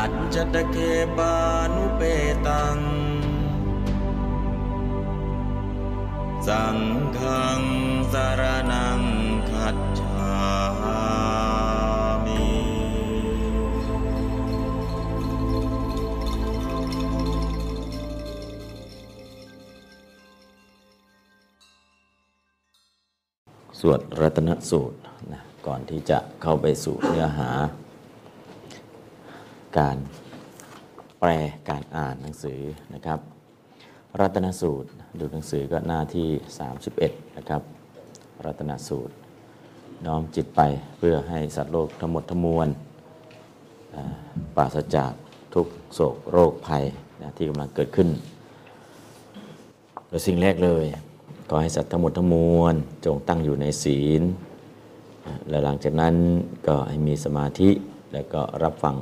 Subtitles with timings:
[0.00, 0.76] อัจจตเค
[1.16, 1.34] ปา
[1.74, 2.02] นุเป
[2.46, 2.78] ตัง
[6.46, 6.78] สัง
[7.18, 7.60] ฆัง
[8.12, 8.42] สาร
[8.72, 9.00] นัง
[9.50, 10.30] คัจฉา
[12.24, 12.42] มิ
[23.78, 24.98] สวดรัตนสูตร
[25.32, 27.50] นะก่อนที่จะเข้าไปสู่เนื้อหา
[29.76, 29.96] การ
[31.20, 31.30] แปล
[31.68, 32.60] การอ่านหนังสือ
[32.94, 33.20] นะครับ
[34.20, 34.88] รัตนสูตร
[35.18, 36.28] ดูหนังสือก็หน้าที่
[36.82, 37.62] 31 นะครับ
[38.44, 39.14] รัตนสูตร
[40.06, 40.60] น้อมจิตไป
[40.98, 42.68] เพื่อให้สัตว์โลกทั้งหมดทั้งมวล
[43.94, 44.04] อ่า
[44.56, 45.12] ปราศจาก
[45.54, 46.84] ทุกโศกโรคภัย
[47.22, 48.08] นะที่กำลังเกิดขึ้น
[50.08, 50.84] โดยสิ่งแรกเลย
[51.48, 54.22] ขอให้สัตว์ทั้งหมดทั้งมวลจงตั้งอยู่ในศีล
[55.48, 56.14] และหลังจากนั้น
[56.66, 57.70] ก็ให้มีสมาธิ
[58.12, 58.96] แล้วก็รับฟัง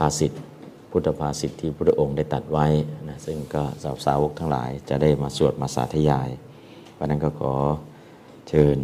[0.00, 0.32] ภาษิต
[0.90, 2.66] พุทธภาษิตที่พระองค์ได้ตัดไว้
[3.08, 6.30] นะซึ่งก็สาวสาวกทั้งหลายจะได้มาสวดมาสาธยาย
[6.94, 7.54] เพราะนั้นก็ขอ
[8.48, 8.76] เชิญ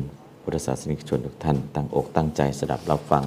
[0.42, 3.24] พุทธศาสนิกชนทุกท่านตั้งอกตั้งใจสดับรับฟัง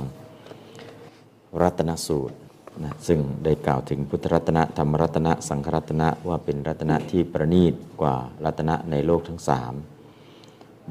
[1.61, 2.35] รัตนสูตร
[2.83, 9.73] นะซึ่งได้กล่าวถึงพุทธรัตนะธรรมรัตนะสังฆรัตนะว่าเป็นรัตนะที่ประณีตกว่ารัตนะในโลกทั้งสาม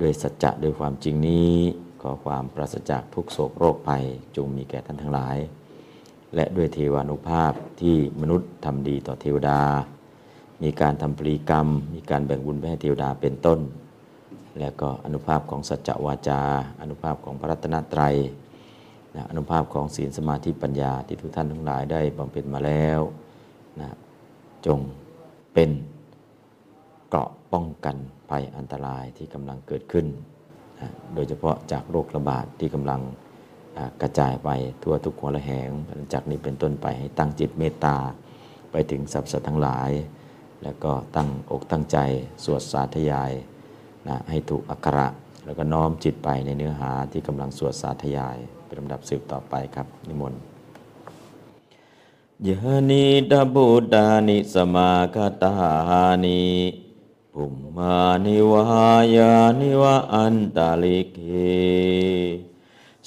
[0.00, 1.54] ด้วยสัจจะด้วยความจริงนี้
[2.02, 4.04] ขอความปราศจากทุกโศกโรคภัย
[4.36, 5.38] จงมีแก่ท่านทั้งหลาย
[6.34, 9.60] และด้วยเทวานุภาพที่มนุษย์ทำดีต่อเทวดา
[10.62, 13.60] มีการทำปรีกรรม มีการแบ่งบุญไปให้เทวดาเป็นต้น
[14.58, 16.40] และก็อนุภาพของสัจจวาจา
[16.80, 18.16] อนุภาพของพระรัตนตรัย
[19.16, 23.00] นะอนุภาพของศีลสมาธิปัญญาที่ทุกท่านทั้งหลายได้บำเพ็ญมาแล้ว
[23.80, 23.88] นะ
[24.66, 24.78] จง
[25.52, 25.70] เป็น
[27.08, 27.96] เกราะป้องกัน
[28.30, 30.06] ภัยอันตรายที่กำลังเกิดขึ้น
[30.80, 33.00] นะโดยเฉพาะจากโรคระบาดที่กำลัง
[34.02, 34.48] กระจายไป
[34.82, 35.70] ทั่วทุกหัวระแหง
[36.12, 37.96] จากนี้เป็นต้นไปให้ตั้งจิตเมตตา
[38.72, 39.90] ไปถึงสรรพสัตว์ทั้งหลาย
[40.62, 41.98] แล้วก็ตั้งอกตั้งใจ
[42.44, 43.32] สวดสาธยาย
[44.08, 45.08] นะให้ถูกอักขระ
[45.44, 48.36] แล้วก็น้อมจิตไปในเนื้อหาที่กำลังสวดสาธยาย
[48.66, 50.40] เป็นลำดับสืบต่อไปครับ นิมนต์
[52.46, 56.42] ยะนิดาบุตานิสมาคตานิ
[57.34, 58.64] ภุมมานิวา
[59.16, 61.18] ยานิวะอันตาลิเก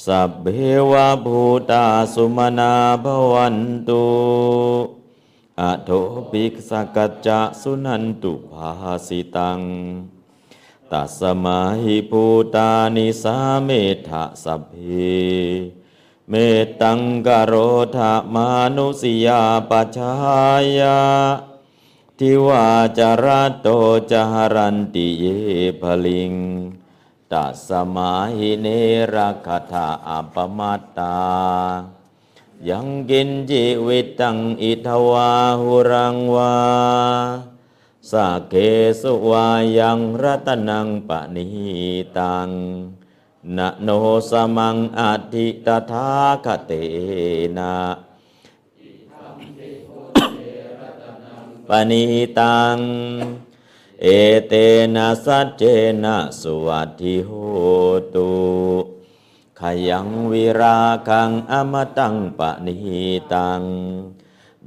[0.06, 0.45] สัพเพ
[0.91, 1.41] วะภู
[1.72, 2.73] ตาสุมนา
[3.03, 3.57] ภวัน
[3.88, 4.06] ตุ
[5.62, 5.89] อะโท
[6.31, 8.72] ปิกสกัจจะสุนันตุภา
[9.07, 9.59] สิตัง
[10.91, 12.23] ตัสมาหิภู
[12.56, 13.69] ตานิสาเม
[14.07, 14.73] ธะสัพเพ
[16.29, 16.33] เม
[16.81, 17.53] ตังกโร
[17.95, 20.13] ธามานุสิยาปชา
[20.79, 21.00] ยา
[22.18, 23.25] ทิวาจาร
[23.62, 23.68] โต
[24.12, 25.25] จหรันติเย
[25.81, 26.35] ภลิง
[27.31, 28.68] ตัสมาหิเน
[29.14, 29.16] ร
[29.47, 31.19] คถาอัปมัตตา
[32.69, 36.56] ยังกินจิวิตังอิทวาหุรังวา
[38.12, 38.56] สาเก
[39.02, 39.47] สุวา
[39.78, 41.47] ยังรัตนังปณิ
[42.18, 42.50] ตัง
[43.58, 43.90] นะโน
[44.30, 45.02] สมังอ
[45.34, 46.09] ธิตถา
[46.46, 46.72] คเต
[47.58, 47.75] นะ
[51.68, 52.03] ปณิ
[52.40, 52.78] ตัง
[54.03, 54.07] เอ
[54.47, 54.53] เต
[54.95, 55.63] นะสัจเจ
[56.03, 57.29] นะสุวัตถิโห
[58.13, 58.31] ตุ
[59.59, 62.75] ขยังวิราคังอมตังปณิ
[63.34, 63.62] ตัง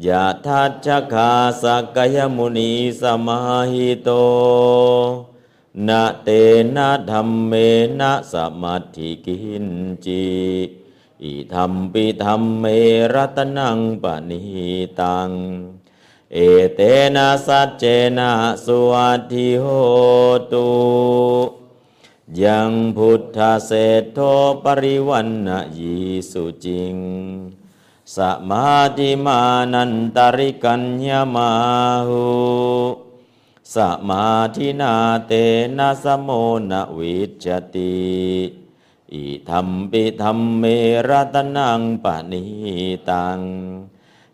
[0.06, 3.40] ยะทัจจคาสักยมุนีสมา
[3.70, 4.10] หิโต
[5.88, 6.28] นะเต
[6.76, 7.52] นะธรรมเม
[8.00, 9.66] นะสมัติกิน
[10.04, 10.26] จิ
[11.22, 12.64] อิธรรมปิธรรมเม
[13.14, 14.40] รัตนังปณิ
[15.00, 15.30] ตัง
[16.32, 16.38] เอ
[16.74, 16.80] เต
[17.16, 17.84] นะสัจเจ
[18.18, 18.30] นะ
[18.64, 19.64] สุวัติโห
[20.52, 20.68] ตุ
[22.42, 24.18] ยังพุทธเศรษโท
[24.64, 25.98] ปริวันนะยี
[26.30, 26.96] สุจิง
[28.16, 28.18] ส
[28.50, 29.40] มาธิมา
[29.72, 31.50] นันตริกัญญามา
[32.06, 32.26] หุ
[33.74, 33.76] ส
[34.08, 34.26] มา
[34.56, 34.94] ธินา
[35.26, 35.32] เต
[35.78, 36.28] นะสโม
[36.70, 37.96] นะวิจติ
[39.12, 40.64] อิธรรมปิธรรมเม
[41.08, 42.44] รตนังปณิ
[43.08, 43.40] ตัง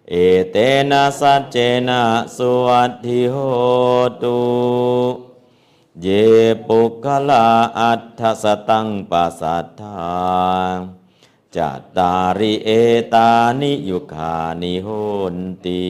[0.09, 0.15] เอ
[0.51, 0.57] เต
[0.91, 1.57] นะสัจเจ
[1.89, 2.03] นะ
[2.37, 3.37] สุวัตถิโห
[4.23, 4.41] ตุ
[6.01, 6.07] เย
[6.69, 7.47] ปุคลา
[7.79, 10.11] อัตถสตังปัสสัทธา
[11.57, 12.71] จัตตาริเอ
[13.15, 13.31] ตา
[13.61, 14.89] นิยุคานิโห
[15.35, 15.89] นติ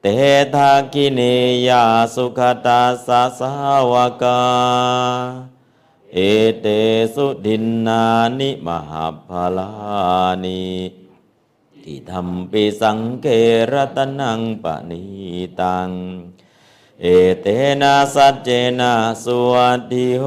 [0.00, 0.06] เต
[0.54, 1.20] ทากิเน
[1.68, 1.84] ยา
[2.14, 3.52] สุขตาสาสา
[3.92, 4.40] วกา
[6.12, 6.18] เอ
[6.60, 6.66] เต
[7.14, 8.02] สุดินนา
[8.38, 9.70] นิมหาภาลา
[10.44, 10.60] นิ
[11.86, 13.26] ทิธรรมปิสังเก
[13.72, 15.04] รตนังปณิ
[15.60, 15.90] ตัง
[17.00, 17.06] เอ
[17.40, 17.46] เต
[17.80, 18.48] นะสัจเจ
[18.80, 18.92] นะ
[19.24, 20.24] สวัสดิโห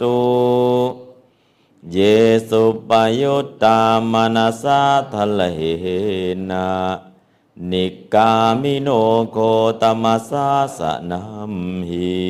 [0.00, 0.20] ตุ
[1.92, 1.98] เย
[2.48, 2.90] สุป
[3.20, 3.80] ยุตตา
[4.12, 4.82] มนัสสะ
[5.14, 5.42] ทะเล
[6.50, 6.68] นะ
[7.70, 8.30] นิกา
[8.62, 8.88] มิโน
[9.32, 9.36] โค
[9.80, 10.48] ตมัสสะ
[10.78, 11.22] สะนั
[11.52, 11.54] ม
[11.88, 12.20] หิ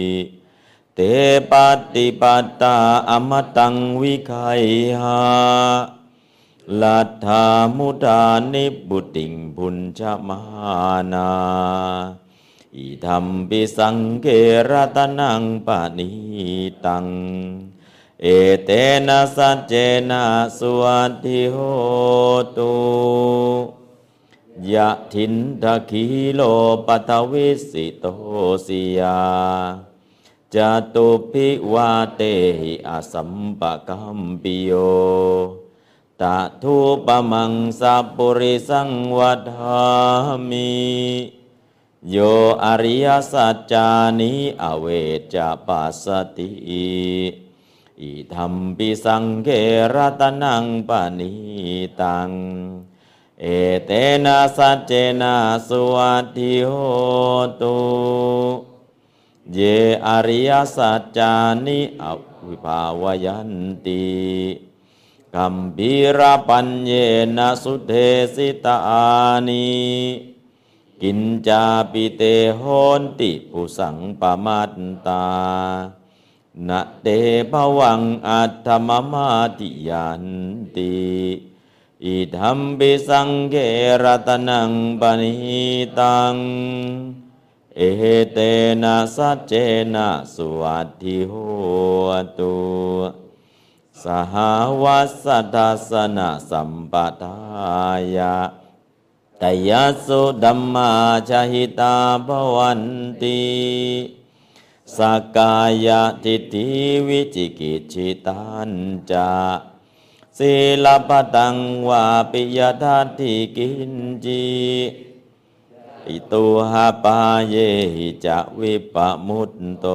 [0.94, 0.98] เต
[1.50, 1.52] ป
[1.94, 2.76] ฏิปัตตา
[3.08, 4.62] อมตังวิคัย
[5.00, 5.99] หา
[6.82, 7.44] ลัทธา
[7.76, 8.22] มุตา
[8.52, 10.40] นิบุติงพุญชมา
[11.12, 11.30] นา
[12.76, 14.26] อิธรรมปิสังเก
[14.70, 16.10] รตนังปานิ
[16.84, 17.06] ตัง
[18.22, 18.26] เอ
[18.64, 18.70] เต
[19.06, 19.74] นะสัจเจ
[20.10, 20.22] นะ
[20.58, 21.56] สวัสดิโห
[22.56, 22.74] ตุ
[24.72, 26.40] ยะทินทะคีโล
[26.86, 28.04] ปัทวิสิโต
[28.66, 29.20] สิยา
[30.54, 30.56] จ
[30.94, 32.20] ตุพิวาเต
[32.60, 33.30] หิอสัม
[33.60, 34.72] ปะกัมปิโย
[36.20, 36.76] ตะทุ
[37.06, 39.84] ปมังสัพปุริสังวัฏา
[40.50, 40.72] มิ
[42.10, 42.16] โย
[42.64, 43.88] อริยสัจจา
[44.18, 44.32] นิ
[44.62, 44.86] อเว
[45.34, 45.36] จ
[45.66, 46.06] ปัสส
[46.36, 46.50] ติ
[48.00, 49.48] อิธรรมปิสังเก
[49.94, 51.32] รตนังปณิ
[52.00, 52.30] ตัง
[53.40, 53.46] เอ
[53.86, 53.90] เต
[54.24, 55.34] นะสัจเจนะ
[55.68, 56.72] สวัสดิโห
[57.60, 57.78] ตุ
[59.52, 59.58] เย
[60.06, 61.32] อริยสัจจา
[61.66, 62.04] นิอ
[62.46, 63.52] วิภาวยัน
[63.86, 64.69] ติ
[65.34, 66.92] กัมบีรปัญเย
[67.36, 67.92] นะสุเท
[68.34, 68.78] สิตา
[69.48, 69.68] นิ
[71.02, 72.22] กินจาปิเต
[72.56, 72.62] โห
[73.00, 74.72] นติปุสังปมัต
[75.06, 75.24] ตา
[76.68, 77.06] นะเต
[77.50, 79.28] ภวังอัตถมมา
[79.58, 80.24] ติยัน
[80.76, 80.94] ติ
[82.04, 83.54] อิธัมปิสังเก
[84.02, 85.64] รตนังปณิ
[85.98, 86.34] ตัง
[87.76, 87.80] เอ
[88.32, 88.38] เต
[88.82, 89.52] นะสัจเจ
[89.94, 91.32] นะสุวัตถิโห
[92.38, 92.54] ตุ
[94.04, 94.34] สห
[94.82, 98.36] วัสดัสนะสัมปทายะ
[99.42, 100.92] ตยัสุดัมมา
[101.28, 102.82] ชหิตาภวัน
[103.22, 103.40] ติ
[104.96, 104.98] ส
[105.36, 105.56] กา
[105.86, 106.68] ยะทิฏฐิ
[107.08, 108.70] วิจิกิจิตัน
[109.10, 109.30] จา
[110.38, 110.52] ศี
[110.84, 111.56] ลปตัง
[111.88, 113.92] วาปิยทัตถิกิน
[114.24, 114.44] จี
[116.06, 117.18] อิตุหาปา
[117.48, 117.54] เย
[117.94, 119.86] หิจะวิปมุตโต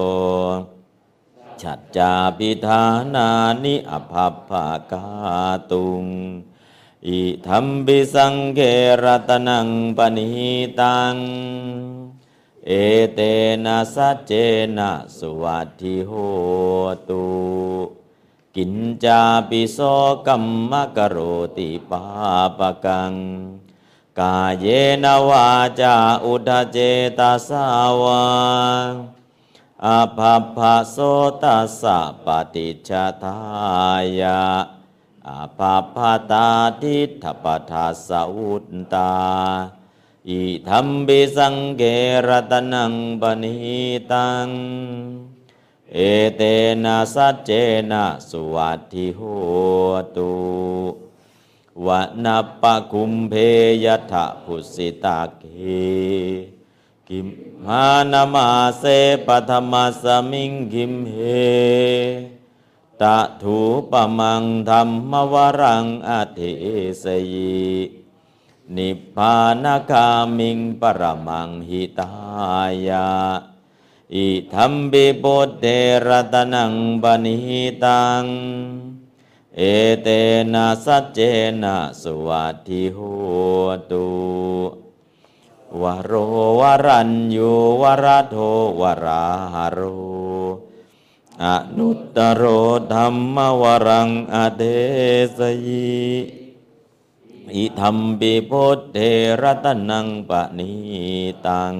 [1.62, 3.30] ฉัจจาปิธานา
[3.64, 5.06] นิอภัพภากา
[5.72, 6.06] ตุง
[7.08, 8.60] อิธรรมบิสังเก
[9.04, 9.68] รตนัง
[9.98, 10.30] ปณิ
[10.80, 11.16] ตัง
[12.66, 12.72] เอ
[13.14, 13.20] เต
[13.66, 14.32] นะสัจเจ
[14.78, 16.12] นะสวัตถิโห
[17.10, 17.26] ตุ
[18.56, 18.74] กิน
[19.04, 19.78] จาปิโส
[20.28, 21.18] กัมมะกโร
[21.58, 22.04] ติปา
[22.58, 23.14] ปกัง
[24.20, 24.66] กาเย
[25.04, 25.48] นวา
[25.80, 26.78] จาอุทเจ
[27.18, 27.66] ตาสา
[28.02, 28.24] วา
[29.84, 30.98] อาภาภาโส
[31.44, 32.92] ตัสสะปฏิจจ
[33.24, 33.40] ทา
[34.22, 34.42] ยา
[35.28, 36.48] อาภาภาตา
[36.82, 39.14] ทิฏฐปทัสสะอุตตา
[40.30, 41.84] อิธรรมบิสังเก
[42.28, 43.56] รตนังปณิ
[44.12, 44.48] ตัง
[45.94, 45.98] เอ
[46.36, 46.42] เต
[46.84, 47.52] นะสัจเจ
[47.92, 49.22] นะสุวัตถิโห
[50.16, 50.34] ตุ
[51.86, 53.34] วะนัปปะคุมเพ
[53.84, 55.44] ยทะภุสิตาเก
[57.10, 57.28] กิม
[57.68, 58.48] หานามา
[58.80, 58.84] เส
[59.28, 61.16] ปธรรมสมิงกิมเฮ
[63.02, 63.58] ตะถู
[63.92, 66.54] ปะมังธรรมวรังอธิ
[67.00, 67.66] เสยี
[68.76, 70.08] นิพพานคา
[70.38, 72.12] มิงปรมังหิตา
[72.88, 73.10] ยา
[74.14, 75.66] อิธรรมบิปุตเต
[76.06, 77.38] รตนังบณิ
[77.84, 78.24] ตัง
[79.58, 79.62] เอ
[80.04, 80.08] เต
[80.54, 81.20] นะสัจเจ
[81.64, 83.00] นะสวัตถิโห
[83.92, 84.85] ตุ
[85.82, 86.12] วโร
[86.60, 87.52] วรัญยู
[87.82, 88.36] วรโท
[88.80, 89.80] วราหโร
[91.44, 91.46] อ
[91.78, 92.44] นุตตโร
[92.94, 94.64] ธรรมวรังอเด
[95.38, 95.96] สยี
[97.56, 98.98] อิธรรมปิพุทเท
[99.42, 100.72] รตนังปณิ
[101.46, 101.76] ตัง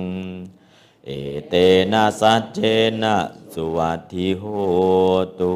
[1.06, 1.10] เอ
[1.50, 1.54] เต
[1.92, 2.60] นะสัจเจ
[3.02, 3.16] นะ
[3.54, 4.44] สุวัติโห
[5.40, 5.56] ตุ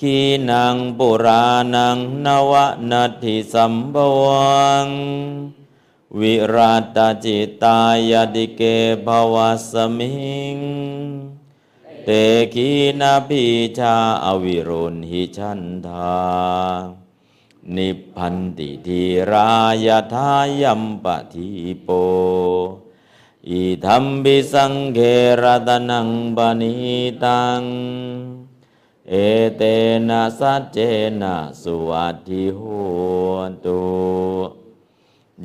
[0.00, 0.18] กี
[0.50, 2.52] นังปุรานังนว
[2.90, 4.86] นัตถิสัมบวัง
[6.16, 8.62] วิรัตจิตายดิเก
[9.06, 9.34] ภว
[9.70, 10.12] สมิ
[10.56, 10.58] ง
[12.04, 12.08] เต
[12.54, 13.44] กีนาปิ
[13.78, 16.18] ชาอวิรุณหิชันธา
[17.74, 19.52] นิพันติทีรา
[19.86, 21.48] ยทายัมปะทิ
[21.82, 21.88] โป
[23.48, 24.98] อิธรรมบิสังเก
[25.42, 26.74] รตนังปณิ
[27.24, 27.62] ตัง
[29.08, 29.14] เอ
[29.56, 29.62] เต
[30.08, 30.78] นะสัจเจ
[31.20, 32.60] นะสุวัติโห
[33.64, 33.80] ตุ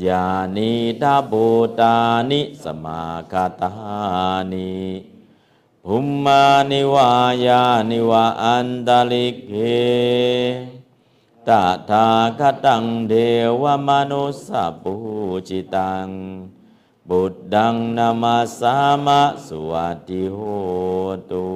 [0.01, 0.71] ยานิ
[1.01, 1.47] ตาบู
[1.79, 1.95] ตา
[2.29, 3.71] นิสมาคาตา
[4.51, 4.73] นิ
[5.85, 7.11] ภุมมานิวา
[7.45, 9.53] ยานิวาอันตลิกเก
[11.47, 11.49] ต
[11.89, 12.07] ถา
[12.39, 13.13] คตังเท
[13.61, 14.49] วมนุสส
[14.81, 14.95] ปู
[15.47, 16.07] จิตัง
[17.09, 20.39] บุตดังนามาสามะสวัสดิโห
[21.31, 21.47] ตุ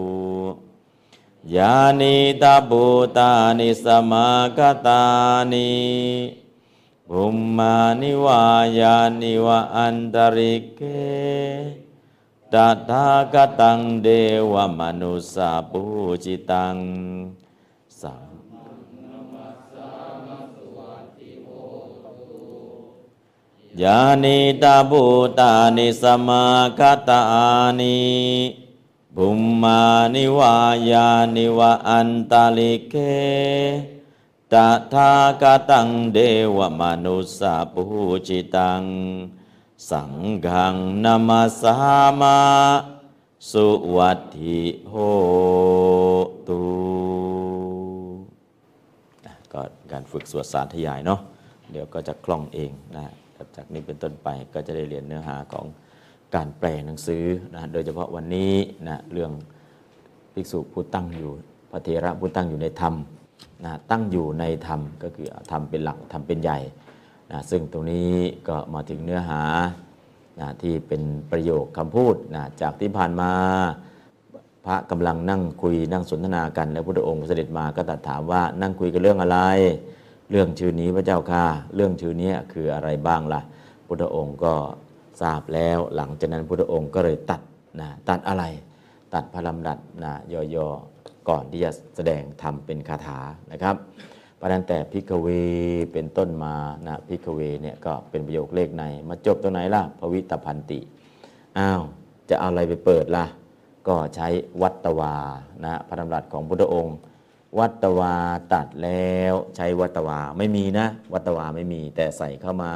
[1.56, 2.86] ยานิตาบู
[3.18, 5.04] ตานิสมาคตา
[5.52, 6.47] นิ
[7.10, 30.50] ภุมมานิวา
[30.92, 32.96] ยานิวะอันตริเก
[34.52, 34.56] ต
[34.94, 37.84] ถาคตังเดวมนุสสปูจิตังสังยานิตาบูตานิสมาคตานิภุมมานิวายานิวะอันตลิเกตถาคตังสสปู
[38.18, 38.84] จิตัง
[39.86, 40.14] สัง
[40.46, 42.40] ฆังนามาสามา
[43.50, 44.96] สุวัติโห
[46.48, 46.62] ตุ
[49.24, 49.62] อะก็
[49.92, 51.20] การฝึกสวดสาธยายเนาะ
[51.72, 53.06] เดี๋ยวก็จะคล่องเองนะ
[53.56, 55.66] จากนี้เป็นต้นไปก็จะได้เรียนเนื้อหาของ
[56.36, 57.24] การแปลหนังสือ
[57.56, 58.54] นะโดยเฉพาะวันนี้
[58.88, 59.32] นะเรื่อง
[60.34, 61.32] ภิกษุผู้ตั้งอยู่
[61.72, 62.94] พระเทระผู้ตั้งอยู่ในธรรม
[63.66, 66.60] นะตั้งอยู่ในธรรมก็คือธรรมเป็นหลักธรรมเป็นใหญ่
[67.32, 68.12] นะซึ่งตรงนี้
[68.48, 69.42] ก็มาถึงเนื้อหา
[70.40, 73.32] นะที่เป็นประโยคคำพูดนะจากที่ผ่านมา
[74.66, 79.40] พระกำลังนั่งคุยนั่งสนทนากัน แล้วพระองค์เสด็จมาก็ตรัสถามว่านั่งคุยกันเรื่องอะไร
[80.32, 81.44] เรื่องชื่อนี้พระเจ้าค่ะ
[81.76, 83.42] เรื่องชื่อนี้คืออะไรบ้างล่ะ
[83.86, 84.54] พุทธองค์ก็
[85.22, 87.42] ทราบแล้วหลังจากนั้นพุทธองค์ก็เลยตัด
[87.80, 88.44] นะตัดอะไร
[89.14, 90.14] ตัดพระลำดับนะ
[90.56, 90.97] ย่อๆ
[91.30, 93.20] ก่อนที่จะแสดงทำเป็นคาถา
[93.52, 93.76] นะครับ
[94.36, 95.28] เพราะนั้นแต่พิกเว
[95.94, 96.56] เป็นต้นมา
[96.88, 100.80] นะพิกเวเนี่ยก็เป็นประโยคเลขใน มาจบตรงไหนล่ะภวิตพันติ
[101.58, 101.82] อ้าว
[102.30, 103.26] จะเอาอะไรไปเปิดล่ะ
[103.88, 104.28] ก็ใช้
[104.62, 105.16] วัตวา
[105.66, 106.98] นะพระดำรัสของพุทธองค์
[107.60, 108.16] วัตวา
[108.54, 112.72] ตัดแล้วใช้วัตวาไม่มีนะ วัตวาไม่มี แต่ใส่เข้ามา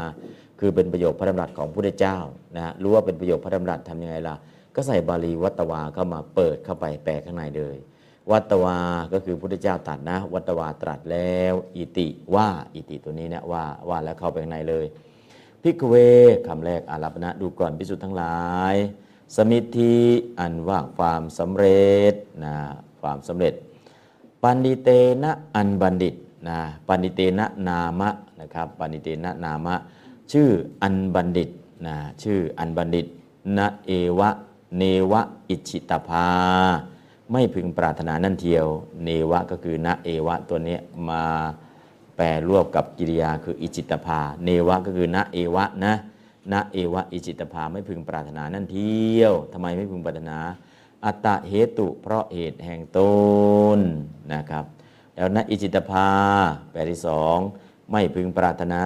[0.59, 2.17] คือเป็นประโยคพระดำรัสของพระพุทธเจ้า
[2.55, 4.35] นะรู้ว่าเป็นประโยคพระดำรัสทำยังไงล่ะ
[4.75, 7.77] ก็ใส่บาลีวัตตวาเข้ามาเปิดเข้าไปแปลข้างในเลย
[8.31, 8.77] วัตวา
[9.13, 14.85] ก็คือพุทธเจ้าตรัดนะ วัตวาตรัสแล้ว อิติว่าอิติตัวนี้เนี่ยว่าว่าแล้วเข้าไปข้างในเลย
[15.63, 15.95] พิกเว
[16.47, 18.39] คำแรกอารัปณะดูก่อนพิสุทธ์ทั้งหลา
[18.73, 18.75] ย
[19.35, 19.97] สมิธิ
[20.39, 22.13] อันว่าความสำเร็จ
[22.43, 22.55] นะ
[23.01, 23.53] ความสำเร็จ
[24.43, 24.89] ปันดิเต
[25.23, 26.15] นะอันบัณฑิต
[26.47, 28.09] นะปันดิเตนะนามะ
[28.39, 29.75] นะครับปันดิเตนะนามะ
[30.31, 30.49] ชื่อ
[30.81, 31.49] อันบัณฑิต
[31.85, 33.05] นะชื่ออันบัณฑิต
[33.57, 34.29] นะเอวะ
[34.77, 36.27] เนวะอิชิตภา
[37.31, 38.67] ไม่พึงปรารถนานั่นเทียว
[39.03, 40.77] เนวะก็คือนะเอวะตัวนี้
[41.09, 41.23] มา
[42.15, 45.93] แปรรวบกับกิริยาคืออิจิตภา เนวะก็คือนะเอวะนะ
[46.51, 50.37] นะเอวะอิจิตภาไม่พึงปรารถนานั่นเทียวทำไมไม่พึงปรารถนา
[51.05, 52.99] อัตตะเหตุ เพราะเหตุแห่งต
[53.77, 53.79] น
[54.33, 54.65] นะครับ
[55.15, 56.09] แล้วนะอิจิตภา
[56.71, 57.37] แปลที่สอง
[57.91, 58.83] ไม่พึงปรารถนา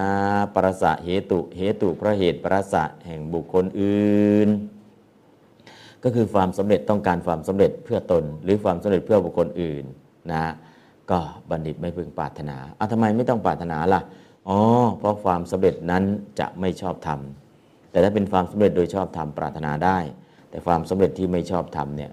[0.56, 4.50] ปรสะเหตุเหตุเพราะเหตุปรสะแห่งบุคคลอื่น
[6.06, 9.84] ก็คือความสำเร็จต้องการความสำเร็จเพื่อตน หรือความสำเร็จเพื่อบุคคลอื่น
[10.32, 10.44] นะ
[11.12, 11.20] ก็
[11.50, 14.02] บัณฑิตไม่พึงปรารถนาอะทำไมไม่ต้องปรารถนาล่ะ
[14.50, 14.60] อ๋อ
[14.98, 16.04] เพราะความสำเร็จนั้น
[16.40, 17.20] จะไม่ชอบธรรม
[17.92, 19.98] แต่ถ้าเป็นความสำเร็จโดยชอบธรรมปรารถนาได้
[20.50, 22.12] แต่ความสำเร็จที่ไม่ชอบธรรมเนี่ย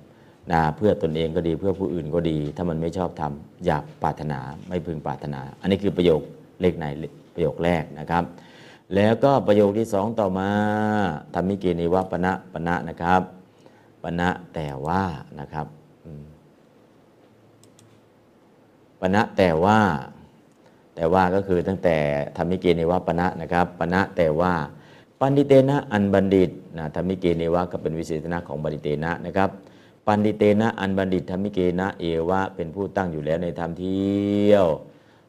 [0.53, 3.33] นะเพื่อตนเองก็ดีเพื่อผู้อื่นก็ดี ถ้ามันไม่ชอบธรรม
[3.65, 6.21] อย่าปรารถนาไม่พึงปรารถนา อันนี้คือประโยค
[6.61, 6.87] เลขใน
[7.35, 8.25] ประโยคแรกนะครับ
[8.95, 10.49] แล้วก็ประโยคที่สองต่อมา
[11.35, 13.23] ธรรมิเกนิวปณะปณะนะครับ
[14.03, 15.03] ปณะแต่ว่า
[15.41, 15.67] นะครับ
[19.01, 19.79] ปณะแต่ว่า
[20.95, 21.97] แต่ว่าก็คือตั้งแต่
[22.37, 24.53] ธรรมิเกเนวะปณะนะครับปณะแต่ว่า
[25.21, 29.51] ปันดิเตนะอันบัณฑิตนะธรรมิเกเนวะก็เป็นวิเศษณะของบัณฑิเตนะนะครับ
[30.07, 34.67] ปันดิเตนะอันบัณฑิตธรรมิเกนะเอวะเป็นผู้ตั้งอยู่แล้วในธรรมเที่ยว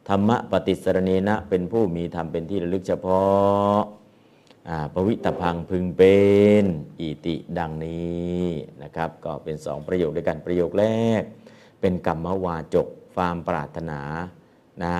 [0.08, 3.80] ธรรมะปฏิสรณีนะเป็นผู้มีธรรมเป็นที่ระลึกเฉพาะ
[4.94, 6.16] ปวิตพังพึงเป็
[6.62, 6.64] น
[7.00, 8.42] อิติดังนี้
[8.82, 10.84] นะครับ ก็เป็นสองประโยคด้วยกันประโยคแร
[11.20, 11.22] ก
[11.80, 14.00] เป็นกรรมวาจกความปรารถนา
[14.82, 14.94] นะ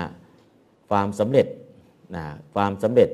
[0.91, 1.47] ความสำเร็จ
[2.17, 3.09] นะความสำเร็จ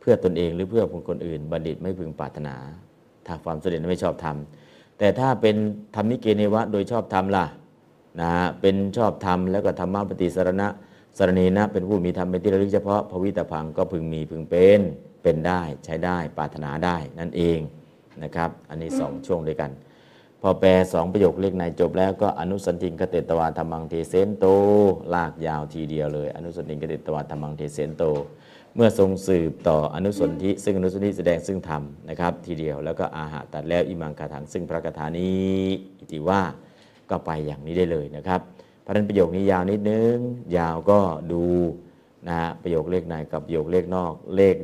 [0.00, 2.56] เพื่อตนเองหรือเพื่อคนอื่น บัณฑิตไม่พึงปรารถนา
[3.26, 5.56] ถ้าความสำเร็จนั้นไม่ชอบทำแต่ถ้าเป็น
[5.94, 7.46] ธรรมนิเกเนวะโดยชอบธรรมล่ะ
[8.20, 10.68] นะเป็นชอบธรรมแล้วก็ธรรมะปฏิสรณะ
[11.16, 14.80] สรณีนะเป็นผู้มีธรรมเป็นที่ระลึกเฉพาะภวิตพังก็พึงมีพึงเป็น
[15.22, 17.58] เป็นได้ใช้ได้ปรารถนาได้นั่นเอง
[18.22, 19.70] นะครับ อันนี้สองช่วงด้วยกัน
[20.42, 24.46] พอแปลสองประโยคเลขในจบแล้วก็อนุสันติงกเตตวาธรรมังเทเสนโต
[25.14, 28.04] ลากยาวทีเดียวเลย อนุสันติงกเตตวาธรรมังเทเสนโต
[28.74, 35.64] เมื่อทรงสืบต่ออนุสนธิซึ่งอนุสนธิแสดงซึ่งธรรมนะครับทีเดียวแล้วก็อาหาตัดแล้วอิมังคาถังซึ่งพระคาถานี้
[35.98, 36.40] อิติว่า
[37.10, 38.40] ก็ไปอย่างนี้ได้เลยนะครับ
[38.82, 40.16] เพราะฉะนั้นประโยคนี้ยาวนิดนึง
[40.56, 41.00] ยาวก็
[41.32, 41.44] ดู
[42.28, 44.56] นะฮะประโยคเลขในกับประโยคเลขนอกเลข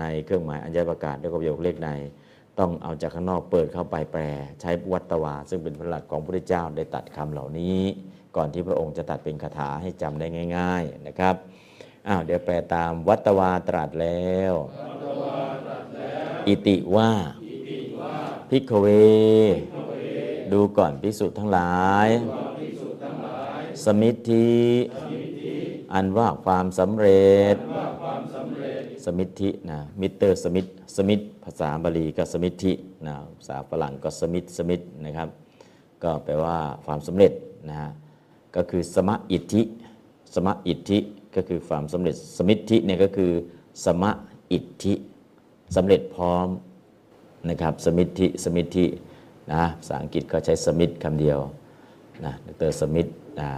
[0.00, 1.90] ในเครื่องหมายอัญญประกาศแล้วก็ประโยคเลขใน
[2.58, 4.22] ต้องเอาจากข้างนอกเปิดเข้าไปแปล
[4.60, 7.80] ใช้วัตวา ซึ่งเป็นพระหลักของพระเจ้าได้ตัดคำเหล่านี้
[8.36, 11.34] ก่อนที่พระองค์จะตัดเป็นคาถาให้จำได้ง่าย ๆนะครับ
[12.08, 14.54] อ้าวเดี๋ยวแปลตามวัตวาตรัสแล้ว
[16.46, 17.10] อิติว่า
[18.50, 18.86] พิกเว
[20.52, 22.08] ดูก่อนภิกษุทั้งหลาย
[23.84, 24.54] สมิทธิ
[25.94, 27.56] อันว่าความสำเร็จ
[29.04, 32.72] สมิทธินะมิสเตอร์สมิทสมิทภาษาบาลีก็สมิทธิ
[33.06, 35.28] นะภาษาฝรั่งก็สมิทสมิทนะครับ
[36.02, 36.56] ก็แปลว่า
[36.86, 37.32] ความสำเร็จ
[37.68, 37.90] นะฮะ
[38.56, 39.62] ก็คือสมะอิทธิ
[40.34, 40.98] สมะอิทธิ
[41.36, 43.30] ก็คือความสำเร็จสมิทธิเนี่ยก็คือ
[43.84, 44.10] สมะ
[44.52, 44.94] อิทธิ
[45.76, 46.48] สำเร็จพร้อม
[47.48, 48.86] นะครับสมิทธิสมิทธิ
[49.52, 51.38] นะภาษาอังกฤษก็ใช้สมิทคำเดียว
[52.24, 53.08] นะดร.สมิท
[53.40, 53.48] นะ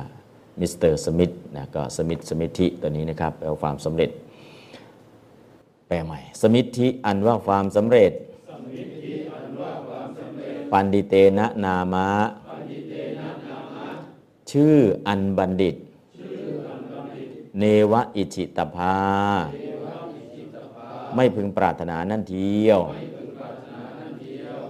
[0.61, 4.11] มิสเตอร์สมิทนะก็สมิทสมิทธิตัวนี้นะครับแปลว่าความสำเร็จ
[5.89, 8.13] แปลใหม่ สมิทธิอันว่าความสำเร็จ
[10.73, 12.09] ปัณฑิเตนะนามะ
[14.51, 14.77] ชื่อ
[15.07, 15.77] อันบัณฑิต
[17.59, 18.97] เนวะอิจิตภา
[21.15, 22.81] ไม่พึงปรารถนานั่นเทียว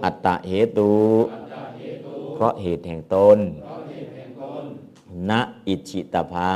[0.03, 0.93] อัตตะเหตุ
[2.33, 3.37] เพราะเหตุแห่งตน
[5.29, 5.31] ณ
[5.67, 6.53] อิจิตภา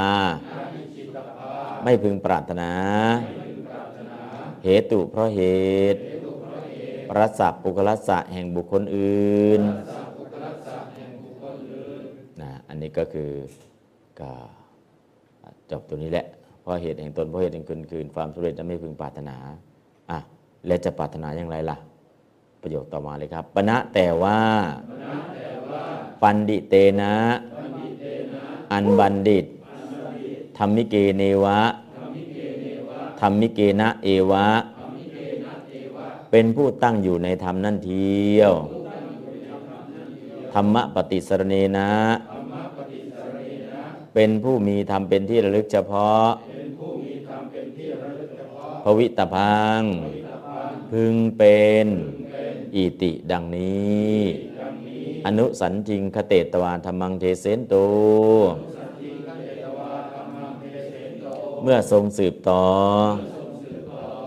[1.83, 2.71] ไม่พึงปรารถนา
[4.63, 5.41] เหตุเพราะเห
[5.93, 5.99] ตุ
[7.09, 9.61] ประสับปุคลัสสะแห่งบุคคลอื่น
[12.41, 13.31] นะอันนี้ก็คือ
[14.19, 14.31] ก็
[15.71, 16.25] จบตัวนี้แหละ
[16.61, 19.37] เพราะเหตุแห่งตนเพราะเหตุแห่งคนคืนความสำเร็จจะไม่พึงปรารถนา
[20.11, 20.19] อะ
[20.67, 21.77] และจะปรารถนาอย่างไรล่ะ
[22.61, 24.39] ประโยคต่อมาเลยครับปณะแต่ว่า
[26.21, 27.13] ปันดิเตนะ
[28.71, 29.45] อันบัณฑิต
[30.57, 31.59] ธรรมิเกเนวะ
[33.21, 34.47] ธรรมิเกนะเอวะ
[36.31, 38.53] เป็นผู้ตั้งอยู่ในธรรมนั่นเทียว
[40.53, 41.91] ธรรมปฏิสรเนนะ
[44.13, 46.29] เป็นผู้มีธรรมเป็นที่ระลึกเฉพาะ
[48.83, 49.81] ภวิตพัง
[50.91, 51.87] พึงเป็น
[52.75, 54.15] อิติดังนี้
[55.25, 57.75] อนุสันจิงคเตตวาธรรมังเทเสนโต
[61.63, 62.65] เมื่อทรงสืบต่อ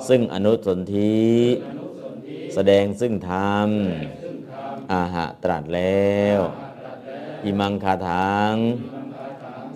[0.09, 1.23] ซึ่งอนุสนธิ
[2.55, 3.68] แสดงซึ่งธรรม
[4.92, 6.38] อาหะตรัสแล้ว
[7.44, 8.55] อิมังคาถัง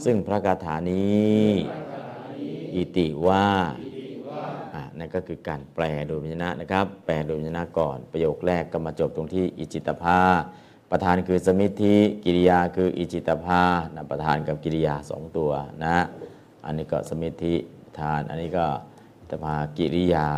[0.05, 1.47] ซึ่งพระคาถานี้
[2.75, 3.47] อิติว่า
[4.75, 10.21] อะนั่นก็คือการแปลโดยพยัญนะนะครับ แปลโดยพยัญนะก่อน ประโยคแรกก็มาจบตรงที่อิจิตภา
[10.91, 13.63] ประธานคือสมิธิกิริยาคืออิจิตภา
[13.95, 15.51] นะประธานกับกิริยาสองตัว
[15.85, 15.99] นะ
[16.69, 17.55] อันนี้ก็สมิธิ
[17.99, 18.67] ทาน อันนี้ก็
[19.31, 20.29] ตพากิริยา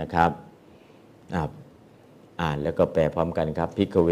[0.00, 0.30] นะครับ
[2.40, 4.10] อ่านแล้วก็แปลพร้อมกันครับพิกเว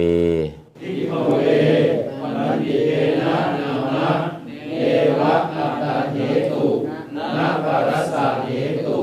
[0.80, 1.42] พิกเว
[2.20, 4.08] ปันติเอนะนามะ
[4.78, 4.82] เอ
[5.18, 6.18] วะอัตาเห
[6.50, 6.64] ตุ
[7.36, 8.50] นาปรัสสะเห
[8.86, 8.98] ตุ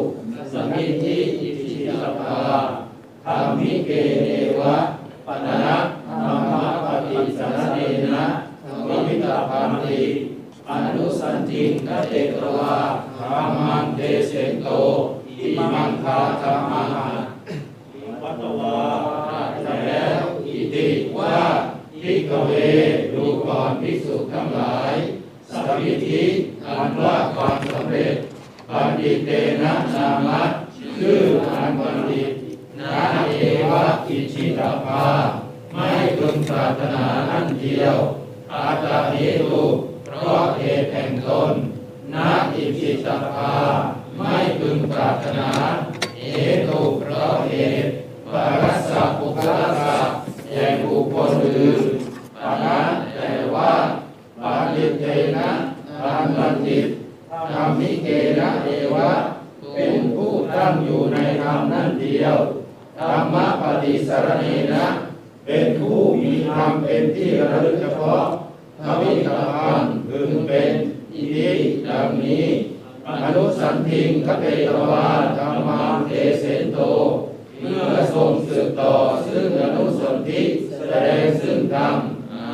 [0.54, 2.38] สมิธิอิทิตภา
[3.26, 3.92] ธรรมิเก
[4.24, 4.76] เนวะ
[11.58, 12.76] อินทเตตวา
[13.18, 14.68] ธรรมันเทเสโต
[15.40, 16.84] อิมังคาธรรมา
[18.22, 18.80] วัตตวา
[19.64, 21.38] ข้าแล้วอิติว่า
[22.02, 22.52] พิกเว
[23.14, 24.94] ดูกรพิกษุทั้งหลาย
[25.50, 26.24] สัมิธิ
[26.66, 28.16] อันว่าความสำเร็จ
[28.70, 29.30] ปฏิเต
[29.62, 30.42] นะนามะ
[30.98, 32.32] ชื่ออันบัณฑิต
[32.80, 32.96] นา
[33.28, 33.34] เอ
[33.70, 35.06] วะอิชิตาภา
[35.74, 37.98] ไม่ตึงปรารถนาอันเดียว
[38.54, 39.66] อาตาเโตุ
[43.06, 43.54] สัพพา
[44.18, 45.50] ไม่พึงปรารถนา
[46.18, 46.24] เอ
[46.68, 47.90] ตุเพราะเหตุ
[48.32, 48.34] ป
[48.64, 49.98] รัสสะปุคละสะ
[50.52, 51.82] แห่งบุคคลอื่น
[52.36, 52.80] ปานะ
[53.16, 53.72] แต่ว่า
[54.42, 55.06] ปาลิเต
[55.38, 55.50] นะ
[56.02, 56.86] ธรรมติต
[57.52, 58.08] ธรรมิเก
[58.40, 59.10] นะเอวะ
[59.74, 62.38] เป็นผู้ตั้งอยู่ในธรรมนั่นเดียว
[63.00, 64.86] ธรรมปฏิสารเนนะ
[65.46, 68.24] เป็นผู้มีธรรมเป็นที่ระลึกเฉพาะ
[68.84, 70.72] ทวิธรรมถึงเป็น
[71.14, 71.50] อิทิ
[71.88, 72.46] ดังนี้
[73.36, 76.80] นุสันทิงคเตตวาธรรมังเทเสนโต
[77.60, 78.94] เพื่อทรงสืบต่อ
[79.28, 80.42] ซึ่งอนุสนธิ
[80.90, 81.96] แสดงซึ่งธรรม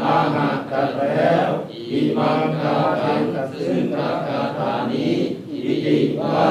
[0.06, 1.48] อาหาตัดแล้ว
[1.92, 3.20] อิมังคาทัง
[3.60, 5.14] ซึ่งพระคาถานี้
[5.50, 6.48] อิติว่า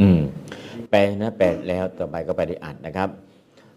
[0.00, 0.20] อืม
[0.90, 3.08] แปลนะแปลแล้วต่อไปก็ไปได้อัดนะครับ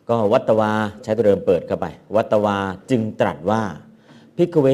[0.09, 0.71] ก็วัตวา
[1.03, 2.57] ใช้ตัวเดิมเปิดเข้าไป วัตวา
[2.89, 3.61] จึงตรัสว่า
[4.37, 4.67] พิกเว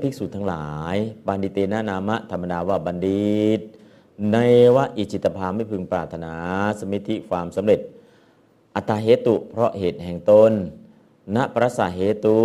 [0.00, 3.60] ภิกษุทั้งหลาย บัณฑิเตนะนามะธรรมดาว่าบัณฑิต
[4.32, 4.36] ใน
[4.76, 6.32] วะอิจิตภาไม่พึงปรารถนา
[6.78, 7.80] สมิธิความสำเร็จ
[8.74, 10.52] อัตตาเหตุ เพราะเหตุแห่งตน
[11.36, 12.38] ณประสาเหตุ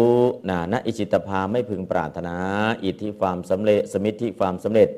[0.50, 2.36] นาณอิจิตภาไม่พึงปรารถนา
[2.84, 4.90] อิทธิความสำเร็จ สมิธิความสำเร็จ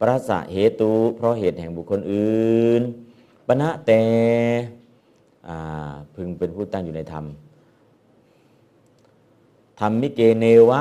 [0.00, 2.82] ประสาเหตุ เพราะเหตุแห่งบุคคลอื่น
[3.46, 4.02] ปณะแต่
[5.48, 7.24] อ่าพึงเป็นผู้ตั้งอยู่ในธรรม
[9.80, 10.80] ธรรมมิเกเนวะ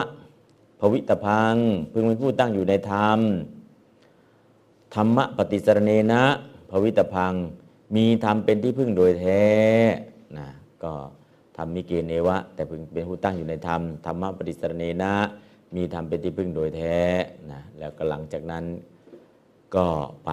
[0.93, 1.55] วิตพัง
[1.91, 3.19] พึงเป็นผู้ตั้งอยู่ในธรรม
[4.95, 6.23] ธรรมะปฏิสรเนนะ
[6.69, 7.33] ภวิตพัง
[7.95, 9.43] มีธรรมเป็นที่พึ่งโดยแท้
[10.37, 10.47] นะ
[10.83, 10.93] ก็
[11.57, 15.13] ธรรมมิเกเนวะ แต่พึงเป็นผู้ตั้งอยู่ในธรรมธรรมะปฏิสรเนนะ
[15.75, 16.97] มีธรรมเป็นที่พึ่งโดยแท้
[17.51, 18.63] นะแล้วก็หลังจากนั้น
[19.75, 19.85] ก็
[20.25, 20.29] ไป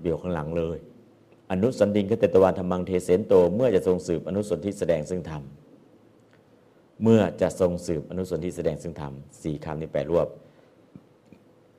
[0.00, 0.78] เบี่ยวข้างหลังเลย
[1.50, 5.42] อนุสันติงคตตวาธรรมังเทเสนโต เมื่อจะทรงสืบอนุสนธิแสดงซึ่งธรรม
[7.02, 10.28] เมื่อจะทรงสืบอนุสนธิแสดงซึ่งธรรมสี่คำนี้แปลรวบ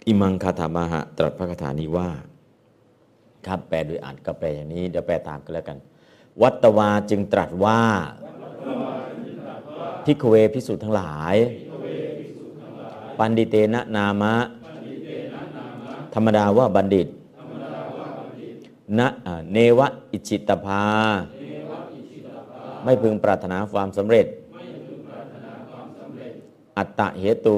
[0.08, 2.10] อิมังคาถามาหะตรัสพระคาถานี้ว่า
[3.48, 5.78] ครับแปลโดยอ่านก็แปลอย่างนี้เดี๋ยวแปลตามกันแล้วกัน
[6.42, 7.82] วัตวาจึงตรัสว่า
[10.06, 11.36] พิกเวพิสุทั้งหลาย
[13.18, 14.36] ปันดิเตนะนามะ
[16.14, 17.08] ธรรมดาว่าบัณฑิต
[19.00, 19.08] นะ
[19.52, 20.84] เนวะอิจิตภา
[22.84, 24.26] ไม่พึงปรารถนาความสำเร็จ
[26.78, 27.48] อัตตะเหต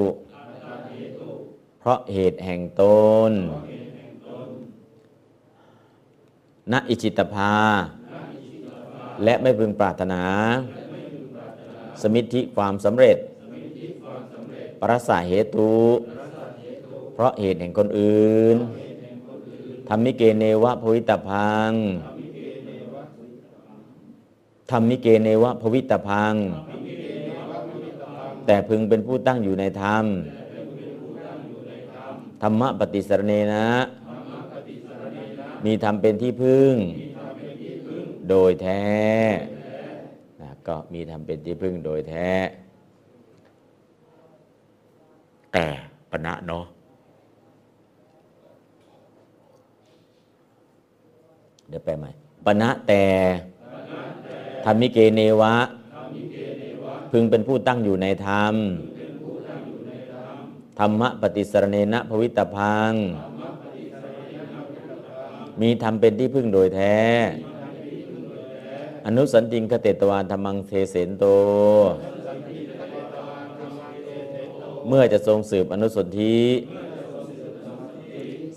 [1.78, 2.82] เพราะเหตุแห่งต
[3.30, 3.32] น
[6.72, 7.54] ณอิจิตภา
[9.24, 10.22] และไม่พึงปรารถนา
[12.02, 13.16] สมิทธิความสำเร็จ
[14.80, 15.48] ปรสาเหตุ
[17.14, 18.56] เพราะเหตุแห่งคนอื่น
[19.88, 21.72] ธรรมิเกเนวะภวิตพัง
[24.70, 26.34] ธรรมิเกเนวะภวิตพัง
[28.50, 30.04] แต่พึงเป็นผู้ตั้งอยู่ในธรรม
[32.42, 33.68] ธรรมะปฏิสรเนนะ
[35.64, 36.74] มีธรรมเป็นที่พึ่ง
[38.28, 38.84] โดยแท้
[40.40, 42.30] นะก็มีธรรมเป็นที่พึ่งโดยแท้
[45.52, 45.66] แต่
[46.10, 46.64] ปณะเนาะ
[51.68, 52.10] เดี๋ยวแปลใหม่
[52.46, 53.04] ปณะแต่
[54.64, 55.54] ธรรมิเกเนวะ
[57.10, 58.54] พึงเป็นผู้ตั้งอยู่ในธรรม
[60.78, 62.92] ธรรมะปฏิสรเนนะภวิตพัง
[65.60, 66.98] มีธรรมเป็นที่พึ่งโดยแท้
[69.06, 71.24] อนุสันติงคเตตวานธรรมังเทเสนโต
[74.88, 76.40] เมื่อจะทรงสืบอนุสนธิ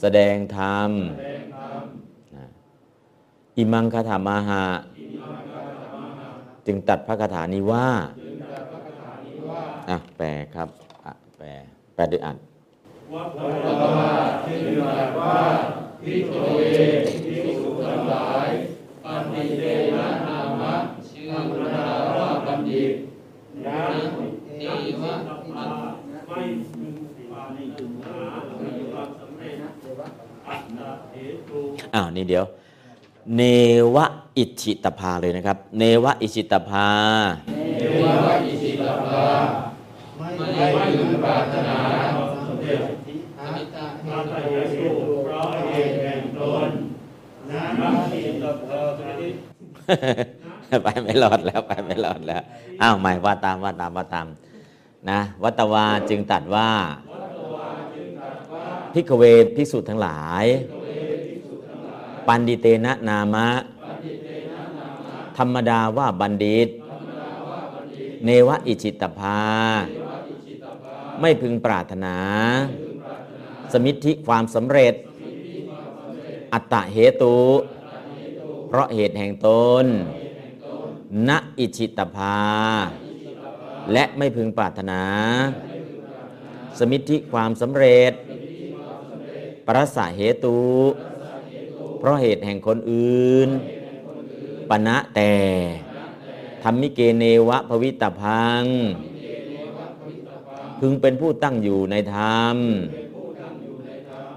[0.02, 0.90] แสดงธรรม
[3.58, 4.66] อิมังคาถามาหะ
[6.66, 7.88] จึงตัดพระคาถานี้ว่า
[9.90, 10.70] อะแปลครับ
[11.06, 11.48] อะแปล
[11.96, 12.38] แปลด้วยอัด
[13.14, 13.68] วัต
[13.98, 14.12] วา
[14.44, 15.38] ที่ตรัสว่า
[16.04, 16.62] พิโตเว
[17.26, 18.48] ภิกษุทั้งหลาย
[19.04, 19.64] ปันติเต
[19.98, 20.74] นะนามะ
[21.08, 21.86] ชื่อธรรมดา
[22.18, 22.92] ว่าบัณฑิต
[23.66, 23.80] นะ
[24.60, 24.64] เท
[25.02, 25.14] วะ
[25.58, 25.74] อัต
[26.28, 26.42] ไม่
[26.74, 26.96] พึง
[27.32, 28.18] ปานิถึงหา
[28.92, 31.40] ความสำเร็จอัตตาเหตุ
[31.94, 32.46] อ้าวนี่เดี๋ยว
[33.36, 33.42] เน
[33.96, 34.06] วะ
[34.38, 36.88] อิชิตภาเลยนะครับ เนวะอิชิตภา
[37.80, 37.84] เท
[38.26, 39.26] วะอิสิตภา
[40.56, 40.66] ไม่
[40.98, 41.78] พึงปรารถนา
[42.16, 42.82] ความสเร็จ
[43.40, 44.70] อัตตาเหตุ
[45.26, 46.70] เพราะเหตุแห่งตน
[47.50, 49.36] นะนักอิตภาสนิท
[50.84, 52.42] ไปไม่รอดแล้วไปไม่รอดแล้ว
[52.82, 54.28] อ้าวใหม่ว่าตามว่าตามว่าตาม
[55.10, 56.70] นะวัตวาจึงตัดว่า
[58.94, 59.24] พิกเว
[59.56, 60.46] ภิกษุทั้งหลาย
[62.28, 63.48] ปันดิเตนะนามะ
[65.38, 66.70] ธรรมดาว่าบัณฑิต
[68.26, 69.40] เนวะอิจิตภา
[71.22, 72.16] ไม่พึงปรารถนา
[73.74, 74.94] สมิทธิความสำเร็จ
[76.54, 77.38] อัตตะเหตุ
[78.68, 79.50] เพราะเหตุแห่งต
[79.84, 79.86] น
[81.28, 81.30] ณ
[81.60, 82.40] อิชิตภา
[83.94, 85.02] และไม่พึงปรารถนา
[86.80, 88.14] สมิทธิความสำเร็จ
[89.68, 90.60] ปรสาเหตุ
[92.00, 93.50] เพราะเหตุแห่งคนอื่น
[94.70, 95.34] ปณะแต่
[96.64, 98.64] ธรรมิเกเนวะภวิตพัง
[100.84, 102.56] พึงเป็นผู้ตั้งอยู่ในธรรม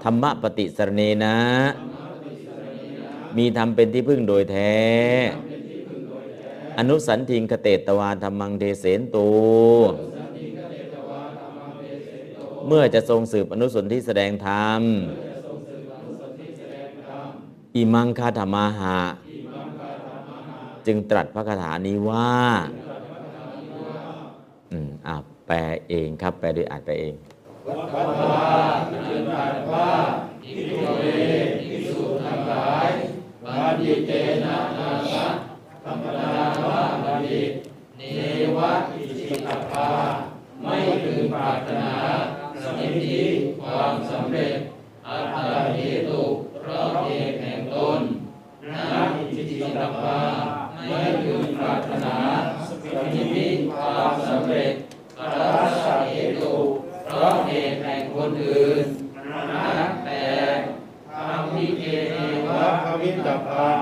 [0.03, 1.37] ธรรมะปฏิสรเนนะ
[3.37, 4.75] มีธรรมเป็นที่พึ่งโดยแท้
[6.77, 9.17] อนุสันทิงคเตตวาธรรมังเทเสนโต
[12.67, 14.81] เมื่อจะทรงสืบอนุสนที่แสดงธรรม
[17.75, 18.99] อิมังคาธรรมาหะ
[20.85, 22.35] จึงตรัสพระคาถานี้ว่า
[24.73, 25.15] อืมอ่า
[25.47, 25.57] แปล
[25.89, 27.15] เองครับ แปลโดยอ่านแปลเอง
[33.45, 34.11] บาดิเต
[34.43, 35.27] นะนาสะ
[35.85, 36.31] ธรรมดา
[36.63, 37.41] ว่าบาดิ
[37.97, 38.01] เน
[38.57, 39.87] วะอิจิตภา
[40.61, 41.93] ไม่พึงปรารถนา
[42.63, 43.21] สมิทธิ
[43.61, 44.57] ความสำเร็จ
[45.07, 46.23] อัตตาเหตุ
[46.61, 48.01] เพราะเหตุแห่งตน
[48.73, 50.19] นาอิจิตภา
[50.87, 52.15] ไม่พึงปรารถนา
[52.67, 54.73] สมิทธิความสำเร็จ
[55.25, 56.33] อัตตาเหตุ
[57.07, 58.85] เพราะเหตุแห่งคนอื่น
[59.51, 60.25] นักแต่
[61.13, 62.15] ทำพิเกเน
[62.47, 63.77] วะภวิตพัง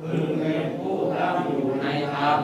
[0.00, 2.38] พึงเป็นผู้ตั้งอยู่ในธรรม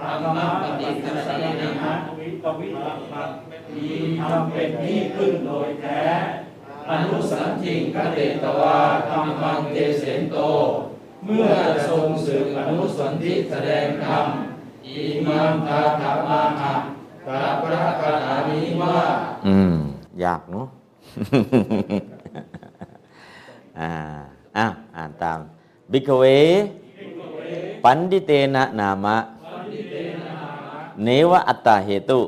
[0.00, 1.50] ธรรมปฏิสันนิ
[1.82, 2.76] นะวิปวิต
[3.12, 3.30] ปัต
[3.74, 3.88] มี
[4.20, 6.02] ทำเป็นที่พึ่งโดยแท้
[6.90, 10.36] อนุสันทิงคเตตวาธรรมังเตเสนโต
[11.24, 11.48] เมื่อ
[11.88, 14.26] ทรงสืบอนุสันทิแสดงธรรม
[14.86, 16.74] อิมังคาถามาหะ
[17.26, 18.98] กาพระคาถานี้ว่า
[19.46, 19.76] อืม
[20.24, 20.66] ยากเนาะ
[23.80, 23.90] อ่า
[24.56, 25.38] อะอ่านตาม
[25.92, 26.24] บิกเว
[27.84, 29.16] ปันดิเตนะนามะ
[31.04, 32.20] เนวะอัตตาเหตุ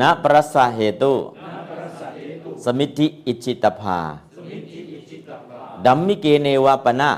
[0.00, 1.14] นะปรัสสะเหตุ
[2.64, 3.98] สมิทธิอิจิตภา
[5.84, 7.10] ดัมมิเกเนวะปนะ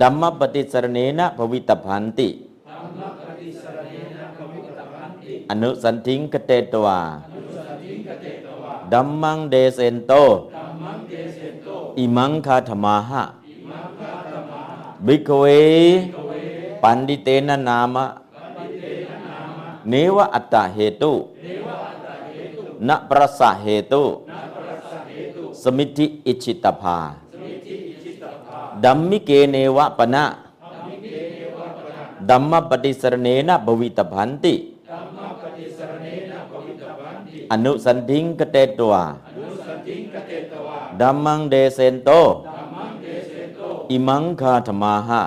[0.00, 2.28] ดัมมปฏิสรเนนะภวิตพันติ
[5.50, 7.00] อนุสันทิงกเตตวา
[8.92, 10.12] ดัมมังเดเซนโต
[11.98, 13.22] อิมังคาธมาหะ
[15.06, 15.44] บิกเว
[16.82, 18.06] ปันดิเตนะนามะ
[19.88, 21.14] เนวะอัตตาเหตุ
[22.88, 24.04] นะประสะเหตุ
[25.62, 26.98] สมิทธิอิจิตภา
[28.84, 30.24] ดัมมิเกเนวะปนะ
[32.30, 34.54] ดัมมปฏิสรเนนะภวิตพันติ
[37.52, 39.04] อนุสันทิงกเตตวา
[41.00, 42.10] ดัมมังเดเซนโต
[43.90, 45.22] อิมังคาธมาหะ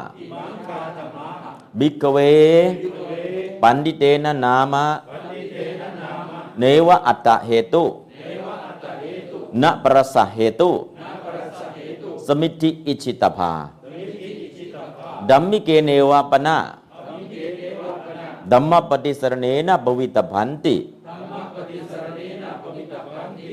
[1.79, 2.17] บิกเว
[3.61, 4.85] ปันดิเตนะนามะ
[6.59, 7.85] เนวะอัตตะเหตุ
[9.61, 10.71] นะประสะเหตุ
[12.25, 13.53] สมิทธิอิชิตภา
[15.29, 16.57] ดัมมิเกเนวะปนะ
[18.51, 20.75] ดัมมปฏิสรเนนะภวิตพันติ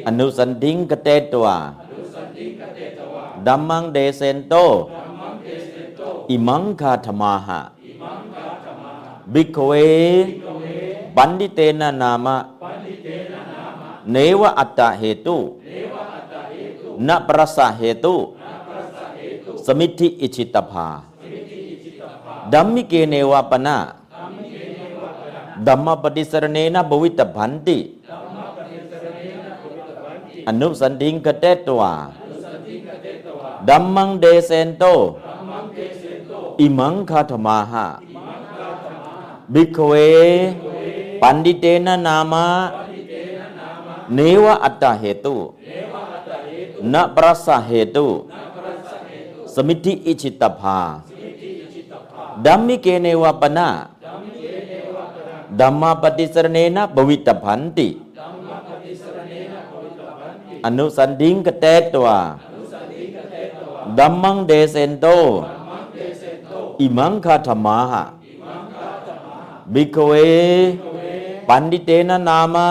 [0.06, 1.56] อนุสันทิงกเตตวา
[3.46, 4.54] ดัมมังเดเซนโต
[6.30, 7.60] อิมังคาธมาหะ
[9.32, 9.72] บิกเว
[11.16, 12.36] บันดิเตนะนามะ
[14.12, 15.38] เนวะอัตตะเหตุ
[17.06, 18.16] นะประสะเหตุ
[19.64, 20.88] สมิทธิอิชิตภา
[22.52, 23.76] ดัมมิเกเนวะปนะ
[25.66, 27.78] ดัมมปฏิสรเนนะภวิตพันติ
[30.48, 31.92] อนุสันทิงกเตตวา
[33.68, 34.84] ดัมมังเดเซนโต
[36.60, 37.86] อิมังคาธมาหะ
[39.52, 39.92] บิกเว
[41.20, 42.46] ปันดิเตนะนามะ
[44.14, 45.36] เนวะอัตตาเหตุ
[46.92, 48.08] นะปรัสสะเหตุ
[49.54, 50.78] สมิทธิอิจิตภา
[52.44, 53.68] ดัมมิเกเนวะปนะ
[55.60, 57.88] ดัมมาปฏิสรเนนะภวิตพันติ
[60.64, 62.06] อนุสันทิงกเตตว
[63.98, 65.06] ดัมมังเดเซนโต
[66.80, 68.02] อิมังคาธมาหะ
[69.72, 70.12] บิกเว
[71.48, 72.68] ปันดิเตนะนามะ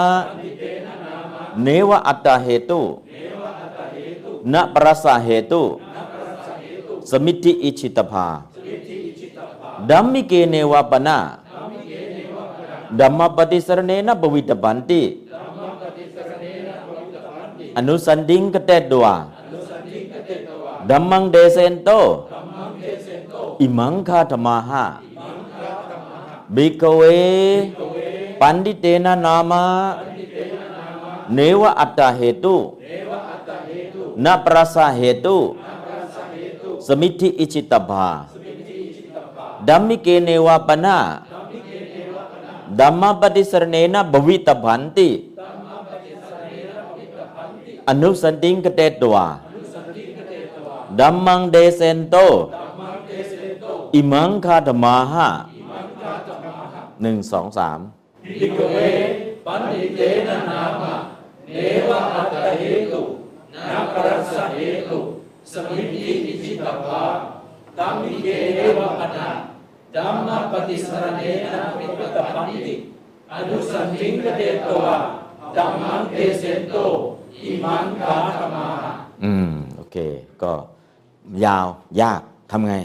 [1.63, 2.82] เนวะอัตตาเหตุ
[4.53, 5.63] นปรัสสะเหตุ
[7.10, 8.27] สมิทธิอิชิตภา
[9.89, 11.17] ดัมมิเกเนวะปนะ
[12.99, 15.01] ดัมมปฏิสรเนนะภวิตบันติ
[17.77, 19.15] อนุสันดิงกเตตวา
[20.89, 21.89] ดัมมังเดเซนโต
[23.62, 24.83] อิมังคาธมาหะ
[26.55, 27.01] บิกเว
[28.39, 29.63] ปันดิเตนะนามะ
[31.33, 32.57] เนวะอัตตาเหตุ
[34.23, 35.38] นะปรัสสะเหตุ
[36.86, 38.07] สมิธิอิจิตภา
[39.67, 40.97] ดัมมิเกเนวะปนะ
[42.79, 45.09] ดัมมปฏิสรเนนะภวิตพันติ
[47.89, 49.27] อนุสันติงกเตตวา
[50.99, 55.27] ดัมมังเดเซนโตออิมังคาธรรมาหะ
[57.01, 57.79] หนึ่งสองสาม
[58.39, 58.77] ภิกขเว
[59.45, 60.93] ปันติเตนะนามะ
[61.51, 63.03] เนวะอัตตเหตุ
[63.55, 64.99] นาครัสสะเหตุ
[65.51, 67.03] สมิทธิอิจิตภา
[67.77, 69.27] ตัมมิเกเนวะปนะ
[69.95, 71.21] ธัมมปฏิสรณเน
[71.53, 72.75] นะวิปตปันติ
[73.33, 74.95] อนุสันติงกเตตวะ
[75.55, 76.77] ธัมมังเทเสนโต
[77.41, 78.93] อิมังคาธรรมาหะ
[79.23, 79.97] อืม โอเค
[80.43, 80.51] ก็
[81.45, 81.67] ยาว
[82.01, 82.75] ยากทำไง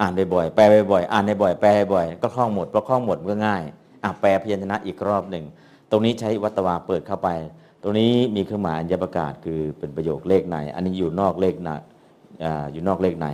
[0.00, 3.62] อ่านบ่อยๆแปลบ่อยๆอ่านบ่อยๆแปลบ่อยๆก็คล่องหมดเพราะคล่องหมดมันก็ง่าย
[4.04, 5.44] อะแปลพยัญชนะอีกรอบหนึ่ง
[5.90, 7.28] ตรงนี้ใช้วัตวาเปิดเข้าไป
[7.82, 11.70] ตรงนี้มีเครื่องหมายอัญญประกาศคือเป็นประโยคเลขใน อันนี้อยู่นอกเลขน
[12.44, 13.26] อ่าอยู่นอกเลขใน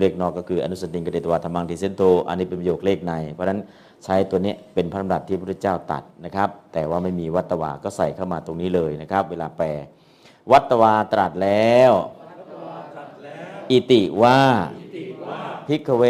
[0.00, 3.60] เลขนอกก็คืออนุสติงกเดตวาธรรมังทิเซนโต อันนี้เป็นประโยคเลขใน เพราะฉะนั้น
[4.04, 9.66] ใช้ตัวนี้เป็นพระดำรัสที่พระพุทธเจ้าตัดนะครับ แต่ว่าไม่มีวัตวาก็ใส่เข้ามาตรงนี้เลยนะครับ เวลาแปล
[10.52, 11.92] วัตวาตรัสแล้ว
[13.70, 14.40] อิติว่า
[15.66, 16.04] พิกเว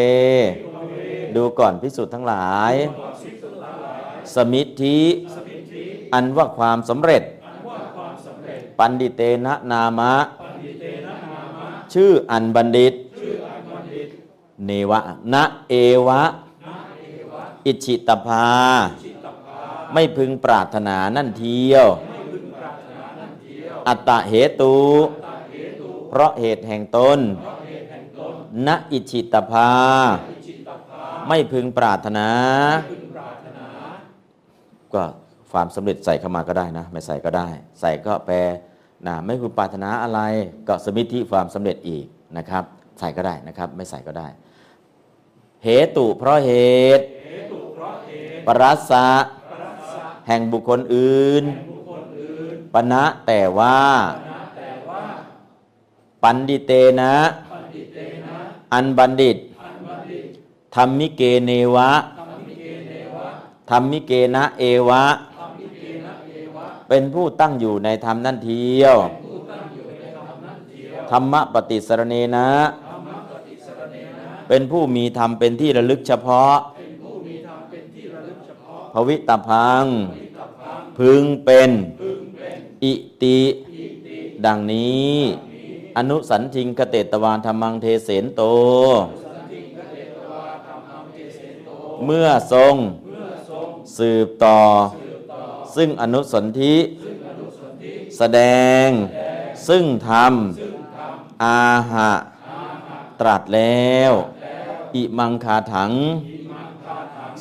[1.37, 2.75] ดูก่อนพิสุทธ์ทั้งหลาย
[4.35, 5.01] สมิทธิ
[6.15, 7.23] อันว่าความสำเร็จ
[8.79, 10.15] ปันดิเตนะนามะ
[11.95, 12.95] ชื่ออันบัณฑิต
[14.67, 15.01] เนวะ
[15.33, 15.75] นะเอ
[16.07, 16.23] วะ
[17.67, 18.47] อิชิตภา
[19.93, 21.89] ไม่พึงปรารถนานั่นเทียว
[23.89, 24.75] อัตตะเหตุ
[26.09, 27.19] เพราะเหตุแห่งตน
[28.67, 29.71] ณอิชิตภา
[31.29, 32.29] ไม่พึงปรารถนา
[34.95, 35.03] ก็
[35.53, 37.49] ความสำเร็จใส่เข้ามาก็ได้นะ ไม่ใส่ก็ได้
[37.81, 38.37] ใส่ก็แปล
[39.07, 40.21] นะไม่พึงปรารถนาอะไร
[40.69, 42.07] ก็สมิทธิความสำเร็จอีก
[42.39, 42.65] นะครับ
[42.99, 44.29] ใส่ก็ได้นะครับ ไม่ใส่ก็ได้
[45.65, 46.53] เหตุเพราะเห
[46.99, 47.05] ตุ
[48.47, 49.09] ปรัสสะ
[50.29, 51.45] แห่งบุคคลอื่น
[52.77, 53.79] ปณะแต่ว่า
[56.23, 57.15] ปันดิเตนะ
[58.73, 59.37] อันบัณฑิต
[60.75, 61.91] ธรรมิเกเนวะ
[63.71, 65.05] ธรรมิเกนะเอวะ
[66.89, 68.97] เป็นผู้ตั้งอยู่ในธรรมนั่นเทียว
[71.11, 72.49] ธรรมปฏิสรณเนนะ
[74.49, 76.57] เป็นผู้มีธรรมเป็นที่ระลึกเฉพาะ
[78.93, 79.85] ภวิตพัง
[80.99, 81.71] พึงเป็น
[82.85, 83.41] อิติ
[84.47, 85.17] ดังนี้
[85.97, 88.43] อนุสันทิงคเตตวานธรรมังเทเสนโต
[92.05, 92.75] เมื่อทรง
[93.99, 94.61] สืบต่อ
[95.77, 96.77] ซึ่งอนุสนธิ
[98.19, 98.41] แสด
[98.87, 98.89] ง
[99.69, 100.35] ซึ่งธรรม
[101.45, 101.63] อา
[101.93, 102.13] หะ
[103.21, 104.13] ตรัสแล้ว
[104.95, 105.93] อิมังคาถัง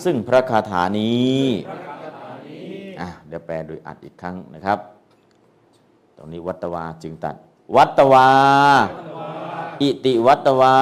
[0.04, 1.42] ซึ่งพระคาถานี้
[3.00, 4.80] อะ เดี๋ยวแปลโดยอัดอีกครั้งนะครับ
[6.18, 7.36] ตรงนี้วัตวาจึงตัด
[7.76, 8.30] วัตวา
[9.82, 10.78] อิติวัตวา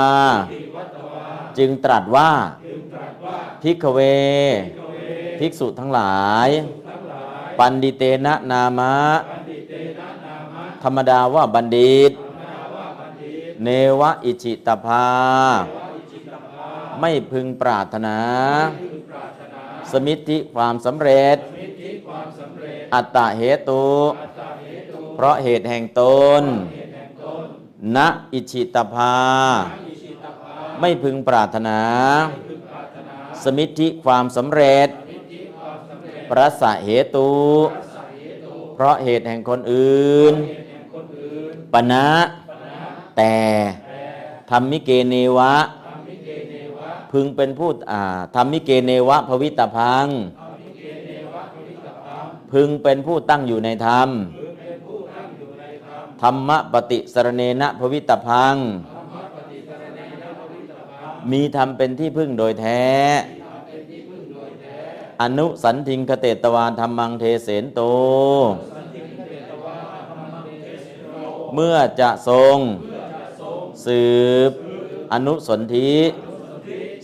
[1.58, 2.30] จึงตรัสว่า
[3.62, 4.00] ภิกเว
[5.40, 6.50] ภิกษุทั้งหลาย
[7.58, 8.96] ปันดิเตนะนามะ
[10.84, 12.12] ธรรมดาว่าบัณฑิต
[13.64, 13.70] เน
[14.00, 15.08] วะอิจิตภา
[17.00, 18.18] ไม่พึงปรารถนา
[19.92, 21.38] สมิธิความสำเร็จ
[22.94, 23.84] อัตตะเหตุ
[25.16, 26.02] เพราะเหตุแห่งต
[26.42, 26.44] น
[27.96, 27.98] ณ
[28.34, 29.16] อิชิตภา
[30.80, 31.80] ไม่พึงปรารถนา
[33.44, 34.90] สมิทธิความสำเร็จ
[36.30, 37.32] ประสะเหตุ
[38.76, 40.34] เพราะเหตุแห่งคนอื่น
[41.74, 42.10] ปณะ
[43.18, 43.36] แต่
[44.50, 45.54] ธรรมิเกเนวะ
[47.12, 47.70] พึงเป็นผู้
[48.36, 50.08] ธรรมิเกเนวะภวิตพัง
[52.52, 54.10] พึงเป็นผู้ตั้งอยู่ในธรรม
[56.22, 58.56] ธรรมปฏิสรเนนะภวิตพัง
[61.32, 62.84] มีธรรมเป็นที่พึ่งโดยแท้
[65.22, 67.82] อนุสันทิงคเตตวานธรรมังเทเสนโต
[71.54, 72.58] เมื่อจะทรง
[73.86, 74.04] สื
[74.50, 74.52] บ
[75.14, 75.94] อนุสนธิ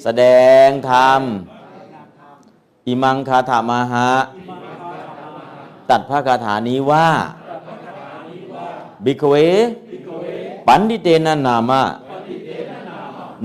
[0.03, 0.23] แสด
[0.65, 1.21] งธรรม
[2.87, 4.11] อิมังคาถามาหะ
[5.89, 7.07] ตัดพระคาถานี้ว่า
[9.03, 9.35] บิกเว
[10.67, 11.81] ปันดิเตนะนามะ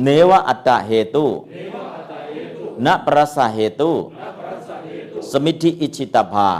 [0.02, 1.26] เนวะอัตตะเหตุ
[2.84, 3.92] นประสะเหตุ
[5.30, 6.50] สมิธิอิชิตภา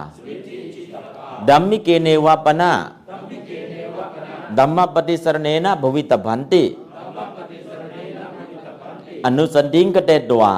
[1.49, 2.73] ดัมมิเกเนวะปนะ
[4.57, 6.65] ดัมมปฏิสรเนนะภวิตพันติ
[9.25, 10.53] อนุสันติงกเตตวา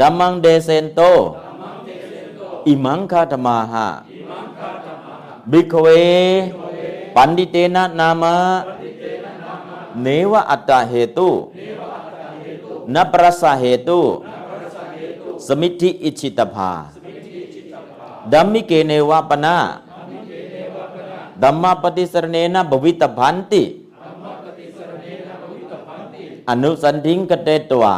[0.00, 1.00] ดัมมังเดเซนโต
[2.66, 3.86] อิมังคาธมาหะ
[5.50, 5.86] บิกเว
[7.14, 8.34] ปันดิเตนะนามะ
[10.02, 11.30] เนวะอัตตะเหตุ
[12.94, 14.00] นปรสาเหตุ
[15.46, 16.72] สมิธิอิชิตภา
[18.32, 19.56] ดัมมิเกเนวะปนา
[21.42, 23.62] ดัมมาปฏิสรเนนะบวิตพันติ
[26.48, 27.96] อนุสันทิงกเตตวา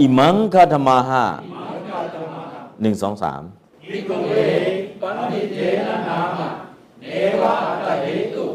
[0.01, 1.25] อิมังคาธมาหะ
[2.81, 3.43] หนึ่งสองสาม
[3.88, 4.32] ภิกขเว
[5.02, 5.58] ปันติเต
[5.88, 6.48] นะนามะ
[7.02, 7.06] เน
[7.42, 8.48] วะอัตตเหตุ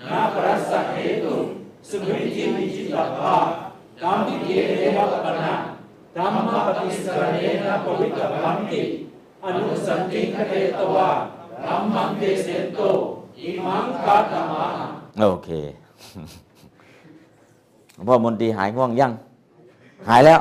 [0.00, 1.34] นาปรัสสะเหตุ
[1.88, 3.34] สมิทธิวิจิตภา
[4.00, 4.48] กัมมิเก
[4.78, 5.54] เนวะปนะ
[6.16, 8.82] ธัมมปฏิสรเนนะปวิตพันติ
[9.44, 11.08] อนุสันติคเตตวา
[11.64, 12.80] ธัมมังเตเสนโต
[13.38, 14.66] อิมังคาตมะ
[15.20, 15.48] โอเค
[17.94, 19.12] หลวงพ่อมนตรีหายง่วงยัง
[20.08, 20.40] หายแล้ว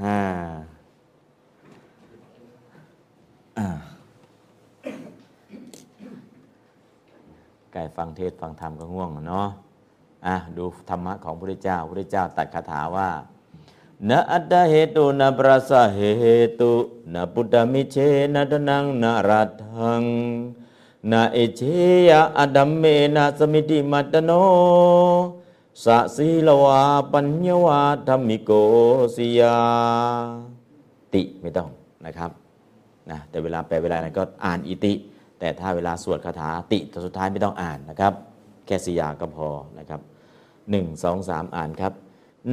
[0.00, 0.16] อ่า
[3.57, 3.67] อ่า
[7.71, 9.49] ไก่ฟังเทศฟังธรรมก็ง่วงเนาะ
[10.27, 13.09] อะดูธรรมะของพระพุทธเจ้าพระพุทธเจ้าตัดคาถาว่า
[14.09, 16.01] นะอัตตเหตุนะปราสาเห
[16.59, 16.73] ตุ
[17.13, 17.97] นะปุตตมิเช
[18.33, 20.03] นะทนังนะรัตถัง
[21.11, 21.61] นะเอเช
[22.09, 22.83] ยะอดัมเม
[23.15, 24.31] นะสมิติมัตตโน
[25.83, 26.81] สะสีลวา
[27.11, 28.51] ปัญญวาธรรมิโก
[29.15, 29.57] สิยา
[31.13, 31.69] ติไม่ต้อง
[32.05, 32.44] นะครับ
[33.11, 34.93] นะแต่เวลาแปลเวลาอะไรก็อ่านอิติ
[35.39, 38.13] แต่ถ้าเวลาสวดคาถาติสุดท้ายไม่ต้องอ่านนะครับ
[38.65, 40.01] แค่สิยาก็พอนะครับ
[40.71, 41.93] หนึ่งสองสามอ่านครับ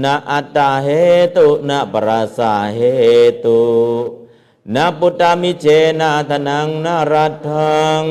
[0.03, 0.89] นาอัตตาเห
[1.37, 2.81] ตุนาปราสาเห
[3.45, 3.61] ตุ
[4.75, 5.67] นาปุตตามิเช
[6.01, 8.05] นาธนังนารัตถัง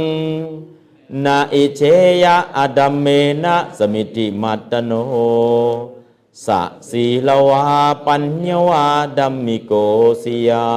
[1.25, 1.81] นาอิเช
[2.23, 3.05] ยะอดัมเม
[3.43, 4.91] นะสมิติมัตตโน
[6.45, 8.85] สะสีลวาปัญญวา
[9.17, 9.71] ดัมมิโก
[10.23, 10.67] สิยา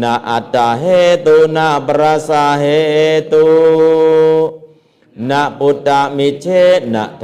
[0.00, 0.84] นาอัตตาเห
[1.26, 2.64] ตุนาปราสาเห
[3.32, 3.46] ตุ
[5.28, 6.46] นาปุตตะมิเช
[6.94, 7.22] นะท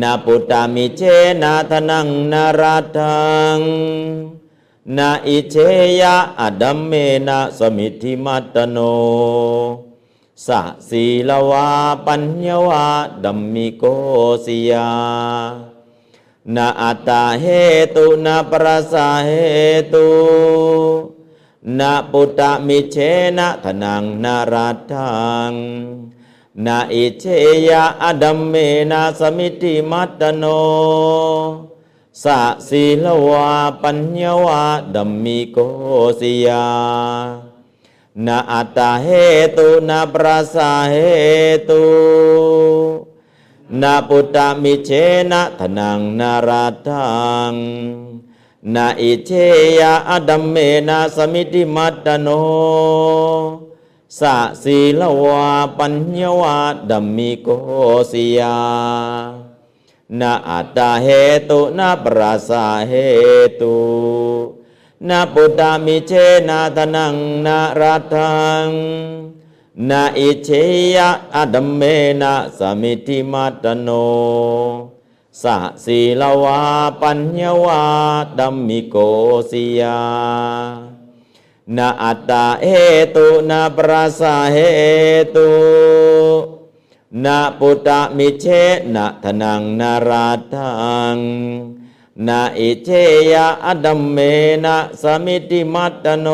[0.00, 1.02] นาปุตตามิเช
[1.42, 3.58] นาธนังนาราทัง
[4.96, 5.56] นาอิเช
[6.00, 6.92] ยะอดัมเม
[7.26, 8.78] นะสมิธิมัตตโน
[10.46, 11.68] สะสีลวา
[12.06, 12.86] ปัญญวา
[13.24, 13.84] ดัมมิโก
[14.44, 14.90] สิยา
[16.54, 17.46] นาอัตตาเห
[17.94, 19.32] ตุนาปราสาเห
[19.92, 20.10] ตุ
[21.78, 22.96] นาปุตตะมิเช
[23.38, 25.10] นะทนังนารัตั
[25.50, 25.52] ง
[26.64, 27.24] นาอิเช
[27.68, 28.54] ยะอดัมเม
[28.90, 30.44] นะสมิติมัตตโน
[32.22, 33.50] สะสีลวา
[33.82, 34.62] ปัญญวา
[34.94, 35.56] ดัมมิโก
[36.20, 37.49] สิยา
[38.26, 39.08] นาอัตตาเห
[39.56, 40.96] ตุนาปราสาเห
[41.68, 41.84] ตุ
[43.80, 44.90] นาปุตตะมิเช
[65.08, 65.20] นา
[67.80, 68.34] ราทั
[68.66, 68.68] ง
[69.90, 70.48] นาอิเช
[70.94, 71.82] ยะอดัมเม
[72.20, 76.60] นาสมิติมัตะสีลวา
[77.00, 77.82] ปัญญวา
[78.38, 78.96] ดัมมิโก
[79.50, 80.80] สิยานาอัตตาเหตุนาปราสาเหตุนาปุตตามิเชนาทนังนารัตังนาอิเชยะอดัมเมนะสมิติมัตโนสะสีลวาปัญญวาดัมมิโกสิยา
[81.76, 82.72] นาอัตตาเห
[83.14, 84.58] ตุนาปราสาเห
[85.34, 85.50] ตุ
[87.24, 88.46] นาปุตตะมิเช
[88.94, 90.70] นะทนังนาราทั
[91.14, 91.16] ง
[92.28, 92.88] นาอิเช
[93.32, 94.18] ยะอดัมเม
[94.64, 96.28] นะสมิติมัตตโน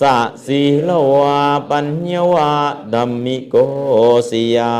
[0.00, 1.40] สะสีลวา
[1.70, 2.50] ปัญญวา
[2.94, 3.54] ดัมมิโก
[4.30, 4.74] สิยา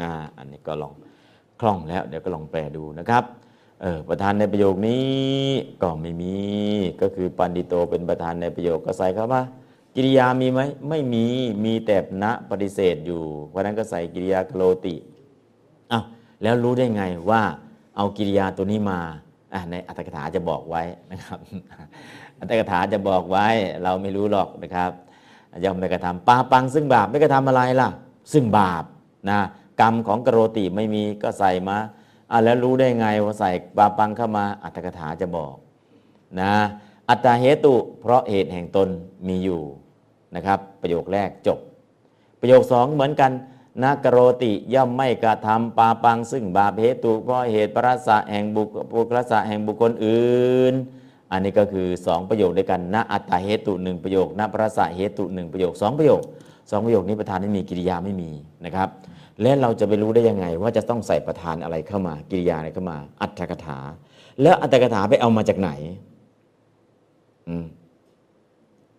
[0.00, 0.92] นะอันนี้ก็ลอง
[1.60, 3.24] คล่องแล้ว เดี๋ยวก็ลองแปลดูนะครับ
[3.82, 5.08] เออประธานในประโยคนี้
[5.82, 6.36] ก็ไม่มี
[7.00, 9.42] ก็คือปันดิโตเป็นประธานในประโยคก็ใส่เข้ามา
[9.94, 11.24] กิริยามีไหมไม่มี
[11.64, 14.94] มีแต่นะปฏิเสธอยู่ เพราะนั้นก็ใส่กิริยาโคโลติ
[16.42, 17.42] แล้วรู้ได้ไงว่า
[17.96, 19.00] เอากิริยาตัวนี้มา
[19.54, 21.38] อะในอัตถกถาจะบอกไว้นะครับ
[22.38, 23.46] อัตถกถาจะบอกไว้
[23.82, 24.90] เราไม่รู้หรอกนะครับ
[25.64, 27.88] ย่อมไม่กระทำปาปังซึ่งบาปไม่กระทำอะไรล่ะ
[28.32, 28.84] ซึ่งบาป
[29.30, 29.38] นะ
[29.80, 31.76] กรรมของกโรติไม่มีก็ใส่มา
[32.30, 35.54] อะแล้วรู้ได้ไงว่าใส่ปาปังเข้ามาอัตถกถาจะบอก
[36.40, 36.52] นะ
[37.08, 38.88] อัตตาเหตุ เพราะเหตุแห่งตน
[39.28, 39.62] มีอยู่
[40.36, 41.58] นะครับ ประโยคแรกจบ
[42.40, 43.30] ประโยคสองเหมือนกัน
[43.82, 50.74] นกโรติย่อมไม่กระทำปาปังซึ่งบาปเหตุเพราะเหตุประสะแห่งบุคบุคสะแห่งบุคคลอื่น
[51.32, 56.22] อันนี้ก็คือสองประโยคด้วยกันนะอัตตาเหตุหนึ่งประโยคนะประสะเหตุหนึ่งประโยคสองประโยค
[56.70, 58.30] สองประโยคนี้ประธานไม่มีกิริยาไม่มี
[58.64, 58.88] นะครับ
[59.42, 63.78] และเราจะไปรู้ได้ยังไงว่าจะต้องใส่ประธานอะไรเข้ามากิริยาอะไรเข้ามา อัตถกถา
[64.42, 65.70] แล้วอัตถกถาไปเอามาจากไหน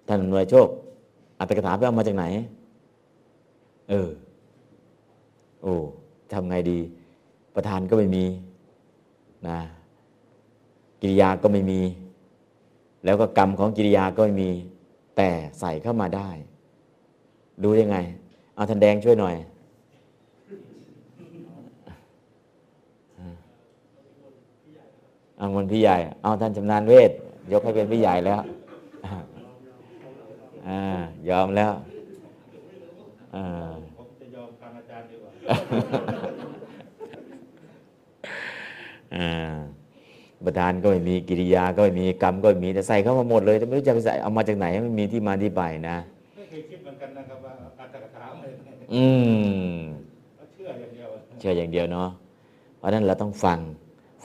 [0.07, 0.67] ท่านหน่วยโชค
[1.39, 2.25] อัตถกถาไปเอามาจากไหน
[3.89, 4.09] เออ
[5.61, 5.73] โอ้
[6.31, 6.79] ทำไงดี
[7.55, 8.25] ประธานก็ไม่มี
[9.47, 9.59] นะ
[11.01, 11.81] กิริยาก็ไม่มี
[13.05, 14.51] แล้วก็กรรมของกิริยาก็ไม่มี
[15.17, 15.29] แต่
[15.59, 16.29] ใส่เข้ามาได้
[17.63, 17.97] ดูยังไง
[18.55, 19.35] เอาท่านแดงช่วยหน่อย
[25.37, 27.11] เอาคนพี่ใหญ่ เอาท่านชำนาญเวท
[27.51, 28.41] ยกให้เป็นพี่ใหญ่แล้ว
[30.67, 30.81] อ่า
[31.29, 31.71] ยอมแล้ว
[33.35, 33.71] อ่า
[40.45, 45.97] ประธานก็ไม่มีกิริยาก็ไม่มีกรรมก็ไม่มีแต่ใส่เข้ามาหมดเลยแต่ไม่รู้จะไปใส่เอามาจากไหนมันมีที่มาที่ไปนะ
[46.35, 49.05] ไม่เคยคิดเหมือนกันนะครับว่าอัตถกถาอะไรเนี่ยอื
[49.73, 49.77] ม
[50.53, 52.09] เชื่ออย่างเดียวเชื่ออย่างเดียวเนาะ
[52.77, 53.59] เพราะฉะนั้นเราต้องฟัง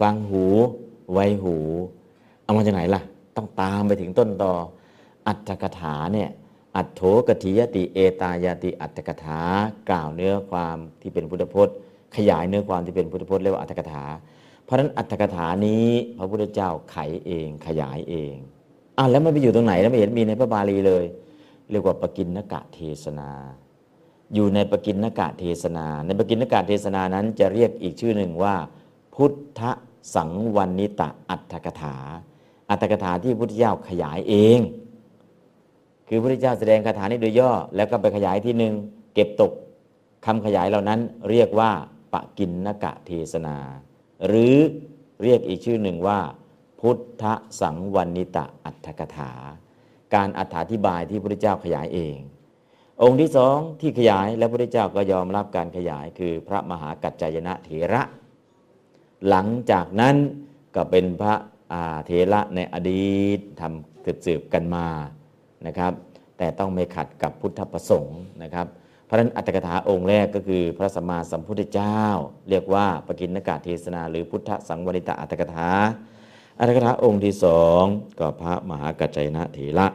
[0.00, 0.44] ฟังหู
[1.12, 1.56] ไวหู
[2.44, 3.02] เอามาจากไหนล่ะ
[3.36, 4.52] ต้องตามไปถึงต้นตอ
[5.26, 6.30] อัตถกถาเนี่ย
[6.76, 9.40] อัตโถกถิยติเอตายาติอัตถกถา
[9.88, 11.74] กล่าวเนื้อความที่เป็นพุทธพจน์
[12.16, 14.04] ขยายเนื้อความที่เป็นพุทธพจน์เรียกว่าอัตถกถา
[14.64, 15.86] เพราะฉะนั้นอัตถกถานี้
[16.18, 16.96] พระพุทธเจ้าไข
[17.26, 18.34] เองขยายเอง
[18.98, 21.04] อะแล้วมันไปอยู่ตรงไหนแล้วไม่เห็นมีในพระบาลีเลย
[21.70, 23.30] เรียกว่าปกินนกะเทศนา
[24.34, 28.54] อยู่ในปกินนกะเทศนา ในปกินนกะเทศนานั้นจะเรียกอีกชื่อหนึ่งว่า
[29.14, 29.60] พุทธ
[30.14, 31.96] สังวันนิตะอัตถกถา
[32.70, 34.58] อัตถกถาที่พระพุทธเจ้าขยายเอง
[36.08, 38.74] คือพระพุทธเจ้าแสดงคาถานี้โดยย่อ แล้วก็ไปขยายที่หนึ่ง
[39.14, 39.52] เก็บตก
[40.26, 41.00] คำขยายเหล่านั้น
[41.30, 41.70] เรียกว่า
[42.12, 43.56] ปะกินนกะเทศนา
[44.26, 44.56] หรือ
[45.22, 46.18] เรียกอีกชื่อหนึ่งว่า
[46.80, 47.24] พุทธ
[47.60, 49.32] สังวันนิตะอัตถกถา
[50.14, 50.40] การอ
[50.72, 52.16] ธิบายที่พระพุทธเจ้าขยายเอง
[53.02, 58.02] องค์ที่สองที่ขยายและพระพุทธเจ้าก็ยอมรับการขยายคือพระมหากัจจายนะเถระ
[59.28, 60.16] หลังจากนั้น
[60.76, 61.34] ก็เป็นพระ
[62.06, 64.86] เถระในอดีตทำสืบๆกันมา
[65.66, 65.92] นะครับ
[66.38, 68.66] แต่ต้องไม่ขัดกับพุทธประสงค์นะครับ
[69.04, 72.00] เพราะนั้นอัตถกถาองค์แรกก็คือพระสัมมาสัมพุทธเจ้า
[72.50, 75.70] เรียกว่าปกิณนกาเทศนา หรือพุทธสังวริตะอัตถกถา
[76.58, 77.82] อัตถกถาองค์ที่สอง
[78.18, 79.86] ก็พระมหากัจจยนะเถระ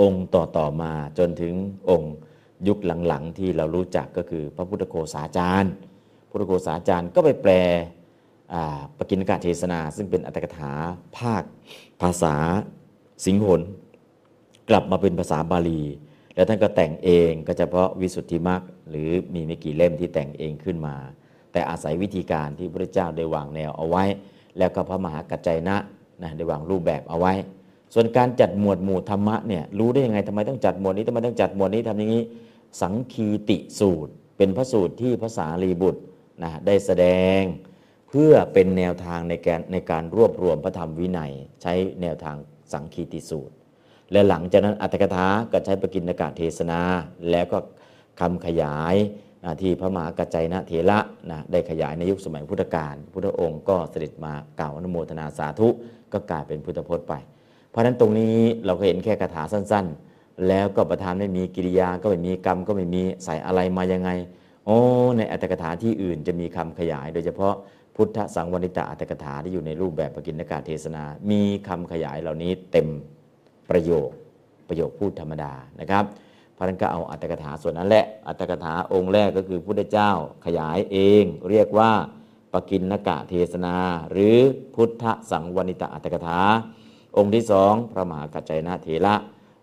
[0.00, 1.54] องค์ต่อต่อมาจนถึง
[1.90, 2.14] องค์
[2.68, 5.72] ยุคหลังๆ ที่เรารู้จักก็คือพระพุทธโฆษาจารย์
[6.30, 7.52] พุทธโฆษาจารย์ก็ไปแปล
[8.98, 10.72] ปกิณกะเทศนา ซึ่งเป็นอัตถกถา
[11.18, 11.42] ภาค
[12.00, 12.34] ภาษา
[13.24, 13.60] สิงหน
[14.68, 15.82] กลับมาเป็นภาษาบาลี
[16.34, 20.96] แล้วท่านก็แต่งเองก็เฉพาะวิสุทธิมรรคหรือมีไม่กี่เล่มที่แต่งเองขึ้นมา
[21.52, 24.04] แต่อาศัยวิธีการที่พระเจ้าได้วางแนวเอาไว้
[24.58, 25.76] แล้วก็พระมหากัจจยนะ
[26.22, 27.34] นะได้วางรูปแบบเอาไว้
[27.94, 32.24] ส่วนการจัดหมวดหมู่ธรรมะเนี่ยรู้ได้ยังไงทำไมต้องจัดหมวดนี้ทำไมต้องจัดหมวดนี้ทำอย่างนี้
[32.80, 36.02] สังคีติสูตร เป็นพระสูตรที่ภาษาลีบุตร
[36.42, 37.06] นะได้แสด
[37.38, 37.40] ง
[38.08, 41.32] เพื่อเป็นแนวทางในการในการรวบรวมพระธรรมวินัย
[41.62, 42.36] ใช้แนวทาง
[42.72, 43.54] สังคีติสูตร
[44.12, 46.80] และหลังจากนั้นอัตถกถาก็ใช้ปกิณกะเทศนา
[47.30, 47.58] แล้วก็
[48.20, 48.94] คำขยาย
[49.60, 50.98] ที่พระมหากัจจายนะเถระ
[51.30, 55.68] นะได้ขยายในยุคสมัยพุทธกาลพุทธองค์ก็เสด็จมากล่าวอนุโมทนาสาธุ
[56.12, 57.14] ก็กลายเป็นพุทธพจน์ไป
[57.70, 59.86] เพราะฉะนั้นตรงนี้เราก็เห็นแค่คาถาสั้น
[60.16, 64.10] ๆ แล้วก็ประธานไม่มีกิริยาก็ไม่มีกรรมก็ไม่มีใส่อะไรมายังไง
[64.66, 64.78] โอ้
[65.16, 67.54] ในอัตถกถาที่อื่นจะมีคำขยาย โดยเฉพาะ
[67.96, 72.88] พุทธสังวริตะอัตถกถาที่อยู่ในรูปแบบปกิณกะเทศนา มีคำขยายเหล่านี้เต็ม
[73.70, 74.08] ประโยค
[74.68, 76.04] ประโยคพูดธรรมดานะครับ
[76.56, 80.10] พระนั้นก็เอาอัตถกถาส่วนนั้นแหละอัตถกถาองค์แรกก็คือพุทธเจ้า
[80.46, 81.90] ขยายเอง เรียกว่า
[82.52, 83.76] ปกิณกะเทศนา
[84.10, 84.36] หรือ
[84.74, 86.40] พุทธสังวนิตอัตถกถา
[87.16, 89.14] องค์ที่สองพระมหากัจจยนะเถระ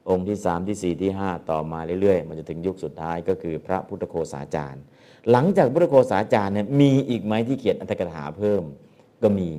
[0.10, 4.84] องค์ที่สามที่สี่ที่ห้าต่อมาเรื่อยๆ มันจะถึงยุคสุดท้ายก็คือพระพุทธโฆษาจารย์
[5.32, 8.64] หลังจากพุทธโฆษาจารย์เนี่ยมีอีกไหมที่เขียนอัตถกถาเพิ่ม
[9.24, 9.50] ก็มี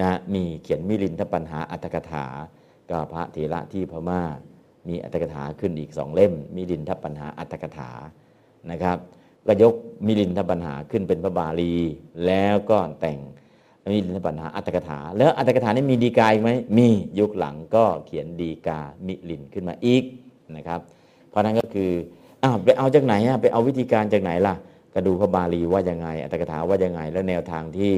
[0.00, 2.26] นะมีเขียนมิลินทปัญหาอัตถกถา
[2.90, 4.22] ก็พระเถระที่พม่า
[4.88, 7.90] มีอัตถกถาขึ้นอีกสองเล่มมิลินทปัญหาอัตถกถา
[8.70, 8.96] นะครับ
[9.46, 9.74] ก็ยก
[10.06, 11.74] มิลินทปัญหาขึ้นเป็นพระบาลี
[12.26, 13.18] แล้วก็แต่ง
[13.92, 20.02] มิลินทปัญหาอัตถกถา แล้วอัตถกถานี่มีดีกาอีกไหมมียุคหลังก็เขียนดีกามิลินขึ้นมาอีก
[20.56, 20.80] นะครับ
[21.30, 21.90] เพราะนั้นก็คือ
[22.42, 24.54] อ้าวไปเอาจากไหนอะไปเอาวิธีการจากไหนล่ะ
[24.94, 27.92] ก็ดูพระบาลีว่ายังไง อัตถกถาว่ายังไง แล้วแนวทางที่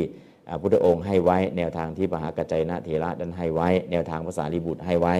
[0.61, 5.15] พุทธองค์ให้ไว้ แนวทางที่มหากัจจายนะเถระนั้นให้ไว้ แนวทางภาษาลีบุตรให้ไว้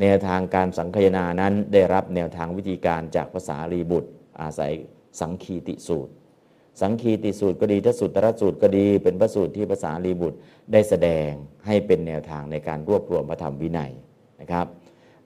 [0.00, 4.10] แนวทางการสังคายนานั้นได้รับแนวทางวิธีการจากภาษาลีบุตร
[4.40, 4.72] อาศัย
[5.20, 6.12] สังคีติสูตร
[6.80, 10.38] สังคีติสูตรก็ดีทสุตตรสูตรก็ดี เป็นพระสูตรที่ภาษาลีบุตร
[10.72, 11.30] ได้แสดง
[11.66, 13.92] ให้เป็นแนวทางในการรวบรวมพระธรรมวินัย
[14.40, 14.66] นะครับ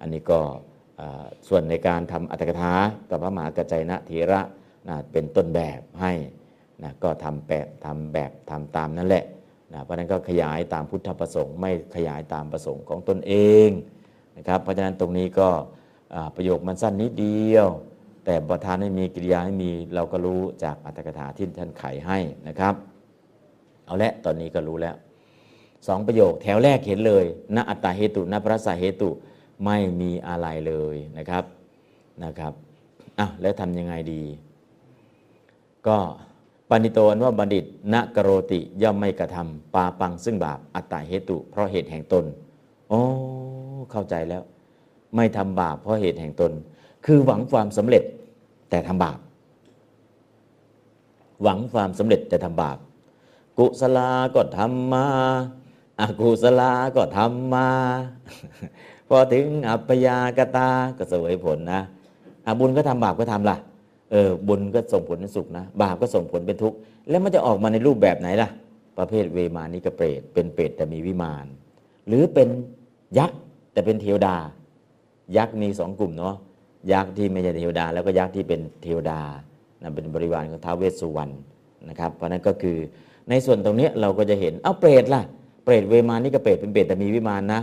[0.01, 0.41] อันนี้ก็
[1.49, 2.72] ส่วนในการทำอัตถกถา
[3.11, 4.41] กับพระมหากัจจายนะเถระ
[4.88, 6.12] นะเป็นต้นแบบให้
[6.83, 9.24] นะก็ทำแบบทำแบบทำตามนั่นแหละ
[9.72, 13.35] นะเพราะนั้นก็ขยายตามพุทธประสงค์ ไม่ขยายตามประสงค์ของตนเอ
[13.66, 13.68] ง
[14.37, 15.49] นะครับเพราะฉะนั้นตรงนี้ก็
[16.37, 17.68] ประโยคมันสั้นนิดเดียว
[18.24, 22.18] แต่ประธานไม่มีกิริยาไม่มีเราก็รู้จากอัตถกถาที่ท่านไขให้
[22.49, 22.74] นะครับ
[23.87, 24.97] เอาละตอนนี้ก็รู้แล้ว
[25.87, 27.24] สองประโยคแถวแรกเห็นเลย
[27.57, 29.11] ณอัตตาเหตุณพระสาเหตุ
[29.64, 31.45] ไม่มีอะไรเลยนะครับ
[32.24, 32.53] นะครับ
[33.18, 34.22] อะแล้วทำยังไงดี
[35.87, 35.99] ก็
[36.71, 37.64] ปณิโตนว่าบัณฑิต
[37.95, 42.25] ณกโรติย่อมไม่กระทำปาปังซึ่งบาปอัตตาเหตุ เพราะเหตุแห่งตน
[42.89, 43.03] โอ้
[43.91, 44.43] เข้าใจแล้ว
[45.16, 46.53] ไม่ทำบาปเพราะเหตุแห่งตน
[47.07, 48.03] คือหวังความสำเร็จ
[48.71, 49.18] แต่ทำบาป
[51.43, 52.79] หวังความสำเร็จแต่ทำบาป
[53.59, 55.07] กุศลาก็ทำมา
[56.01, 57.68] อากุศลาก็ทำมา
[59.09, 61.81] พอถึงอัปยากตาก็เสวยผลนะ
[62.47, 63.57] อะบุญก็ทำบาปก็ทำล่ะ
[64.11, 66.77] เออบุญก็ส่งผลเป็นสุขนะ บาปก็ส่งผลเป็นทุกข์
[67.09, 68.49] แล้วมันจะออกมาในรูปแบบไหนล่ะ
[68.99, 71.47] ประเภทเวมานิกเปรตเป็นเปรตแต่มีวิมาน
[72.09, 72.49] หรือเป็น
[73.19, 73.39] ยักษ์
[73.73, 74.37] แต่เป็นเทวดา
[75.37, 76.37] ยักษ์มีสองกลุ่มเนาะ
[76.93, 79.21] ยักษ์ที่ไม่ใช่เทวดา แล้วก็ยักษ์ที่เป็นเทวดา
[79.83, 81.33] นะเป็นบริวารของท้าวเวสสุวรรณ
[81.89, 82.79] นะครับเพราะนั้นก็คือ
[83.31, 85.23] ในส่วนตรงนี้เราก็จะเห็นเอาเปรตล่ะ
[85.65, 87.61] เปรตเวมานี่ก็เปรตเป็นเปรตแต่มีวิมานนะ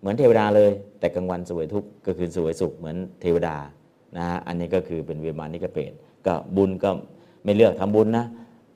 [0.00, 0.70] เหมือนเทวดาเลย
[1.00, 3.56] แต่กลางวันสวยทุกข์ก็คือสวยสุขเหมือนเทวดา
[4.16, 5.92] นะฮะอันนี้ก็คือเป็นเวมานิกเปต
[6.26, 6.90] ก็บุญก็
[7.44, 8.26] ไม่เลือกทำบุญนะ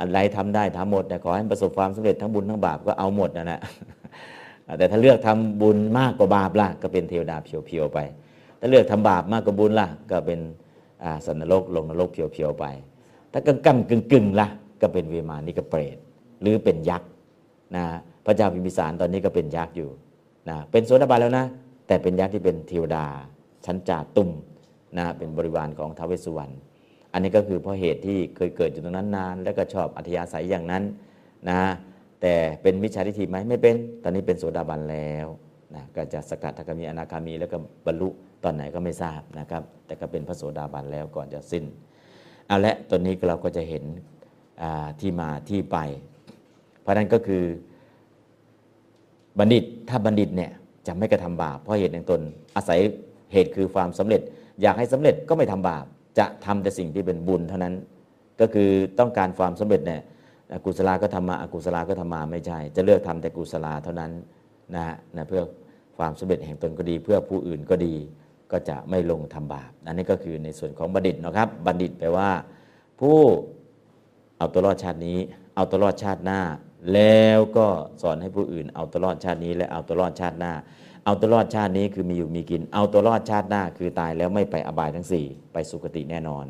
[0.00, 3.60] อะไรทำได้ทำหมดแต่ขอให้ประสบความสำเร็จทั้งบุญทั้งบาปก็เอาหมดนะนะ
[4.78, 7.98] แต่ถ้าเลือกทำบุญมากกว่าบาปล่ะก็เป็นเทวดาเพียวๆไป
[8.60, 10.40] ถ้าเลือกทำบาปมากกว่าบุญล่ะก็เป็น
[11.26, 12.64] สันนรกลงนรกเพียวๆไป
[13.32, 14.48] ถ้ากำกำกึ่งกึ่งล่ะ
[14.80, 15.96] ก็เป็นเวมานิกเปรต
[16.42, 17.08] หรือเป็นยักษ์
[17.76, 17.84] นะ
[18.24, 19.90] พระเจ้าพิมพิสารตอนนี้ก็เป็นยักษ์อยู่
[20.48, 21.46] นะเป็นโสดาบันแล้วนะ
[21.86, 23.04] แต่เป็นยักษ์ที่เป็นเทวดา
[23.64, 24.30] ชั้นจ่าตุม
[24.98, 26.52] นะเป็นบริวารของท้าวเวสสุวรรณ
[27.12, 30.82] อันนี้ก็คือเพราะเหตุที่เคยเกิดอยู่ตรงนั้นนาน แล้วก็ชอบอัธยาศัยอย่างนั้น
[31.48, 31.58] นะ
[32.22, 35.26] แต่เป็นมิจฉาทิฏฐิไหมไม่เป็น ตอนนี้เป็นโสดาบันแล้ว
[35.74, 38.08] นะก็จะสกัดทากามีอนาคามี แล้วก็บรรลุ
[38.44, 41.64] ตอนไหนก็ไม่ทราบนะครับ แต่ก็เป็นพระโสดาบันแล้วก่อนจะสิ้น
[42.46, 43.84] เอาละตอนนี้เราก็จะเห็น
[45.00, 45.78] ที่มาที่ไป
[46.80, 47.44] เพราะนั้นก็คือ
[49.38, 50.50] บัณฑิตถ้าบัณฑิตเนี่ย
[50.86, 52.20] จะไม่กระทำบาปเพราะเหตุแห่งตน
[52.56, 52.80] อาศัย
[53.32, 54.22] เหตุคือความสำเร็จ
[54.62, 55.84] อยากให้สำเร็จก็ไม่ทำบาป
[56.18, 57.74] จะทำแต่สิ่งที่เป็นบุญเท่านั้น
[58.40, 60.02] ก็คือต้องการความสำเร็จเนี่ย
[60.64, 64.10] กุศลาก็ทำมาอกุศลาก็ทำมาไม่ใช่ จะเลือกทำแต่กุศลาเท่านั้น
[64.74, 65.42] นะฮะนะเพื่อ
[65.98, 67.94] ความสำเร็จแห่งตนก็ดี เพื่อผู้อื่นก็ดี
[68.52, 72.30] ก็จะไม่ลงทำบาป อันนี้ก็คือในส่วนของบัณฑิตนะครับ บัณฑิตแปลว่า
[73.00, 73.18] ผู้
[74.38, 75.18] เอาตัวรอดชาตินี้
[75.56, 76.40] เอาตัวรอดชาติหน้า
[76.92, 77.66] แล้วก็
[78.02, 80.52] สอนให้ผู้อื่น เอาตัวรอดชาตินี้ และเอาตัวรอดชาติหน้า
[81.04, 86.44] เอาตัวรอดชาตินี้คือมีอยู่มีกิน เอาตัวรอดชาติหน้าคือตายแล้วไม่ไปอบายทั้งสี่ไปสุคติแน่นอน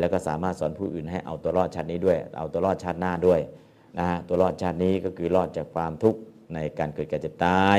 [0.00, 3.40] แล้วก็สามารถสอนผู้อื่นให้เอาตัวรอดชาตินี้ด้วย เอาตัวรอดชาติหน้าด้วย
[3.98, 6.20] นะฮะตัวรอดชาตินี้ก็คือรอดจากความทุกข์
[6.54, 7.78] ในการเกิดแก่เจ็บตาย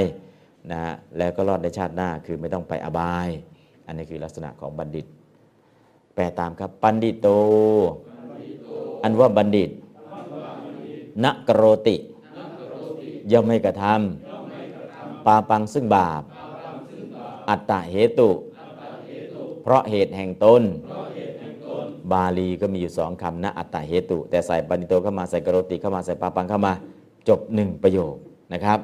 [0.72, 3.30] นะฮะแล้วก็รอดในชาติหน้าคือไม่ต้องไปอบาย
[3.86, 5.06] อันนี้คือลักษณะของบัณฑิต
[6.16, 7.28] แปลตามครับปันดิโต
[9.04, 9.70] อันว่าบัณฑิต
[11.26, 11.96] นักโรติ
[13.32, 14.29] ย่อมไม่กระทำ
[15.26, 16.24] ปาปังซึ่งบาป
[17.50, 18.30] อัตตาเหตุ
[19.64, 20.62] เพราะเหตุแห่งตน
[22.12, 26.74] บาลีก็มีอยู่สองคำนะอัตตาเหตุ แต่ใส่ปันดิโตเข้ามาใส่กโรติเข้ามาใส่ปาปังเข้ามา
[27.30, 28.16] จบหนึ่งประโยค
[28.54, 28.80] นะครับ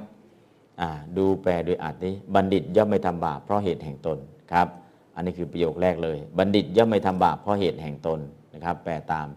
[1.18, 4.18] ดูแปลโดยอัดนี้บัณฑิตย่อมไม่ทำบาปเพราะเหตุแห่งตน
[4.52, 4.68] ครับ
[5.16, 8.20] อันนี้คือประโยคแรกเลย บัณฑิตย่อมไม่ทำบาปเพราะเหตุแห่งตน
[8.54, 9.28] นะครับ แปลตาม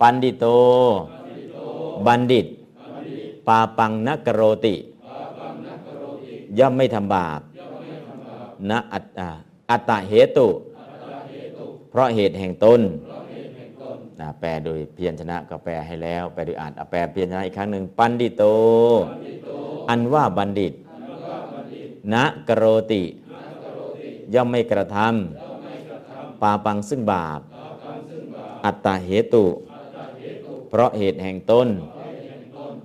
[0.00, 0.46] ปันดิโต
[2.06, 2.46] บัณฑิต
[3.48, 4.74] ปาปังนักโรติ
[6.58, 7.40] ย่อมไม่ทำบาป
[8.70, 9.04] ณอัต
[9.70, 10.48] อัตตาเหตุ
[11.90, 12.80] เพราะเหตุแห่งตน
[14.20, 18.44] นะแปลโดยเพียรชนะก็แปลให้แล้ว แปลโดยอ่านแปลเพียรชนะอีกครั้งหนึ่งปันดิโต
[19.88, 20.72] อันว่าบัณฑิต
[22.12, 22.14] ณ
[22.48, 23.02] กโรติ
[24.34, 27.40] ย่อมไม่กระทำปาปังซึ่งบาป
[28.64, 29.44] อัตตาเหตุ
[30.68, 31.68] เพราะเหตุแห่งตน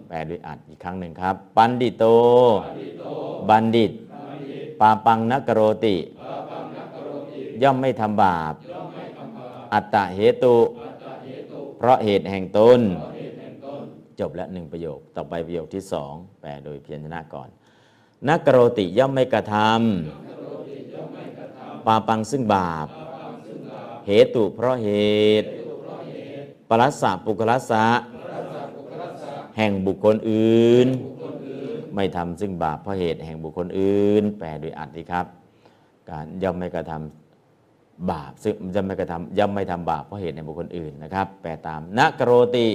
[0.07, 2.05] แปลด้วยอัดอี กครั้งหนึ่งครับ ปันดิโต
[3.49, 3.91] บัณฑิต
[4.79, 5.97] ปาปังนักโรติ
[7.61, 8.53] ย่อมไม่ทำบาป
[9.73, 10.55] อัตตาเหตุ
[11.77, 12.79] เพราะเหตุแห่งตน
[14.19, 17.49] จบแล้วหนึ่งประโยค ต่อไปประโยคที่สองแปลโดยเพียรชนะก่อน
[18.29, 22.87] นักโรติย่อมไม่กระทำปาปังซึ่งบาป
[24.07, 24.89] เหตุเพราะเห
[25.41, 25.47] ตุ
[26.69, 27.85] ปรัสสะปุคลัสสะ
[29.59, 30.87] แห่งบุคคลอื่น
[31.95, 35.25] ไม่ทำซึ่งบาปเพราะเหตุแห่งบุคคลอื่น แปลโดยอัดดีครับ
[36.09, 42.67] การย่อมไม่กระทำบาปซึ่งย่อมไม่กระทำย่อมไม่ทำบาปเพราะเหตุในบุคคลอื่นนะครับ แปลตามนักโรติ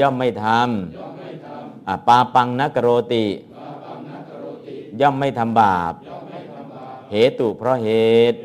[0.02, 3.24] ่อมไม่ทำปาปังนักโรติ
[5.00, 5.94] ย่อมไม่ทำบาป
[7.12, 7.90] เหตุเพราะเห
[8.32, 8.38] ตุ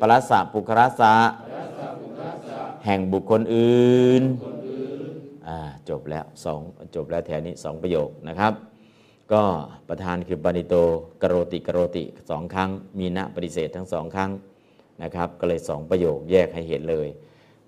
[0.00, 1.14] ปรัสสะปุครัสสะ
[2.84, 4.24] แห่งบุคคลอื่น
[5.90, 6.60] จบแล้วสอง
[6.94, 8.52] จบแล้วแถวนี้สองประโยคนะครับ
[9.32, 9.42] ก็
[9.88, 10.74] ประธานคือปณิโต
[11.22, 14.30] กโรติกโรติสองครั้ง มีณปฏิเสธทั้งสองครั้ง
[15.02, 17.08] นะครับ ก็เลยสองประโยคแยกให้เห็นเลย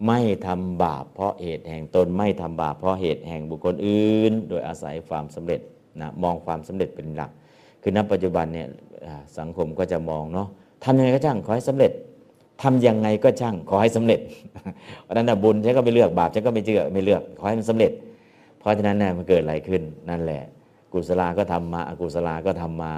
[0.07, 5.61] ไม่ทำบาปเพราะเหตุแห่งตนไม่ทำบาปเพราะเหตุแห่งบุคคลอื่น โดยอาศัยความสำเร็จ
[6.01, 7.31] นะมองความสำเร็จเป็นหลัก
[7.83, 8.69] คือณปัจจุบันเนี่ย
[9.39, 10.49] สังคมก็จะมองเนาะ
[10.85, 11.93] ทำยังไงก็ช่างขอให้สำเร็จ
[12.63, 14.21] ทำยังไงก็ช่างขอให้สำเร็จ
[15.03, 17.93] เพราะนั้นนะบุญฉันก็ไม่เลือกบาปฉันก็ไม่เชื่อไม่เลือกขอให้มันสำเร็จ
[18.63, 20.43] เพราะฉะนั้นเนี่ยมันเกิดอะไรขึ้นนั่นแหละ
[20.93, 22.95] กุศลาก็ทำมาอกุศลาก็ทำมา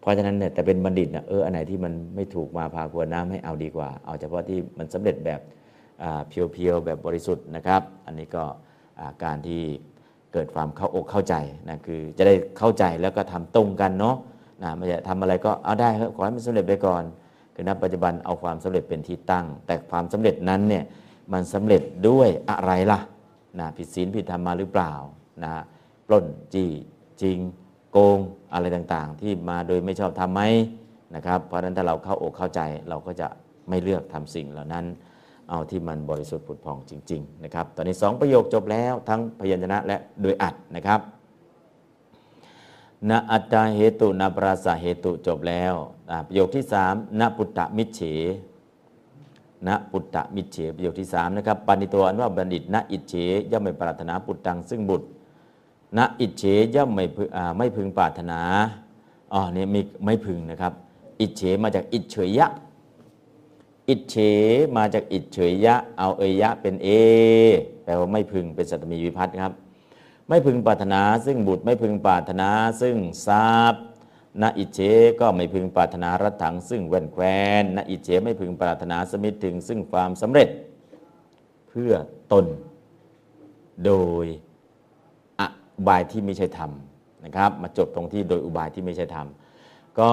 [0.00, 5.40] เพราะฉะนั้นเนี่ยแต่เป็นบัณฑิตนะเอออันไหนที่มันไม่ถูกมาพาควรน้ำให้เอาดีกว่า เอาเฉพาะที่มันสำเร็จแบบ
[6.28, 8.44] เพียวๆแบบบริสุทธิ์นะครับ อันนี้ก็
[9.24, 9.62] การที่
[10.32, 11.34] เกิดความเข้าอกเข้าใจ
[11.68, 14.16] นะคือจะได้เข้าใจแล้วก็ทำตรงกันเนาะ
[14.62, 17.02] นะไม่ใช่ทำอะไรก็เอาได้ขอให้มันสำเร็จไปก่อน
[17.54, 20.84] คือณปัจจุบันเอาความสำเร็จเป็นที่ตั้ง แต่ความสำเร็จนั้นเนี่ย
[21.32, 23.00] มันสำเร็จด้วยอะไรล่ะ
[23.58, 24.92] นะผิดศีลผิดธรรมมาหรือเปล่า
[25.44, 25.52] นะ
[26.06, 26.70] ปล้นจี้
[27.22, 27.38] จริง
[27.92, 28.18] โกง
[28.52, 30.42] อะไรต่างๆ ที่มาโดยไม่ชอบทำไหม
[31.14, 33.28] นะครับ เพราะฉะนั้นถ้าเราเข้าอกเข้าใจเราก็จะ
[33.68, 34.84] ไม่เลือกทำสิ่งเหล่านั้น
[35.50, 41.00] เอาที่มันบริสุทธิ์ผุดผ่องจริง ๆ นะครับ ตอนนี้ 2 ประโยคจบแล้วทั้งพยัญชนะและโดยอัดนะครับ
[43.10, 45.74] นอัตตาเหตุนปราสาเหตุจบแล้ว
[46.26, 48.00] ประโยคที่สามนปุตตะมิเฉ
[49.66, 53.14] นปุตตะมิเฉประโยคที่สามนะครับปณิโตอันว่าบัณฑิตนอิเฉ
[53.50, 55.06] ย่อมไม่ปรารถนาปุตตังซึ่งบุตร
[55.96, 56.42] นอิเฉ
[56.74, 57.04] ย่อมไม่
[57.58, 58.40] ไม่พึงปรารถนา
[59.32, 60.72] อ๋อนี่มีไม่พึงนะครับ
[61.20, 62.48] อิเฉมาจากอิเฉยยะ
[63.88, 64.14] อิเฉ
[64.76, 66.88] มาจากอิเฉยยะ เอาเอยะเป็นเอ
[67.84, 69.52] แปลว่าไม่พึงเป็นสัตมีวิพัฒน์ครับ
[70.28, 72.48] ไม่พึงปรารถนาซึ่งบุตรไม่พึงปรารถนา
[72.80, 72.96] ซึ่ง
[73.26, 73.82] ทรัพย์
[74.42, 74.80] นอิเฉ
[75.20, 77.24] ก็ไม่พึงปรารถนารัถังซึ่งแว่นแคว
[77.62, 80.48] นนอิเฉไม่พึงปรารถนาสมิทถึงซึ่งความสำเร็จ
[81.68, 81.92] เพื่อ
[82.32, 82.46] ตน
[83.84, 83.92] โด
[84.24, 84.26] ย
[85.76, 86.70] อุบายที่ไม่ใช่ธรรม
[87.24, 89.26] นะครับ มาจบตรงที่โดยอุบายที่ไม่ใช่ธรรม
[90.00, 90.12] ก็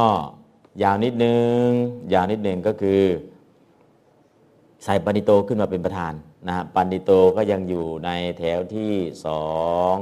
[0.83, 1.65] ยาวนิดนึง
[2.13, 3.01] ยาวนิดนึงก็คือ
[4.83, 6.13] ใส่ปัณฑิโตขึ้นมาเป็นประธาน
[6.47, 8.93] นะปัณฑิโตก็ยังอยู่ในแถวที่
[9.25, 9.45] สอ
[9.93, 9.95] ง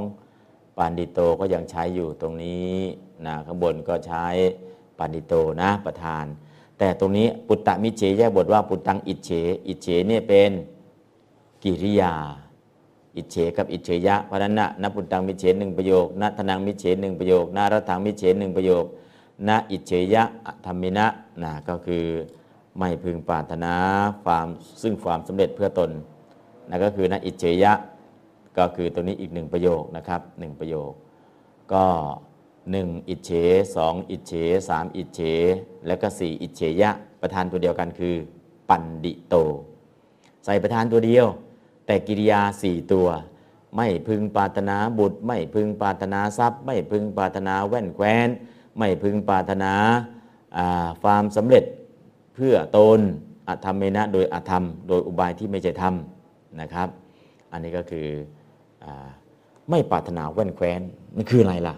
[0.76, 2.74] ปัณฑิโตก็ยังใช้อยู่ตรงนี้
[3.26, 4.26] นะข้างบนก็ใช้
[4.98, 6.24] ปัณฑิโตนะประธาน
[6.78, 9.30] แต่ตรงนี้ปุตตะมิจเฉแยกบทว่าปุตตังอิจเฉ
[9.68, 10.50] อิจเฉเนี่ยเป็น
[11.62, 12.14] กิริยา
[13.16, 18.84] อิเฉกับอิเฉยะเพราะนั้นนะนปุตตังมิเฉหนึ่งประโยคนะทนังมิเฉหนึ่งประโยคนะรัตังมิเฉหนึ่งประโยค
[19.48, 20.22] นะอิเฉยะ
[20.64, 21.06] ธรรมินะ
[21.42, 22.04] นะก็คือ
[22.78, 23.74] ไม่พึงปรารถนา
[24.24, 24.46] ความ
[24.82, 25.90] ซึ่งความสำเร็จเพื่อตน
[26.70, 27.72] นะก็คือนะอิเฉยะ
[28.58, 30.92] ก็คือตัวนี้อีกหนึ่งประโยคนะครับหนึ่งประโยค
[31.72, 31.84] ก็
[32.70, 33.30] หนึ่งอิเฉ
[33.76, 34.32] สองอิเฉ
[34.68, 35.20] สามอิเฉ
[35.86, 36.90] แล้วก็สี่อิเฉยะ
[37.20, 38.14] ประธานตัวเดียวกันคือ
[38.68, 39.34] ปันดิโต
[40.44, 41.26] ใส่ประธานตัวเดียว
[41.86, 43.08] แต่กิริยาสี่ตัว
[43.76, 48.28] ไม่พึงปารถนาบุตร ไม่พึงปารถนาทรัพย์ ไม่พึงปารถนาแว่นแคว้น
[48.78, 49.72] ไม่พึงปารถนา
[51.02, 51.64] ความสำเร็จ
[52.34, 53.00] เพื่อตน
[53.48, 55.94] อธรรมเมนะโดยอธรรม โดยอุบายที่ไม่ใช่ธรรม
[56.60, 56.88] นะครับ
[57.52, 58.06] อันนี้ก็คือ
[58.84, 58.86] อ
[59.70, 60.80] ไม่ปรารถนาแว่นแคว้น
[61.16, 61.74] มันคืออะไรล่ะ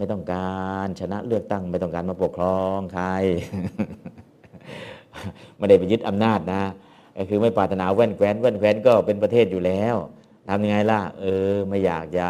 [0.00, 3.06] ไม่ต้องการชนะเลือกตั้ง ไม่ต้องการมาปกครองใคร
[5.56, 6.62] ไม่ได้ไปยึดอำนาจนะ
[7.16, 9.94] ก็คือไม่ปรารถนาแว่นแคว้นแว่นแคว้นก็เป็นประเทศอยู่แล้ว
[10.48, 12.26] ทำยังไงล่ะเออไม่อยากจะ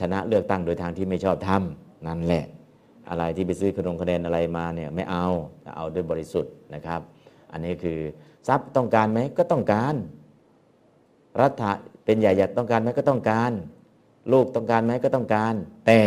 [0.00, 2.44] ชนะเลือกตั้งโดยทางที่ไม่ชอบทำนั่นแหละ
[3.08, 5.26] อะไรที่ไปซื้อขนมคะแนนอะไรมาเนี่ยไม่เอา
[5.76, 7.00] เอาด้วยบริสุทธิ์นะครับ
[7.52, 7.98] อันนี้คือ
[8.48, 9.94] ทรัพย์ต้องการไหมก็ต้องการ
[11.40, 11.72] รัฐะ
[12.04, 13.52] เป็นใหญ่อยากต้องการไหมก็ต้องการ
[14.32, 15.54] ลูกต้องการไหมก็ต้องการ
[15.86, 16.00] แต่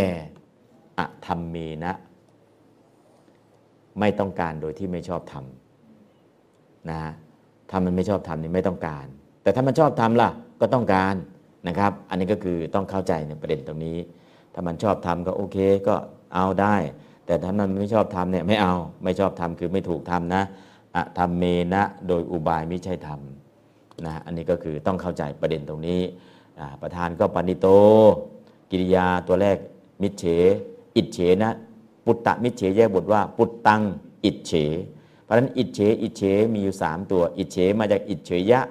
[1.00, 1.94] อธรรมมีนะ
[4.00, 7.02] ไม่ต้องการโดยที่ไม่ชอบทำนะ
[7.70, 9.06] ถ้ามันไม่ชอบทำนี่ไม่ต้องการ
[9.44, 10.30] แต่ถ้ามันชอบทำล่ะ
[10.62, 11.16] ก็ต้องการ
[11.68, 13.98] นะครับ อันนี้ก็คือต้องเข้าใจในประเด็นตรงนี้
[14.54, 15.96] ถ้ามันชอบทำก็โอเคก็
[16.34, 16.76] เอาได้
[17.26, 20.44] แต่ถ้ามันไม่ชอบทำเนี่ยไม่เอาไม่ชอบทำคือไม่ถูกทำนะ
[20.96, 21.44] อะทำเม
[21.74, 26.02] นะโดยอุบายไม่ใช่ทำนะอันนี้ก็คือต้องเข้าใจประเด็นตรงนี้
[26.82, 27.68] ประธานก็ปณิโต
[28.72, 29.58] กิริยาตัวแรก
[30.02, 30.26] มิเฉ
[31.00, 31.50] อิเฉนะ
[32.06, 33.82] ปุตตะมิเฉแยกบทว่า ปุตตัง
[34.26, 34.52] อิเฉ
[35.24, 36.22] เพราะฉะนั้นอิเฉอิเฉ
[36.54, 38.62] มีอยู่3ตัว อิเฉมาจากอิเฉยะ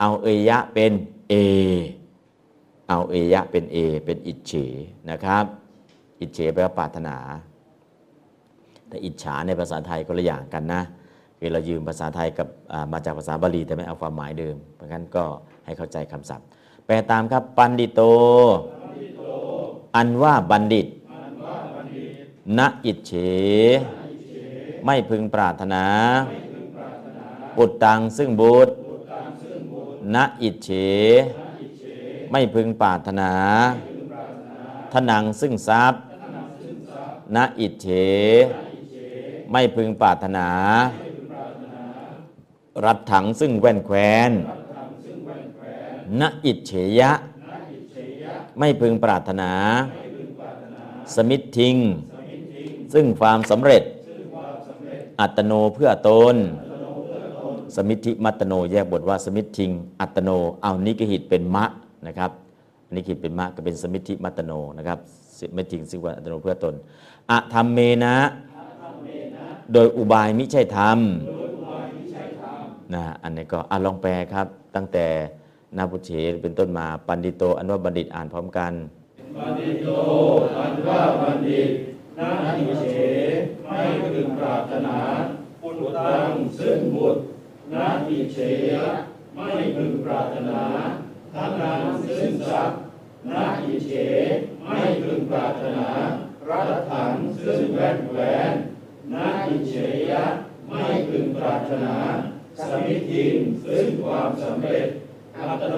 [0.00, 0.92] เอาเอยะเป็น
[1.28, 1.34] เอ
[2.88, 4.52] เอาเอยะเป็นเอ เป็นอิเฉ
[5.10, 5.44] นะครับ
[6.20, 7.16] อิเฉแปลว่าปรารถนา
[8.88, 10.82] แต่อิจฉาในภาษาไทยก็ละอย่างกันนะ
[11.38, 12.48] คือเรายืมภาษาไทยกับ
[12.92, 15.24] มาจากภาษาบาลีแต่ไม่เอาความหมายเดิม เพราะงั้นก็
[15.64, 16.46] ให้เข้าใจคำศัพท์
[16.86, 18.00] แปลตามครับปันดิโต
[19.96, 20.86] อันว่าบัณฑิต
[22.58, 23.12] ณอิจเฉ
[24.84, 25.84] ไม่พึงปรารถนา
[27.56, 28.72] ปุตตังซึ่งบุตร
[30.14, 30.70] ณอิจเฉ
[32.30, 33.32] ไม่พึงปรารถนา
[34.92, 36.02] ทนังซึ่งทรัพย์
[37.36, 37.88] ณอิจเฉ
[39.52, 40.48] ไม่พึงปรารถนา
[42.84, 43.96] รัดถังซึ่งแว่นแคว
[44.28, 44.30] น
[46.20, 47.12] ณอิจเฉยะ
[48.58, 49.52] ไม่พึงปรารถนา
[51.14, 51.76] สมิททิง
[52.92, 53.82] ซึ่งความสำเร็จ
[55.20, 56.36] อัตโนเพื่อตน
[57.76, 59.70] สมิทธิมัตโนแยกบทว่าสมิททิง
[60.00, 60.30] อัตโน
[60.62, 61.64] เอานิกหิตเป็นมะ
[62.06, 62.30] นะครับ
[62.94, 64.98] นิกหิตเป็นมะก็เป็นสมิทธิมัตโนนะครับ
[65.38, 66.74] สมิททิงซึ่งว่าอัตโนเพื่อตน
[67.30, 68.14] อะธรรมเมนะ
[69.72, 70.98] โดยอุบายมิใช่ธรรม
[72.94, 75.06] นะอันนี้ก็อะลองแปลครับ ตั้งแต่
[75.76, 76.10] นะปุตตะมิจเฉ
[76.42, 78.72] เป็นต้นมาปัณฑิโต อันว่าบัณฑิตอ่านพร้อมกัน
[79.36, 79.88] ปัณฑิโต
[80.58, 81.70] อันว่าบัณฑิต
[82.20, 82.84] นะอิจเฉ
[83.66, 84.98] ไม่พึงปรารถนา
[85.60, 87.20] ปุตตังซึ่งบุตร
[87.72, 88.76] นะอิจเฉ
[89.34, 90.62] ไม่พึงปรารถนา
[91.34, 92.78] ธะนังซึ่งทรัพย์
[93.30, 93.90] นาอิเฉ
[94.64, 95.88] ไม่พึงปรารถนา
[96.48, 98.18] รัตถังซึ่งแว่นแหว
[98.50, 98.52] น
[99.12, 99.74] นาอิเฉ
[100.10, 100.12] ย
[100.68, 101.94] ไม่พึงปรารถนา
[102.66, 104.86] สมิทินซึ่งความสำเร็จ
[105.36, 105.76] อัตโน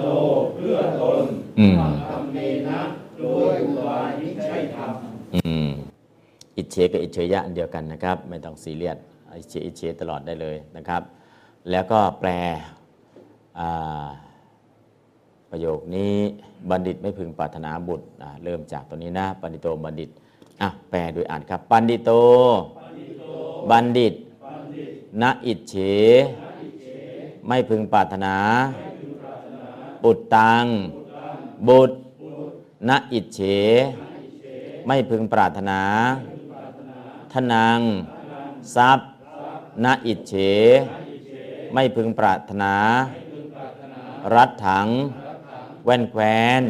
[0.55, 1.25] เพื่อตน
[1.59, 2.37] อืมทำเม
[2.69, 2.81] นะ
[3.19, 3.23] โด
[3.53, 4.93] ยอุบายมิใช่ธรรม
[6.63, 8.97] อิจเฉกับอิจเฉยะอันเดียวกันนะครับ ไม่ต้องซีเรียส
[9.39, 11.03] อิจเฉอิจเฉตลอดได้เลยนะครับ
[11.71, 12.31] แล้วก็แปล
[15.51, 16.15] ประโยคนี้
[16.71, 18.07] บัณฑิตไม่พึงปรารถนาบุตร
[18.45, 20.11] เริ่มจากตัวนี้นะปัณฑิโตบัณฑิต
[20.63, 22.11] อะแปลโดยอ่านครับ ปัณฑิโต
[23.71, 24.15] บัณฑิต
[25.23, 25.75] นะอิจเฉ
[27.49, 28.35] ไม่พึงปรารถนา
[30.03, 30.65] ปุตตัง
[31.69, 31.97] บุตร
[32.89, 33.41] นะอิจเฉ
[34.87, 35.81] ไม่พึงปรารถนา
[37.33, 37.81] ธะนัง
[38.77, 39.09] ทรัพย์
[39.85, 40.35] นะอิจเฉ
[41.75, 42.75] ไม่พึงปรารถนา
[44.35, 44.87] รัดถัง
[45.85, 46.23] แว่นแคว
[46.61, 46.63] น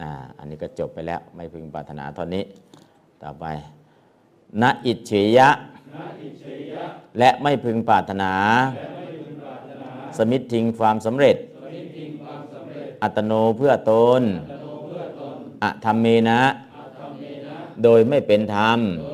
[0.00, 2.44] อ่าอันนี้ก็จบไปแล้ว ไม่พึงปรารถนาตอนนี้
[3.22, 3.44] ต่อไป
[4.62, 5.48] ณอิจเฉยะ
[7.18, 8.32] และไม่พึงปรารถนา
[10.16, 11.36] สมิททิงความสำเร็จ
[13.02, 14.22] อัตโนเพื่อตน
[15.62, 16.40] อธรรมเมนะ
[17.82, 18.78] โดยไม่เป็นธรรม
[19.10, 19.12] อ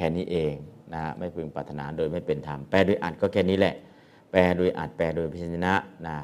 [0.00, 0.54] ค่นี้เอง
[0.92, 3.74] นะฮะไม่พึงปรารถนาโดยไม่เป็นธรรมแปลโดยอัดก็แค่นี้แหละ
[4.32, 5.74] แปลโดยอัดแปลโดยพิจนะ
[6.06, 6.16] นะ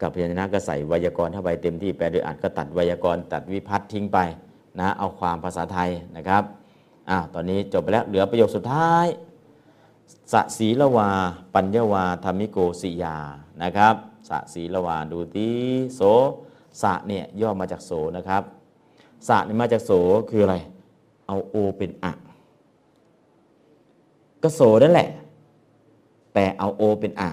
[0.00, 4.18] กับพยัญชนะก็ใส่ไวยากรณ์เข้าไปเต็มที่แปลโดยอัดก็ตัดไวยากรณ์ตัดวิพัฒน์ทิ้งไป
[4.80, 6.42] นะเอาความภาษาไทยนะครับ
[7.10, 9.06] อ้าวตอนนี้จบไปแล้วเหลือประโยคสุดท้าย
[10.32, 11.10] สศีละวา
[11.54, 13.16] ปัญญวาธรรมิโกสิยา
[13.62, 13.94] นะครับ
[14.28, 15.54] สศีละวาดูที่
[15.94, 16.00] โส
[16.82, 18.42] สะเนี่ยย่อมาจากโสนะครับ
[19.28, 19.90] สะเนี่ยมาจากโส
[20.30, 20.56] คืออะไร
[21.26, 22.12] เอาโอเป็นอะ
[24.42, 25.08] ก็โสนั่นแหละ
[26.34, 27.30] แต่เอาโอเป็นอะ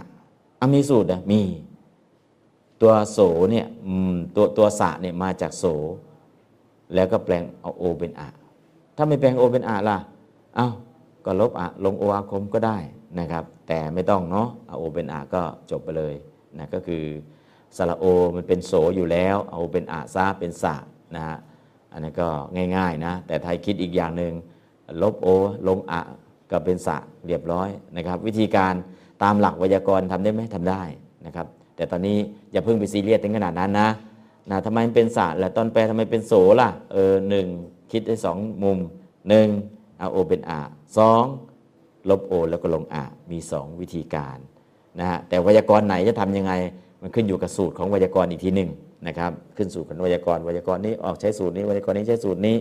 [0.59, 1.41] อะมีสูตรอะมี
[2.81, 3.19] ตัวโส
[3.51, 3.65] เนี่ย
[4.35, 5.65] ตัวตัวสะเนี่ยมาจากโส
[6.93, 8.29] แล้วก็แปลงเอาโอเป็นอะ
[8.95, 9.97] ถ้าไม่แปลงโอเป็นอะล่ะ
[10.55, 10.67] เอ้า
[11.25, 12.77] ก็ลบอะลงโออาคมก็ได้
[13.19, 15.41] นะครับ แต่ไม่ต้องเนาะเอาโอเป็นอะก็
[15.71, 16.13] จบไปเลย
[16.57, 17.03] นะก็คือ
[17.77, 18.05] สระโอ
[18.35, 20.75] มันเป็นโสอยู่แล้ว เอาเป็นอะซาเป็นสะ
[21.15, 21.37] นะฮะ
[21.91, 22.27] อันนั้ก็
[22.75, 24.33] ง่ายๆนะแต่ไทยคิดอีกอย่างหนึ่ง
[25.01, 25.27] ลบโอ
[25.67, 26.01] ลงอะ
[26.51, 26.97] ก็เป็นสะ
[27.27, 28.73] เรียบร้อยนะครับ วิธีการ
[29.23, 30.81] ตามหลักไวยากรณ์ทำได้ไหมทำได้
[31.25, 32.17] นะครับ แต่ตอนนี้
[32.51, 33.89] อย่าเพิ่งไปซีเรียสถึงขนาดนั้นนะ
[34.49, 37.47] นะทำไมเป็นสะและตอนแปลทำไมเป็นโสล่ะเออหนึ่ง
[37.91, 38.77] คิดได้สองมุม
[39.29, 39.47] หนึ่ง
[39.99, 40.59] เอาโอเป็นอะ
[40.97, 41.23] สอง
[42.09, 44.37] ลบโอแล้วก็ลงอะมีสองวิธีการ
[44.99, 46.53] นะฮะแต่ไวยากรณ์ไหนจะทำยังไง
[47.01, 48.69] มันขึ้นอยู่กับสูตรของไวยากรณ์อีกทีหนึ่ง
[49.07, 52.55] นะครับ ขึ้นสูตรของไวยากรณ์ไวยากรณ์นี้ออกใช้สูตรนี้ไวยากรณ์นี้ใช้สูตรนี้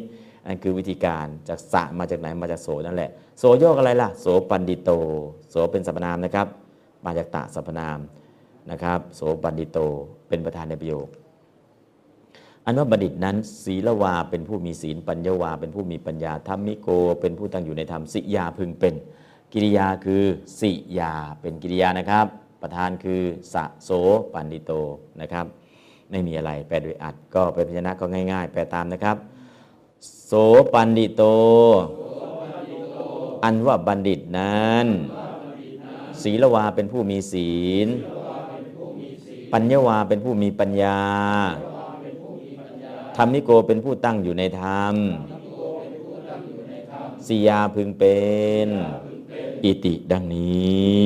[0.46, 4.90] อันคือวิธีการจากสะมาจากไหนมาจากโสนั่นแหละ โสโยกอะไรล่ะ โสปันดิโต
[5.50, 6.46] โสเป็นสรรพนามนะครับ
[7.04, 7.98] มาจากตะสรรพนาม
[8.70, 9.78] นะครับ โสปันดิโต
[10.28, 11.08] เป็นประธานในประโยค
[12.64, 16.88] อันว่าบัณฑิตนั้น ศีลวาเป็นผู้มีศีล ปัญญวา เป็นผู้มีปัญญาธรรมิโก
[17.20, 18.94] เป็นผู้ตั้งอยู่ในธรรมสิยาพึงเป็น
[19.52, 20.22] กิริยาคือ
[20.60, 22.26] สิยา เป็นกิริยานะครับ
[22.62, 23.22] ประธานคือ
[23.52, 23.90] สะโส
[24.32, 24.72] ปันดิโต
[25.20, 25.46] นะครับ
[26.10, 29.16] ไม่มีอะไรแปลโดยอัดก็เป็นพยัญชนะก็ง่าย ๆ แปลตามนะครับ
[30.26, 30.32] โส
[30.72, 31.22] ปันดิโต
[33.44, 34.86] อันว่าบัณฑิตนั้น
[36.22, 37.52] ศีลวาเป็นผู้มีศี
[37.86, 37.88] ล
[39.52, 40.98] ปัญญวาเป็นผู้มีปัญญา
[43.16, 44.94] ธรรมิโกเป็นผู้ตั้งอยู่ในธรรม
[47.26, 48.18] สียาพึงเป็
[48.66, 48.68] น
[49.64, 51.04] อิติดังนี้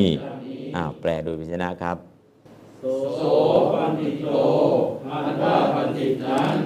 [0.76, 1.96] อ้าวแปลโดยพิจารณาครับ
[2.80, 3.20] โส
[3.72, 4.28] ปันติโต
[5.10, 6.56] อันว่าบัณฑิตนั้น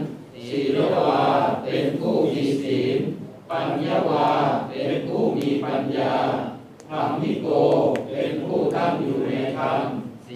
[0.49, 1.25] ศีลวา
[1.65, 2.99] เป็นผู้มีศีล
[3.51, 4.29] ปัญญวา
[4.71, 6.15] เป็นผู้มีปัญญา
[6.91, 7.49] ธรรมิโก
[8.11, 9.81] เป็นผู้ตั้งอยู่ในธรรม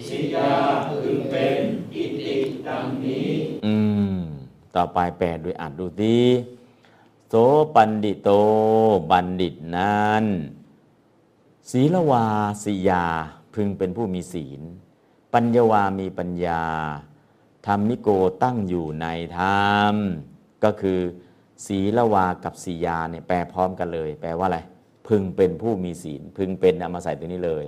[0.09, 0.51] สิยา
[0.89, 1.57] พึงเป็น
[1.93, 2.33] อิติ
[2.67, 3.29] ดังนี้
[3.65, 3.75] อื
[4.13, 4.17] ม
[4.75, 6.21] ต่อไปแปลโดยอ่านดูดี
[7.29, 7.33] โส
[7.75, 8.29] ปันดิโต
[9.11, 10.23] บัณฑิตนั้น
[11.69, 12.25] ศีลวา
[12.63, 13.05] สิยา
[13.53, 14.61] พึงเป็นผู้มีศีล
[15.33, 16.63] ปัญญวามีปัญญา
[17.67, 18.09] ธรรมิโก
[18.43, 19.07] ตั้งอยู่ใน
[19.37, 19.93] ธรรม
[20.63, 20.99] ก็คือ
[21.65, 24.59] ศีลวากับสียาเนี่ยแปลพร้อมกันเลย แปลว่าอะไร
[25.07, 27.65] พึงเป็นผู้มีศีล พึงเป็นเอามาใส่ตัวนี้เลย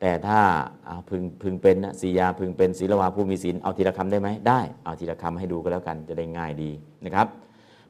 [0.00, 0.40] แต่ถ้า
[0.86, 6.70] เอาพึงพึงเป็นนะสียาพึงเป็นศีลวาผู้มีศีลเอาทีละคำได้ไหมได้ เอาทีละคำให้ดูก็แล้วกันจะได้ง่ายดี
[7.04, 7.26] นะครับ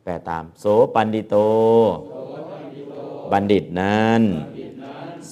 [0.05, 1.37] แปลตามโสปันดิโต
[3.33, 4.23] บัณฑิตนั้น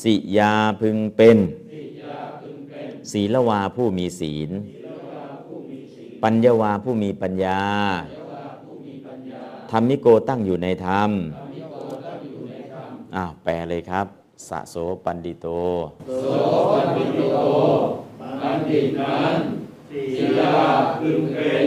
[0.02, 1.38] สิยาพึงเป็น
[3.12, 4.50] ศีลวาผู้มีศีล
[6.22, 7.60] ปัญญวาผู้มีปัญญา
[9.70, 11.10] ธรรมิโกตั้งอยู่ในธรรม
[13.16, 14.06] อ้าวแปลเลยครับ
[14.48, 15.46] สะโสปันดิโต
[18.42, 19.34] บัณฑิตนั้น
[20.16, 20.56] ศีลา
[21.00, 21.66] พึงเป็น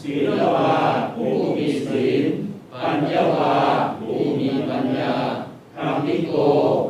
[0.00, 0.72] ศีลวา
[1.16, 2.24] ผู้มีศีล
[2.82, 3.56] ปัญญวา
[4.00, 5.14] ผู้มีปัญญา
[5.76, 6.32] ธรรมิโก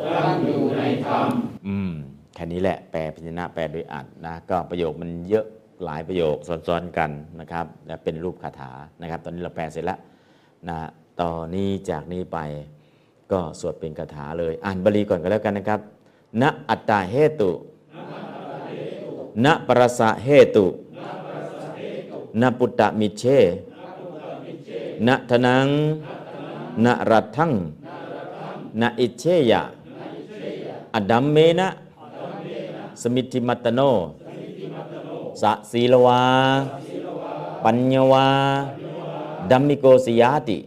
[0.09, 1.27] ตั้งอยู่ในธรรม
[1.67, 1.93] อืม
[2.35, 5.47] แค่นี้แหละ แปลพิจารณาแปลโดยอัดนะ ก็ประโยคมันเยอะ
[5.85, 7.11] หลายประโยคซ้อนๆกัน
[7.41, 8.73] นะครับและเป็นรูปคาถา
[9.03, 9.99] นะครับ ตอนนี้เราแปลเสร็จแล้ว
[10.69, 10.79] นะ
[11.21, 12.39] ต่อนนี้จากนี้ไป
[13.33, 15.81] ก็สวดเป็นคาถาเลย อ่านบาลีก่อนก็แล้วกันนะครับ
[16.43, 17.51] ณอัตตาเหตุ
[19.45, 20.67] ณปรสะเหตุ
[22.41, 23.25] ณปุตตะมิเช
[25.07, 25.69] ณทนัง
[26.85, 27.53] ณรัตถัง
[28.81, 29.63] ณอิเชยะ
[30.95, 31.69] อดัมเมนะ
[33.03, 33.81] สมิธิมัตโน
[35.43, 36.23] สะศีลวา
[37.65, 38.27] ปัญญวา
[39.51, 40.59] ดัมมิโกสิยาติ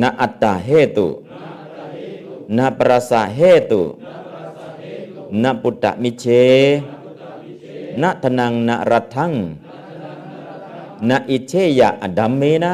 [0.00, 1.08] นาอัตตาเหตุ
[2.56, 3.40] นาปรสะเห
[3.70, 3.82] ตุ
[5.42, 6.26] นาปุตตะมิเช
[8.02, 9.32] นทนังนารัตถัง
[11.08, 12.72] นาอิเชยะอดัมเมนะ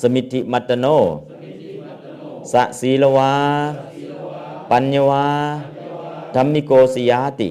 [0.00, 0.86] สมิธิมัตโน
[2.52, 3.32] สะศีลวา
[4.70, 5.26] ปัญญวา
[6.34, 7.50] ธรรมิโกสิยาติ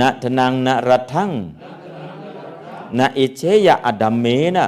[0.00, 4.24] นะอดัมเมนะสสมิติมัตตโนสะสีลวาทนังนารัทังนาอิเชยะอดัมเม
[4.56, 4.66] นะ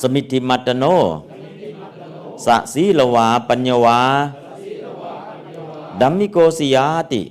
[0.00, 0.84] สมิติมัตโน
[2.44, 4.00] สะสีลวาปัญญวา
[6.00, 7.22] ดัมมิโกสิยาติ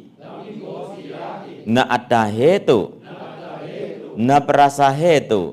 [1.73, 2.79] นาอัตตาเหตุ
[4.27, 5.43] นาปราสาเหตุ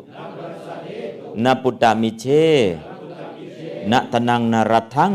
[1.44, 2.24] นาปุตตามิเช
[3.90, 5.14] นาทนังนารัทัง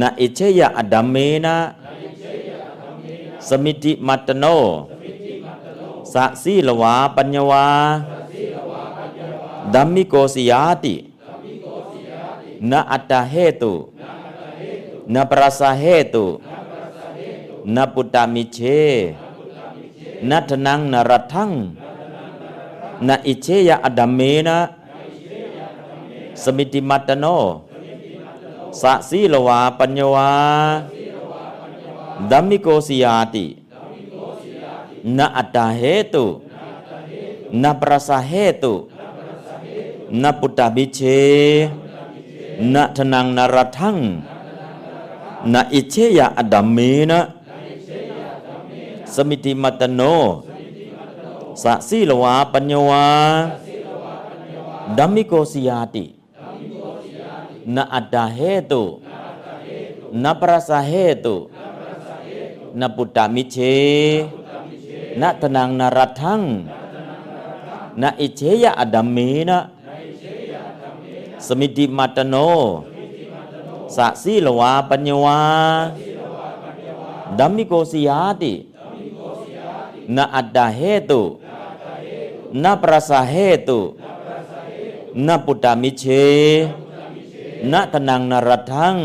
[0.00, 1.56] นาอิเชยะอดัมเมนะ
[3.48, 4.44] สมิติมัตโน
[6.12, 7.66] สะสีลวาปัญญวา
[9.74, 10.94] ดัมมิโกสิยาติ
[12.70, 13.74] นาอัตตาเหตุ
[15.14, 15.84] นาปราสาเห
[16.14, 16.26] ตุ
[17.74, 18.58] นาปุตตามิเช
[20.30, 21.50] นัทนังนรัทัง
[23.06, 24.58] นาอิเชยะอดัมเมนะ
[26.42, 27.26] สมิทธิมัตตะโน
[28.80, 30.30] สะสีลวาปัญญวา
[32.30, 33.46] ธัมมิโกสิยาติ
[35.16, 36.26] นะอัตตะเหตุ
[37.62, 38.74] นะปะรัสสะเหตุ
[40.22, 41.00] นะปุตตะมิจเฉ
[42.74, 43.98] นะธะนังนะรัฏฐัง
[45.52, 46.78] นะอิจเฉยยะอธัมเม
[47.10, 47.20] นะ
[49.14, 50.00] สมิทธิมัตตะโน
[51.62, 53.06] สะสีลวาปัญญวา
[54.98, 56.04] ดัมมิโกสิยาติ
[57.74, 58.40] นาอัตตาเห
[58.70, 58.82] ตุ
[60.22, 60.92] นาปราสาเห
[61.24, 61.36] ตุ
[62.80, 63.56] นาปุตตมิเช
[65.20, 66.40] นาทนังนรัทัง
[68.02, 69.16] นาอิเชยะอดัมเม
[69.48, 69.58] นะ
[71.46, 72.34] สมิติมัตโน
[73.96, 75.40] สะสีลวาปัญญวา
[77.38, 78.52] ธัมมิโกสิยาติ
[80.16, 81.22] นะอัตตะเหตุ
[82.62, 83.34] นะปะรัสสะเห
[83.68, 83.80] ตุ
[85.26, 86.04] นะปุตตะมิจเฉ
[87.72, 88.96] นะธะนังนะรัฏฐัง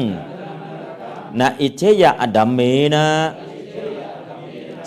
[1.40, 2.60] นะอิจเฉยยะอธัมเม
[2.96, 3.06] นะ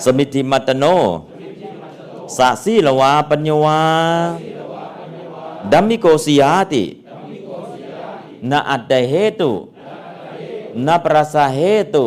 [0.04, 0.84] สมิทธิมัตตะโน
[2.36, 3.80] สะสีลวาปัญญวา
[5.72, 6.84] ธัมมิโกสิยาติ
[8.50, 9.52] นาอัตตาเหตุ
[10.86, 11.60] นาปราสาเห
[11.94, 12.06] ตุ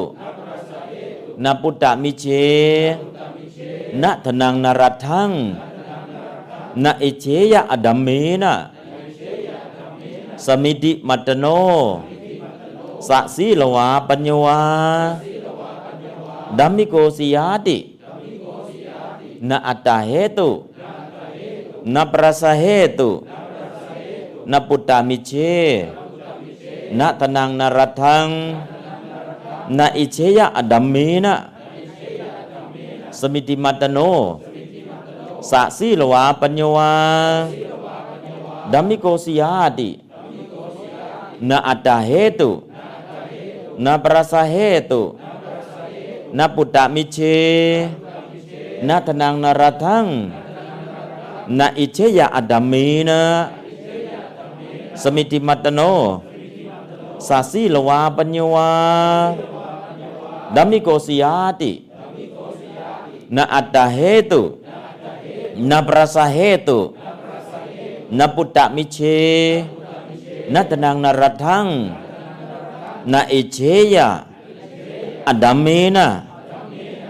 [1.43, 2.26] นาปุตตามิเช
[4.02, 5.32] นะทนังนารัตทัง
[6.84, 8.08] นะอิเชยะอดัมเม
[8.43, 8.54] นะ
[10.46, 11.46] สมิติมัตโน
[13.08, 14.60] สะสีลวาปัญญวา
[16.60, 17.78] ดัมมิโกสิยาติ
[19.49, 20.49] นะอัตตาเหตุ
[21.93, 22.66] นะปราสาเห
[22.99, 23.10] ตุ
[24.51, 25.32] นะปุตตามิเช
[26.99, 28.28] นะทนังนารัตทัง
[29.78, 30.95] นะอิเชยะอดัมเม
[31.26, 31.36] นะ
[33.20, 33.99] สมิติมัตโน
[35.49, 36.91] สะสีลวาปัญญวา
[38.74, 39.89] ดัมมิโกสิยาติ
[41.49, 42.51] นาอัตตาเหตุ
[43.84, 44.58] นาปราสาเห
[44.91, 45.01] ตุ
[46.38, 47.17] นปุตตะมิเช
[48.88, 50.05] นาทนังนรัทัง
[51.57, 53.21] นาอิเชยะอดัมีนะ
[55.01, 55.81] สมิติมัตโน
[57.27, 58.71] สาสีลวาปัญญวา
[60.55, 61.71] ดัมมิโกสิยาติ
[63.36, 63.97] นาอัตตาเห
[64.32, 64.41] ตุ
[65.70, 66.37] นาปราสาเห
[66.67, 66.79] ตุ
[68.17, 68.97] นาปุตตะมิเช
[70.53, 71.66] นัตนังนรัทัง
[73.12, 73.59] นาอิเช
[73.93, 74.09] ยะ
[75.28, 76.08] อธัมเมนะ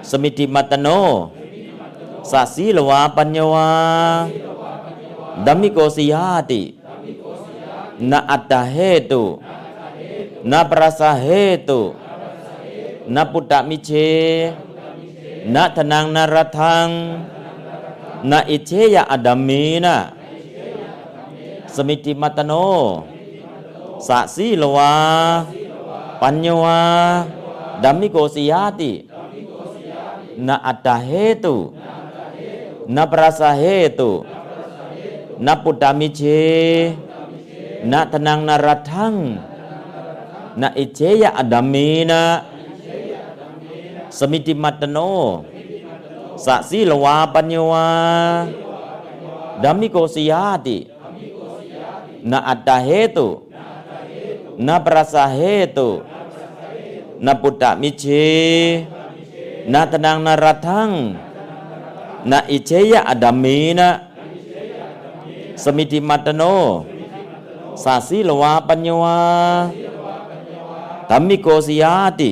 [0.09, 0.87] สมิทธิมัตตะโน
[2.31, 3.69] สะสีลวาปัญญวา
[5.45, 6.61] ธัมมิโกสิยาติ
[8.11, 8.77] นะอัตตะเห
[9.11, 9.23] ตุ
[10.51, 11.27] นะปะรัสสะเห
[11.69, 11.81] ตุ
[13.15, 13.91] นะปุตตะมิจเฉ
[15.53, 16.87] นะธะนังนะรัฏฐัง
[18.29, 19.49] นะอิจเฉยยะอธัมเม
[19.85, 19.95] นะ
[21.75, 22.53] สมิทธิมัตตะโน
[24.07, 24.93] สะสีลวา
[26.21, 26.79] ปัญญวา
[27.83, 28.91] ดัมมิโกสิยาติ
[30.47, 31.11] นาอัตตาเห
[31.43, 31.55] ตุ
[32.95, 33.63] นาปราสาเห
[33.99, 34.11] ตุ
[35.45, 36.21] นาปุตตามิเช
[37.91, 39.13] นาทนังนารัทัง
[40.61, 41.75] นาอิเชยะอดัมเม
[42.09, 42.21] นะ
[44.17, 44.97] สมิติมัตโน
[46.45, 47.87] สะสีลวาปัญญวา
[49.63, 50.77] ดัมมิโกสิยาติ
[52.31, 53.27] นาอัตตาเหตุ
[54.67, 55.39] นาปราสาเห
[55.77, 55.89] ตุ
[57.25, 58.05] นปุตตะมิเช
[59.73, 60.89] นาตนังนารัทัง
[62.31, 63.89] นาอิเชยะอดัมมีนะ
[65.63, 66.43] สมิติมัตโน
[67.83, 69.19] สาสีลวาปัญญวา
[71.09, 72.31] ตัมมิโกสิยาติ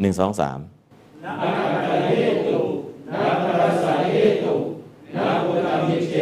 [0.00, 0.58] หนึ่งสองสาม
[1.24, 2.10] นาอัตตเห
[2.44, 2.58] ตุ
[3.12, 4.54] นาปรัสสะเหตุ
[5.16, 6.12] นาปุตตมิเช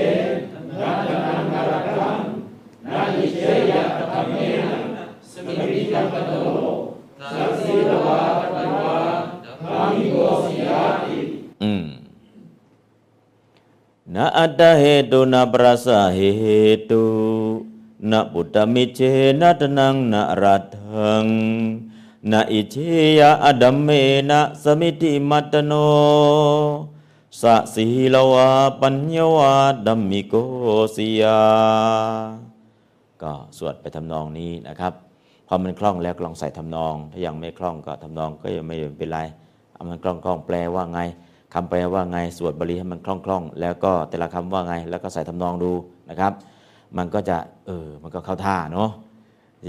[0.80, 2.18] นาตนังนารคัง
[2.86, 3.82] นาอิเชยะ
[4.12, 4.78] ธรรมเมนะ
[5.30, 6.32] สมิติจัปปโต
[7.32, 8.20] สัสสีลวา
[8.54, 8.98] ปัญวา
[9.62, 11.18] ธามิโกสิยาติ
[11.64, 11.84] อืม
[14.14, 16.20] นาอัตตเหตุนาปราสะเห
[16.90, 17.04] ตุ
[18.10, 19.00] นาปุตตมิเช
[19.40, 21.26] นะตนังนารัตัง
[22.30, 22.76] นาอิเช
[23.18, 23.88] ยะอดัมเม
[24.30, 25.72] นะสมิติมัตโน
[27.40, 28.48] สะสีลวา
[28.80, 29.54] ปัญญวา
[29.86, 30.34] ดัมมิโก
[30.94, 31.40] สิยา
[33.22, 34.92] ก็สวดไปทำนองนี้นะครับ
[35.46, 39.18] พอมันคล่องแล้วก็ลองใส่ทำนอง ถ้ายังไม่คล่องก็ทำนองก็ยังไม่เป็นไร
[39.72, 41.00] เอามันคล่องคล่องแปลว่าไง
[41.54, 45.72] คำแปลว่าไงสวดบาลีให้มันคล่องคล่องๆแล้วก็แต่ละคำว่าไง แล้วก็ใส่ทำนองดู
[46.10, 46.32] นะครับ
[46.96, 47.36] มันก็จะ
[47.66, 48.90] เออมันก็เข้าท่าเนาะ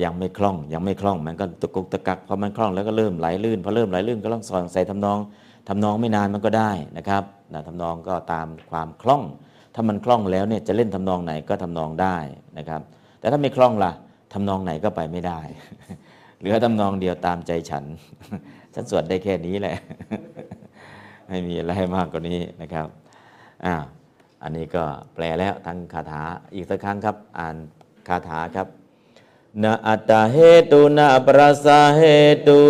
[0.03, 5.20] ยังไม่คล่องยังไม่คล่องมันก็ตะกุกตะกักพอมันคล่องแล้วก็เริ่มไหลลื่นพอเริ่มไหลลื่นก็ต้องสอนใส่ทำนอง
[5.68, 9.24] ทำนองไม่นานมันก็ได้นะครับนะทำนองก็ตามความคล่อง
[9.76, 12.18] ถ้ามันคล่องแล้วเนี่ยจะเล่นทำนองไหนก็ทำนองได้
[12.57, 12.82] นะครับ
[13.20, 13.91] แต่ถ้าไม่คล่องล่ะ
[14.34, 15.40] ทำนองไหนก็ไปไม่ได้
[16.40, 17.86] เหลือทำนองเดียวตามใจฉัน
[18.74, 19.76] ฉันสวดได้แค่นี้แหละ
[21.27, 22.88] ไม่มีอะไรมากกว่านี้นะครับ
[23.65, 23.84] อ้าว
[24.43, 24.84] อันนี้ก็
[25.14, 26.23] แปลแล้วทั้งคาถา
[26.53, 27.56] อีกสักครั้งครับ อ่าน
[28.07, 28.68] คาถาครับ
[29.64, 30.38] นะอัตตาเห
[30.72, 32.02] ตุนะปราสาเห
[32.47, 32.61] ตุ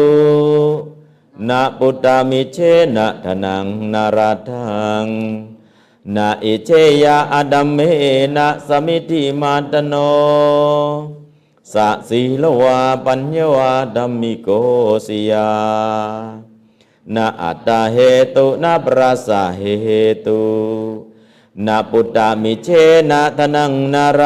[1.49, 2.57] นะปุตตามิเช
[2.95, 5.05] นะทนังนาราทัง
[6.15, 6.69] นาอิเช
[7.03, 7.79] ยาอดัมเม
[8.35, 9.93] นะสมิติมาตโน
[11.73, 14.47] สะสีลวาปัญญวาดัมมิโก
[15.05, 15.49] สิยา
[17.13, 17.97] นาอัตตาเห
[18.35, 19.87] ตุนาปราสาเห
[20.25, 20.41] ตุ
[21.65, 22.67] นาปุตตามิเช
[23.09, 24.21] นะทนังนาร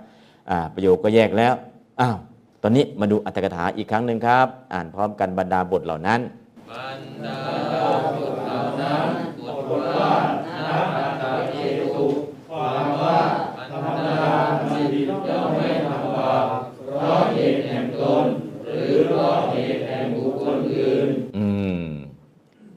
[0.49, 1.53] อ่าประโยคก็แยกแล้ว
[2.01, 2.17] อ้าว
[2.63, 6.19] ตอนนี้มาดูอัตถกถาอีกครั้งหนึ่งครับ อ่านพร้อมกันบรรดาบทเหล่านั้น
[6.71, 7.39] บรรดา
[8.17, 8.30] บุต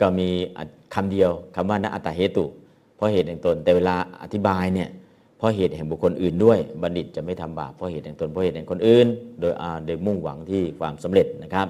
[0.01, 0.29] ก็มี
[0.95, 2.47] คำเดียวคำว่านะอัตาเหตุ
[2.97, 4.89] เพราะเหตุแห่งตน แต่เวลาอธิบายเนี่ย
[5.39, 9.07] เพราะเหตุแห่งบุคคลอื่นด้วยบัณฑิตจะไม่ทำบาปเพราะเหตุแห่งตนเพราะเหตุแห่งคนอื่น
[9.41, 9.53] โดย
[9.87, 11.67] โดยมุ่งหวังที่ความสำเร็จนะครับ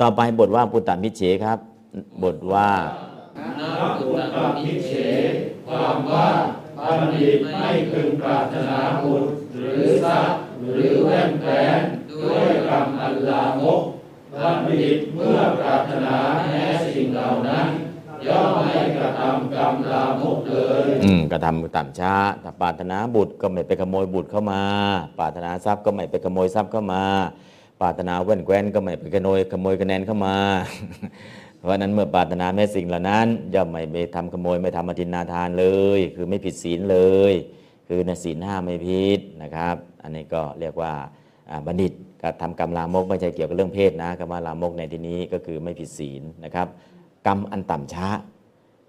[0.00, 1.58] ต่อไปบทว่าปุตตมิเฉครับ
[2.22, 2.70] บทว่า
[3.60, 4.92] นาปุตตะมิเฉ
[5.68, 6.28] ความว่า
[6.78, 9.22] บัณฑิตไม่พึงปรารถนาบุญ
[9.54, 11.48] หรือทรัพย์หรือแว่นแหว
[11.78, 11.80] น
[12.22, 13.82] ด้วยกรรมอันลามก
[14.34, 16.16] บัณฑิตเมื่อปรารถนา
[16.48, 17.66] แม้สิ่งเหล่านั้น
[18.26, 24.62] ย่อมไม่กระทำกรรมลามกเลยอืมกระทำต่ำช้าถ้าปรารถนาบุตรก็ไม่ไปขโมยบุตรเข้ามา
[25.18, 27.02] ปรารถนาทรัพย์ก็ไม่ไปขโมยทรัพย์เข้ามา
[27.80, 30.36] ปรารถนาแว่นแคว้นก็ไม่ไปขโมยขโมยคะแนนเข้ามา
[31.58, 35.66] เพราะนั้นเมื่อปรารถนาแม้สิ่งเหล่านั้น ย่อมไม่ไปทำขโมยไม่ทำอธินนาทานเล
[35.98, 36.98] ย คือไม่ผิดศีลเล
[37.30, 37.32] ย
[37.88, 40.92] คือในศีลห้าไม่ผิดนะครับ อันนี้ก็เรียกว่า
[41.50, 41.92] อ่าบัณฑิต
[42.22, 46.66] การทำกรรมลามกไม่ใช่เกี่ยวกับเรื่องเพศนะคำว่าลามกในที่นี้ก็คือไม่ผิดศีลนะครับ
[47.26, 48.06] กรรมอันต่ำช้า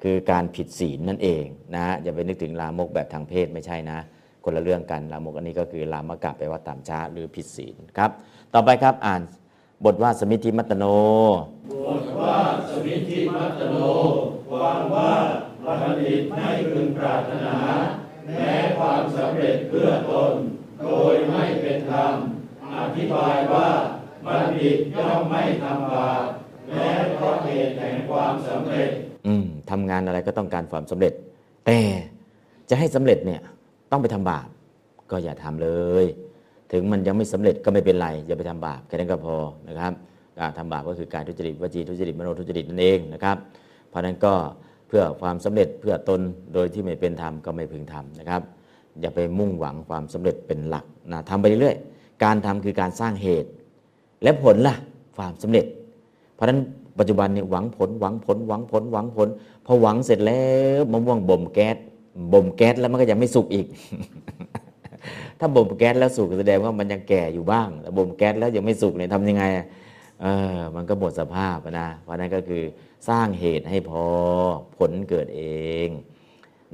[0.04, 4.00] คือการผิดศีลนั่นเองนะฮะอย่าไปนึกถึงลามกแบบทางเพศไม่ใช่นะ
[4.44, 8.12] คนละเรื่องกันลามกอันนี้ก็คือลามกะแปลว่าต่ำช้า หรือผิดศีลครับ
[8.54, 9.22] ต่อไปครับอ่าน
[9.86, 10.86] บทว่าสมิธิมัตโน
[11.86, 12.38] บทว่า
[12.70, 13.78] สมิธิมัตโน
[14.50, 15.14] ความว่า
[15.66, 17.58] บัณฑิตไม่พึงปรารถนา
[18.26, 20.34] แม้ความสำเร็จเพื่อตน
[20.82, 22.14] โดยไม่เป็นธรรม
[22.80, 23.68] อธิบายว่า
[24.26, 26.24] บัณฑิตย่อมไม่ทำบาป
[26.70, 28.90] แม้เพราะเหตุแห่งความสำเร็จ
[29.28, 31.14] อืมทำงานอะไรก็ต้องการความสำเร็จ
[31.66, 31.80] แต่
[32.70, 33.42] จะให้สำเร็จเนี่ย
[33.92, 34.48] ต้องไปทำบาป
[35.12, 35.70] ก็อย่าทำเล
[36.04, 36.06] ย
[36.72, 39.36] ถึงมันยังไม่สำเร็จก็ไม่เป็นไร อย่าไปทำบาปแค่นั้นก็พอ
[39.68, 39.94] นะครับ
[40.40, 43.38] การทำบาปก็คือการทุจริตวจีทุจริตมโนทุจริตนั่นเองนะครับ
[43.90, 44.34] เพราะฉะนั้นก็
[44.88, 46.22] เพื่อความสำเร็จเพื่อตน
[46.54, 48.42] โดยที่ไม่เป็นธรรมก็ไม่พึงทำนะครับ
[49.02, 51.93] อย่าไปมุ่งหวังความสำเร็จเป็นหลักนะทำไปเรื่อยๆ
[52.24, 53.50] การทำคือการสร้างเหตุ
[54.24, 54.76] และผลล่ะ
[55.16, 55.66] ความสำเร็จ
[56.34, 56.60] เพราะฉะนั้น
[57.00, 59.28] ปัจจุบันเนี่ยหวังผลหวังผลหวังผลหวังผล
[59.66, 60.46] พอหวังเสร็จแล้
[60.80, 61.78] วมะม่วงบ่มแก๊ส
[62.34, 63.68] บ่มแก๊สแล้วมันก็ยังไม่สุกอีก
[65.40, 69.44] ถ้าบ่มแก๊สแล้วสุกแสดงว่ามันยังแก่อยู่บ้างแต่บ่มแก๊สแล้วยังไม่สุกเนี่ยทำยังไง
[70.22, 70.26] เอ
[70.56, 72.64] อมันก็หมดสภาพนะเพราะนั้นก็คือ
[73.10, 74.04] สร้างเหตุให้พอ
[74.78, 75.44] ผลเกิดเอ
[75.88, 75.90] ง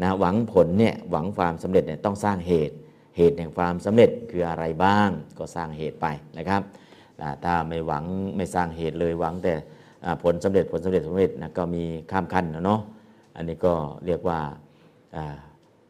[0.01, 2.75] นะหวังผลเนี่ยหวังความสำเร็จเนี่ยต้องสร้างเหตุ
[3.19, 6.61] เหตุแห่งความสำเร็จคืออะไรบ้าง ก็สร้างเหตุไปนะครับ
[7.43, 8.03] ถ้าไม่หวัง
[8.37, 9.53] ไม่สร้างเหตุเลยหวังแต่
[10.23, 12.81] ผลสำเร็จผลสำเร็จสำเร็จนะก็มีข้ามขั้นนะเนาะ
[13.35, 13.73] อันนี้ก็
[14.05, 14.39] เรียกว่า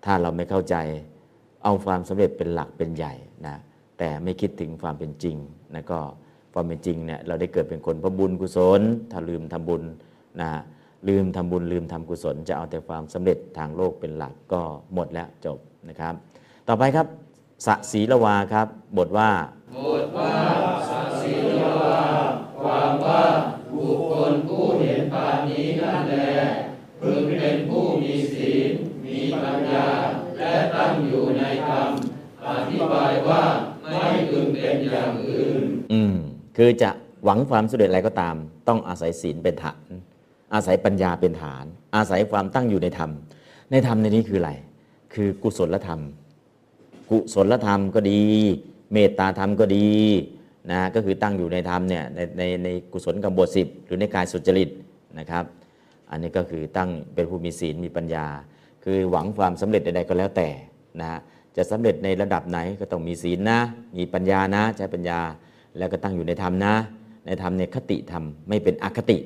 [0.06, 0.76] ถ้าเราไม่เข้าใจ
[1.64, 3.14] เอาความสำเร็จเป็นหลักเป็นใหญ่
[3.48, 3.56] นะ
[3.98, 5.38] แต่ไม่คิดถึงความเป็นจริง
[5.74, 6.00] นะก็
[6.54, 8.82] ความเป็นจริงเนี่ยเราได้เกิดเป็นคนพระบุญกุศล
[9.12, 9.84] ถ้าลืมทำบุญ
[10.42, 10.50] นะ
[11.08, 14.62] ลืมทำบุญลืมทำกุศล จะเอาแต่ความสำเร็จทางโลกเป็นหลักก็
[14.94, 16.16] หมดแล้วจบนะครับ
[16.72, 17.08] ต่อไปครับ
[17.66, 18.68] สศีลวาครับ
[18.98, 19.30] บทว่า
[19.86, 20.34] บทว่า
[20.90, 20.92] ส
[21.22, 22.04] ศีลวา
[22.62, 23.24] ความว่า
[23.76, 26.34] บุคคลผู้เห็นปานนี้นั่นแหละ
[27.02, 28.70] พึงเป็นผู้มีศีล
[29.06, 29.88] มีปัญญา
[30.38, 31.90] และตั้งอยู่ในธรรม
[32.48, 33.44] อธิบายว่า
[33.92, 35.64] ไม่พึงเป็นอย่างอื่น
[35.94, 36.16] อืม
[36.58, 36.90] คือจะ
[37.24, 38.36] หวังความสำเร็จอะไรก็ตาม
[38.68, 39.86] ต้องอาศัยศีลเป็นฐาน
[40.54, 41.66] อาศัยปัญญาเป็นฐาน
[41.96, 43.12] อาศัยความตั้งอยู่ในธรรม
[43.72, 44.52] ในธรรมในนี้คืออะไร
[45.14, 46.02] คือกุศลธรรม
[47.12, 48.22] กุศลธรรมก็ดี
[48.94, 49.88] เมตตาธรรมก็ดี
[50.72, 54.70] นะก็คือตั้งอยู่ในธรรมเนี่ยในในในกุศลกรรมบทสิบหรือในกายสุจริต
[55.20, 55.46] นะครับ
[56.12, 58.26] อันนี้ก็คือตั้งเป็นผู้มีศีลมีปัญญา
[58.84, 60.50] คือหวังความสำเร็จใดๆก็แล้วแต่
[61.02, 61.10] นะ
[61.58, 63.60] จะสำเร็จในระดับไหนก็ต้องมีศีลนะ
[63.98, 65.20] มีปัญญานะใช้ปัญญา
[65.78, 66.74] แล้วก็ตั้งอยู่ในธรรมนะ
[67.26, 69.18] ในธรรมเนี่ยคติธรรมไม่เป็นอคติ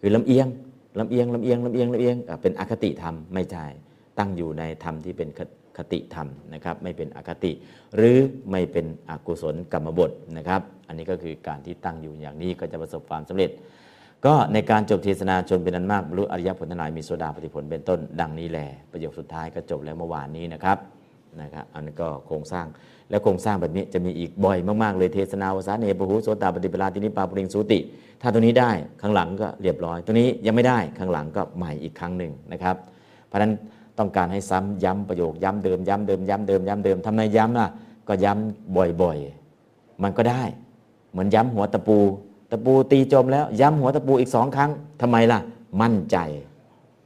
[0.00, 0.46] คือลำเอียง
[0.98, 3.66] ลำเอียงลำเอียงลำเอียงลำเอียงเป็นอคติธรรมไม่ใช่
[4.18, 5.28] ตั้งอยู่ในธรรมที่เป็น
[5.80, 7.52] คติธรรมนะครับไม่เป็นอคติ
[7.96, 8.16] หรือ
[8.50, 13.50] ไม่เป็นอกุศลกรรมบทนะครับอันนี้ก็คือการที่ตั้งอยู่อย่างนี้ก็จะประสบความสำเร็จ
[14.26, 20.78] ก็ในการจบเทศนาชนเป็นอันมากบรรลุอริยผลทนายมีโสดาปฏิผลเป็นต้น ดังนี้แหละประโยคสุดท้ายก็จบแล้วเมื่อวานนี้นะครับ
[21.42, 22.66] นะครับอันนี้ก็โครงสร้าง
[23.10, 27.78] แล้วโครงสร้างแบบนี้จะมีอีกบ่อยมาก ๆ เลยเทศนาวสานเนปหูโสตาปฏิปลาตินิปาปริงสุติ
[28.22, 28.70] ถ้าตัวนี้ได้
[29.00, 32.76] ข้างหลังก็เรียบร้อยตัวนี้ยังไม่ได้ข้างหลังก็ใหม่อีกครั้งหนึ่งนะครับ
[33.26, 33.52] เพราะฉะนั้น
[34.00, 37.66] ต้องการให้ซ้ำย้ำประโยคย้ำเดิมย้ำเดิมย้ำเดิมย้ำเดิมทำไมย้ำล่ะ
[38.08, 40.42] ก็ย้ำบ่อยๆ มันก็ได้
[41.10, 41.98] เหมือนย้ำหัวตะปู
[42.50, 44.70] ตะปูตีจมแล้ว ย้ำหัวตะปูอีกสองครั้ง
[45.00, 45.38] ทำไมล่ะ
[45.80, 46.18] มั่นใจ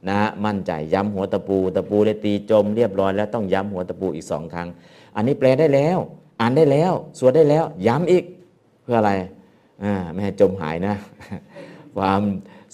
[0.09, 4.67] นะมั่นใจย้ำหัวตะปู ตะปูได้ตีจมเรียบร้อยแล้วต้องย้ำหัวตะปูอีกสองครั้ง
[5.15, 5.97] อันนี้แปลได้แล้ว
[6.39, 8.23] อ่านได้แล้วสวดได้แล้ว ย้ำอีก
[8.83, 9.11] เพื่ออะไร
[9.83, 10.95] อ่าไม่ให้จมหายนะ
[11.97, 12.21] ความ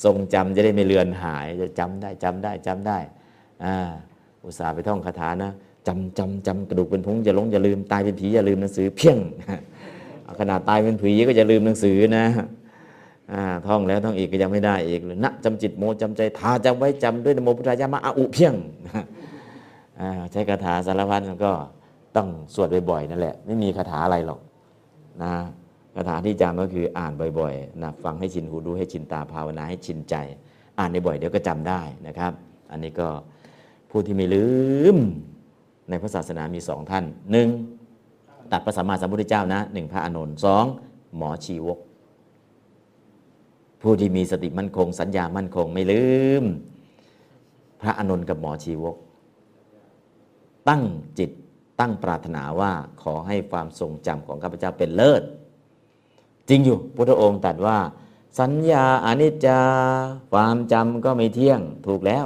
[0.04, 2.98] ทรงจำจะได้ไม่เลือนหายจะจำได้จำได้จำได้
[3.66, 3.90] อ่า
[4.46, 5.52] อุตส่าห์ไปท่องคาถานะ
[5.88, 9.18] จำจำจำกระดูกเป็นพงจะลงอย่าลืมตายเป็นผีอย่าลืมหนังสือเพียง
[10.40, 12.26] ขนาดตายเป็นผีก็จะลืมหนังสือนะ
[13.68, 18.54] ท่องแล้วท่องอีกก็ยังไม่ได้อีกเลยนะจำจิตโมจำใจทาจำไว้จำด้วยนโมพุทธายามะอาอุเพียง
[20.32, 21.52] ใช้คาถาสารพัดก็
[22.16, 24.40] ต้องสวดบ่อยๆนั่นแหละ ไม่มีคาถาอะไรหรอก
[25.24, 25.34] นะ
[25.96, 30.16] คาถาที่จำก็คืออ่านบ่อยๆนะฟังให้ชินหูดูให้ชินตาภาวนาให้ชินใจ
[30.80, 32.32] อ่านในบ่อยเดี๋ยวก็จำได้นะครับ
[32.72, 33.08] อันนี้ก็
[33.92, 34.48] ผู้ที่ไม่ลื
[34.94, 34.96] ม
[35.90, 37.48] ในพระศาสนามีสองท่านหนึ่ง
[38.52, 40.66] ตัดพระสัมมาสัมพุทธเจ้านะหนึ่งพระอานนท์สอง
[41.18, 41.80] หมอชีวก
[43.82, 46.06] ผู้ที่มีสติมั่นคง สัญญามั่นคงไม่ลื
[46.42, 46.44] ม
[47.82, 48.96] พระอานนท์กับหมอชีวก
[50.70, 50.84] ตั้ง
[51.20, 51.32] จิต
[51.80, 55.24] ตั้งปรารถนาว่าขอให้ความทรงจำของข้าพเจ้าเป็นเลิศ
[56.50, 57.78] จริงอยู่พุทธองค์ตรัสว่า
[58.40, 59.60] สัญญาอนิจจา
[60.32, 62.20] ความจำก็ไม่เที่ยงถูกแล้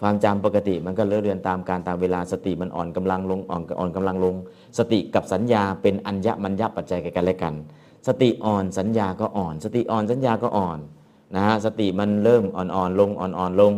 [0.00, 4.34] ความจำปกติมันก็เลื่อนเรือนตามการตามเวลาสติมันอ่อนกำลังลงอ่อนอ่อนกำลังลง
[4.78, 7.54] สติกับสัญญาเป็นอัญญมัญญปัจจัยกันและกัน
[8.08, 10.78] สติอ่อนสัญญาก็อ่อน สติอ่อนสัญญาก็อ่อน
[11.34, 13.72] นะฮะสติมันเริ่มอ่อนๆลงอ่อนๆลง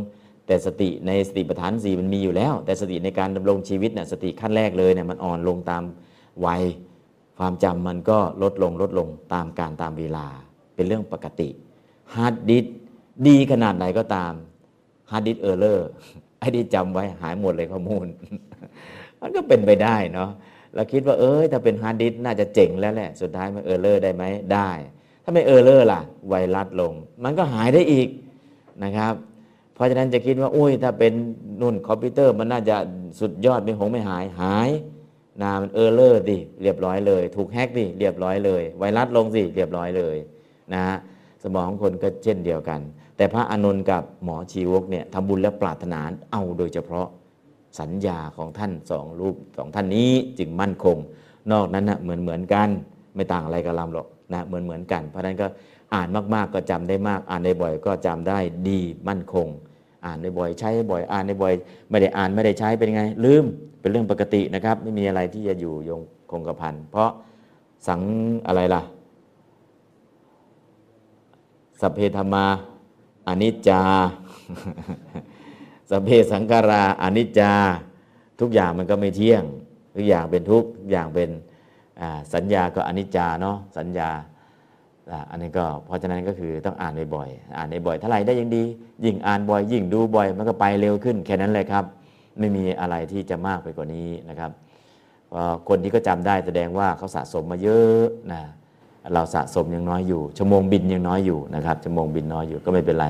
[0.47, 5.83] แต่สติในสติปัฏฐานสี่มันมีอยู่แล้ว แต่สติในการดำรงชีวิตเนี่ยสติขั้นแรกเลยเนี่ยมันอ่อนลงตาม
[6.47, 6.63] วัย
[7.39, 10.27] ความจำมันก็ลดลงลดลงตามการตามเวลา
[10.75, 11.49] เป็นเรื่องปกติ
[12.15, 12.65] ฮาร์ดดิสก์
[13.27, 14.33] ดีขนาดไหนก็ตาม
[15.11, 15.89] ฮาร์ดดิสก์ error
[16.39, 18.07] ไอ้ที่จำไว้หายหมดเลยข้อมูล
[19.21, 20.31] มันก็เป็นไปได้เนาะ
[20.75, 24.71] เราคิดว่าเอ้ยถ้าเป็นฮาร์ดดิสก์น่าจะเจ๋งแล้วแหละสุดท้ายมัน error ได้ไหมได้
[25.25, 26.93] ถ้าไม่ error ล่ะ ไวรัสลง
[27.25, 28.09] มันก็หายได้อีก
[28.85, 29.15] นะครับ
[29.75, 31.13] เพราะฉะนั้นจะคิดว่าโอ้ยถ้าเป็น
[31.61, 32.77] หุ่นคอมพิวเตอร์มันน่าจะ
[33.21, 34.71] สุดยอดไม่หงไม่หายหาย
[35.43, 40.17] นะมัน error ดิเรียบร้อยเลย ถูกแฮกดิเรียบร้อยเลย ไวรัสลงสิเรียบร้อยเลย
[40.75, 40.97] นะฮะ
[41.43, 42.81] สมองของคนก็เช่นเดียวกัน
[43.19, 46.01] แต่พระอนุนกับหมอชีวกเนี่ยทำบุญและปรารถนา
[46.33, 47.07] เอาโดยเฉพาะ
[47.81, 50.97] สัญญาของท่านสองรูปสองท่านนี้จึงมั่นคง
[51.53, 52.69] นอกนั้นนะเหมือนเหมือนกัน
[53.15, 55.47] ไม่ต่างอะไรกับลำหรอกนะเหมือนเหมือนกัน เพราะนั้นก็
[55.95, 58.39] อ่านมากๆก็จำได้มาก อ่านได้บ่อยก็จำได้
[58.69, 59.49] ดีมั่นคง
[60.07, 61.53] อ่านได้บ่อยใช้บ่อยอ่านได้บ่อย
[61.91, 63.45] ไม่ได้อ่านไม่ได้ใช้เป็นไง ลืม
[63.81, 66.01] เป็นเรื่องปกตินะครับ ไม่มีอะไรที่จะอยู่ยง
[66.31, 67.11] คงกระพันเพราะ
[67.89, 68.01] สัง
[68.47, 68.83] อะไรล่ะ
[71.81, 72.45] สัพเพธรรมา
[73.29, 73.83] อนิจจา
[75.91, 77.53] สเพสังขาราอนิจจา
[78.41, 79.43] ทุกอย่างมันก็ไม่เที่ยง
[79.97, 81.31] ทุกอย่างเป็นทุกทุกอย่างเป็น
[82.35, 84.11] สัญญาก็อนิจจาเนาะสัญญา
[85.31, 88.65] อันนี้ก็เพราะฉะนั้นก็คือต้องอ่านบ่อยๆอ่านบ่อยเท่าไหร่ได้ยังดี
[89.05, 91.85] ยิ่งอ่านบ่อย ยิ่งดูบ่อย มันก็ไปเร็วขึ้นแค่นั้นเลยครับ
[92.39, 94.51] ไม่มีอะไรที่จะมากไปกว่านี้นะครับ
[95.69, 98.03] คนที่ก็จำได้แสดงว่าเขาสะสมมาเยอะ
[98.33, 98.43] นะ
[99.13, 103.07] เราสะสมยังน้อยอยู่ ชั่วโมงบินยังน้อยอยู่นะครับ ชั่วโมงบินน้อยอยู่ก็ไม่เป็นไร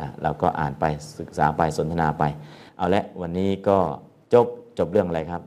[0.00, 0.84] นะเราก็อ่านไป
[1.18, 2.24] ศึกษาไปสนทนาไป
[2.76, 3.78] เอาละวันนี้ก็
[4.32, 4.46] จบ
[4.78, 5.42] จบเรื่องอะไรครับ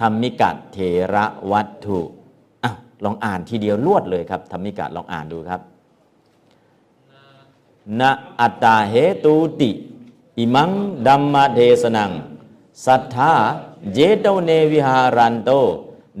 [0.00, 0.78] ธรรมิกัดเถ
[1.14, 2.00] ระวัตถุ
[2.64, 2.66] อ
[3.04, 5.60] ลองอ่านทีเดียวลวดเลยครับธรรมิกัดลองอ่านดูครับ
[8.00, 8.10] นะ
[8.40, 9.70] อัตตาเหตุติ
[10.38, 10.70] อิมัง
[11.06, 12.10] ดัมมาเทสนัง
[12.84, 13.32] สัทธา
[13.94, 15.50] เจโตเนวิหารันโต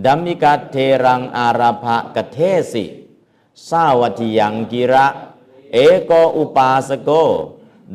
[0.04, 2.38] ดัมมิกัตเทรังอาราภะกเท
[2.72, 2.84] สิ
[3.68, 5.06] สาวัติยังกิระ
[5.72, 7.10] เอโกอุปาสโก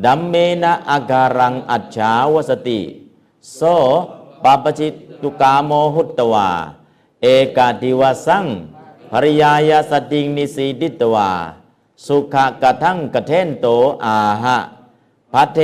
[0.04, 2.80] ดัมเมนะอาการังอัจฉาวสติ
[3.54, 3.60] โส
[4.42, 4.88] ปปจิ
[5.22, 6.50] ตุกาโมหุตตวา
[7.22, 7.26] เอ
[7.56, 8.46] กาติวสัง
[9.10, 11.30] ภริยายสติงนิสีดิตวา
[12.06, 13.66] สุขะกะทังกะเทนโต
[14.04, 14.58] อาหะ
[15.32, 15.60] พัเท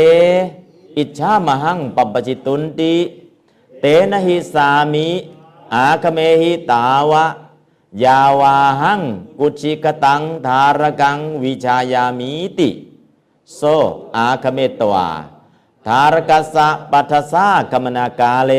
[0.96, 2.94] อิจฉามหังปปจิตุนติ
[3.80, 5.08] เตนะหิสามิ
[5.74, 7.24] อาคเมหิตาวะ
[8.04, 9.00] ยาวาหัง
[9.38, 12.70] กุชิกตัง ธารกัง วิชายามิติ
[13.54, 13.60] โซ
[14.16, 15.08] อาคเมตวา
[15.86, 18.52] ธารกัสสะปัทสะกมนากาเล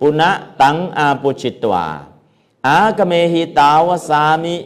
[0.00, 0.30] ปุณะ
[0.60, 1.86] ตังอาปุชิตวา
[2.66, 4.56] อากเมหิตาวสามิ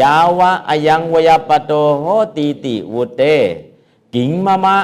[0.00, 2.04] ยาวะอยังวยปโตโห
[2.36, 3.22] ติติวุเต
[4.14, 4.76] กิงมะมะ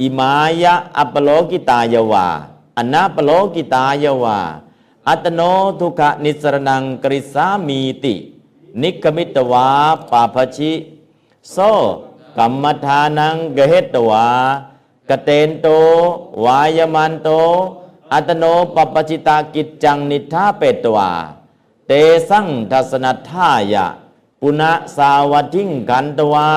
[0.00, 2.26] อิมายะอัปโลกิตายวา
[2.76, 4.38] อนาปโลกิตายวา
[5.08, 5.40] อัตโน
[5.80, 8.14] ทุกขนิสรนังกริสามีติ
[8.82, 9.66] นิกมิตวา
[10.10, 10.72] ปาภชิ
[11.50, 11.56] โซ
[12.36, 14.26] กัมมทานังเกเหตวา
[15.08, 15.66] กเตนโต
[16.44, 17.28] วายมันโต
[18.12, 21.10] อตฺตโนปพฺพชิตกิจฺจํ นิฏฺฐาเปตฺวา
[21.86, 21.92] เต
[22.28, 23.86] สํ ทสฺสนตฺถาย
[24.40, 26.48] ปุน สาวตฺถึ คนฺตฺวา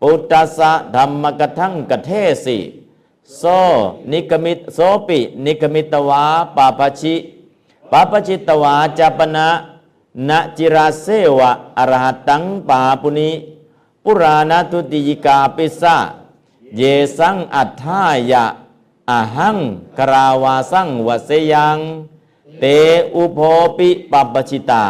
[0.00, 2.10] ปุตฺตสฺส ธมฺมกถํ กเถ
[2.44, 2.58] สิ
[3.36, 3.42] โส
[4.10, 4.78] นิกฺขมิตฺ โส
[5.08, 6.22] ปิ นิกฺขมิตฺวา
[6.56, 7.16] ปพฺพชิ
[7.90, 9.48] ปพฺพชิตฺวา จ ปน
[10.28, 11.06] นจิรสฺเส
[11.38, 13.30] ว อรหตฺตํ ปาปุณิ
[14.04, 15.96] ปุราณทุติยิกาปิสฺส
[16.76, 16.82] เย
[17.18, 18.44] สังอัฏฐายะ
[19.10, 19.58] อหัง
[19.98, 21.78] กราวาสังวเสยัง
[22.58, 22.64] เต
[23.14, 23.38] อุโพ
[23.76, 24.86] ปิปปชิตา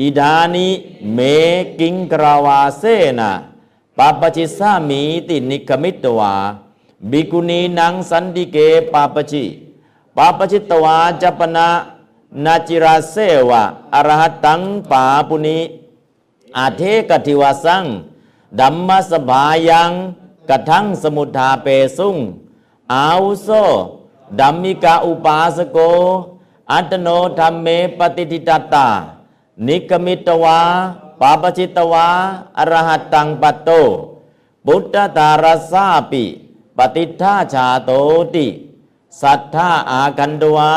[0.00, 0.68] อิดานิ
[1.14, 1.18] เม
[1.78, 2.82] กิงกราวาเส
[3.18, 3.30] นะ
[3.98, 6.34] ปปชิสามีตินิคมิตวา
[7.10, 8.56] บิกุณีนังสันติเก
[8.92, 9.44] ปปชิ
[10.16, 11.68] ปปชิตวาจปนะ
[12.44, 13.16] นาจิราเส
[13.48, 13.62] วะ
[13.94, 14.60] อรหัตัง
[14.90, 15.60] ปาปุนิ
[16.58, 17.84] อาเทกทิวาสัง
[18.60, 19.90] ดัมมสบายัง
[20.48, 22.16] กระทั่งสมุทาเปสุง
[22.92, 23.48] อาวุโส
[24.40, 25.78] ดัมมิกาอุปาสโก
[26.72, 27.66] อัตโนธรรมเม
[27.98, 28.88] ปฏิทิตตา
[29.66, 30.60] นิกมิตวา
[31.20, 32.06] ปาปจิตวา
[32.58, 33.70] อรหัตตังปัตโต
[34.66, 36.24] บุตตตารสาปิ
[36.76, 37.90] ปฏิท่าชาโต
[38.34, 38.46] ติ
[39.20, 40.72] สัทธาอากันดวา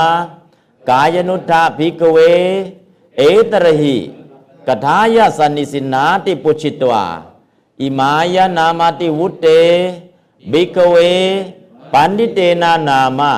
[0.90, 2.18] กายนุตฺถ ภิกฺขเว
[3.18, 3.22] เอ
[3.52, 3.98] ตรหิ
[4.68, 7.06] กถาย สนฺนิสินฺนาติปุจฺฉิตฺวา
[7.82, 9.45] อิมาย นามาติวุตฺเต
[10.52, 10.95] ภิกฺขเว
[11.91, 13.34] ปณฺฑิเตน นาม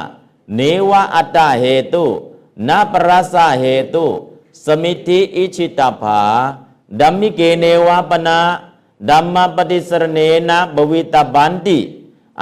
[0.55, 0.59] เน
[0.89, 2.05] ว อตฺตเหตุ
[2.67, 4.07] น ปรสฺส เหตุ
[4.63, 11.79] สมิทฺธิอิจฺฉิตพฺพา ธมฺมิเกเนว ปน ธมฺมปฏิสรเณน ภวิตพฺพนฺติ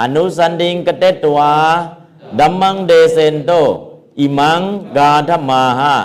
[0.00, 1.52] อนุสนฺธึ ฆเฏตฺวา
[2.38, 3.50] ดัมมังเดเซนโต
[4.18, 4.60] อิมัง
[4.96, 5.96] กาธมาหะ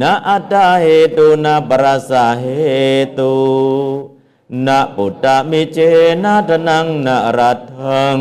[0.00, 0.84] นาอัตตเห
[1.16, 2.44] ตุนาปรสะเห
[3.18, 3.34] ตุ
[4.66, 5.78] นะปุตตะมิเจ
[6.22, 8.20] นะทนังนะรัตถัง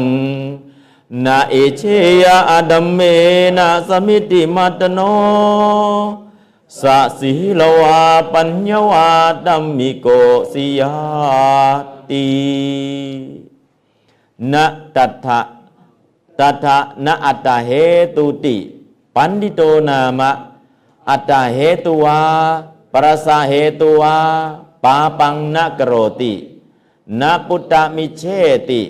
[1.25, 1.83] นาเอเช
[2.23, 2.99] ยะอดัมเม
[3.57, 4.99] นะสมิติมัตโน
[6.79, 8.01] สะสีลวา
[8.33, 9.09] ปัญญวา
[9.45, 10.07] ดัมมิโก
[10.51, 10.93] สิยา
[12.09, 12.27] ติ
[14.51, 14.65] นะ
[14.95, 15.39] ตัทธะ
[16.39, 17.69] ตัทธะนะอัตตเห
[18.15, 18.57] ตุติ
[19.19, 20.31] ปันดิโตนามะ
[21.10, 22.19] อัตตเหตุวา
[22.94, 24.15] ปรสาเหตุวา
[24.84, 26.34] ปาปังนกโรติ
[27.19, 28.23] นะปุตตมิเช
[28.69, 28.81] ติ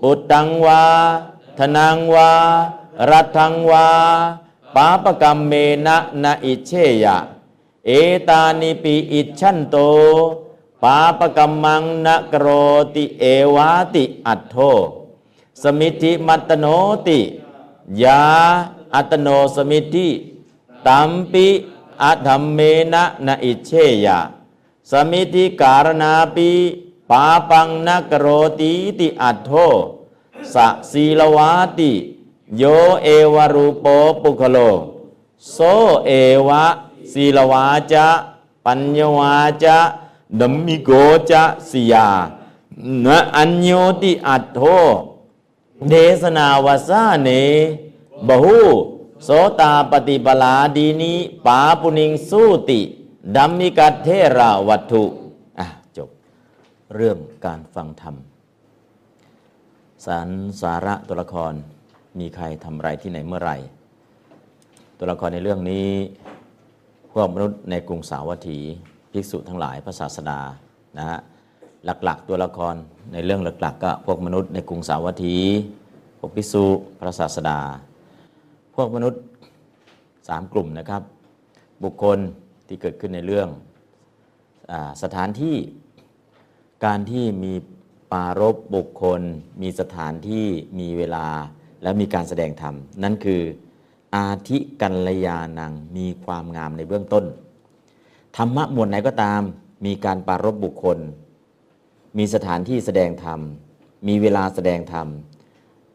[0.00, 0.82] ปุตตังวา
[1.58, 2.30] ธนังวา
[3.10, 3.86] รัตังวา
[4.74, 5.52] ปาปกรรมเม
[5.86, 6.72] นะนะอิเช
[7.04, 7.16] ยะ
[7.86, 7.90] เอ
[8.28, 9.76] ตานิปิอิชันโต
[10.82, 12.46] ปาปกรรมังนกโร
[12.94, 13.24] ติเอ
[13.54, 14.56] วาติอัตโท
[15.62, 16.66] สมิธิมัตโน
[17.06, 17.20] ติ
[18.02, 18.22] ยา
[18.94, 20.08] อัตโนสมิธิ
[20.88, 21.48] ตัมปิ
[22.02, 22.60] อัธรรมเม
[22.92, 23.70] นะนอิเช
[24.04, 24.18] ยะ
[24.90, 26.50] สมิธิการณาปิ
[27.10, 28.26] ปาปังนกโร
[28.60, 29.50] ติติอัตโท
[30.54, 31.92] สะศีลวาติ
[32.58, 32.62] โย
[33.02, 33.84] เอวรูโป
[34.22, 34.56] ปุคโล
[35.52, 35.56] โซ
[36.04, 36.10] เอ
[36.46, 36.64] วะ
[37.12, 38.06] ศีลวาจะ
[38.64, 39.78] ปัญญวาจะ
[40.40, 40.90] ดัมมิโก
[41.30, 42.08] จะสิยา
[43.04, 43.70] นะอัญโย
[44.02, 44.60] ติอัตโท
[45.88, 47.28] เดสนาวาสาเน
[48.26, 48.58] บหู
[49.24, 49.30] โส
[49.60, 51.12] ตาปฏิปลาดีนี
[51.46, 52.80] ปาปุนิงสูติ
[53.36, 54.08] ดัมมิกัตเท
[54.38, 55.04] ราวัตถุ
[55.58, 55.66] อะ
[55.96, 56.08] จบ
[56.94, 58.16] เรื่องการฟังธรรม
[60.04, 60.28] สาร
[60.60, 61.52] สาระตัวละคร
[62.18, 63.56] มีใครทำไรที่ไหนเมื่อไหร่
[64.98, 65.88] ตัวละครในเรื่องนี้
[67.12, 68.58] พวกมนุษย์ในกรุงสาวัตถี
[69.12, 70.40] ภิกษุทั้งหลายพระศาสดา
[70.98, 71.18] นะฮะ
[71.84, 72.74] หลักๆ ตัวละคร
[73.12, 75.36] ในเรื่องหลักๆ ก็พวกมนุษย์ในกรุงสาวัตถี
[76.18, 76.64] พวกภิกษุ
[77.00, 77.60] พระศาสดา
[78.80, 79.22] วกมนุษย์
[80.28, 81.02] สามกลุ่มนะครับ
[81.84, 82.18] บุคคล
[82.66, 83.48] ที่เกิดขึ้นในเรื่อง
[84.70, 84.72] อ
[85.02, 85.56] สถานที่
[86.84, 87.54] การที่มี
[88.12, 89.20] ปารบบุคคล
[89.62, 90.46] มีสถานที่
[90.78, 91.26] มีเวลา
[91.82, 93.42] และมีการแสดงธรรม นั่นคือ
[94.14, 97.24] อาทิกัลยานังมีความงามในเบื้องต้น
[98.36, 99.42] ธรรมะหมวดไหนก็ตาม
[99.86, 100.98] มีการปารบบุคคล
[102.18, 103.40] มีสถานที่แสดงธรรม
[104.08, 105.06] มีเวลาแสดงธรรม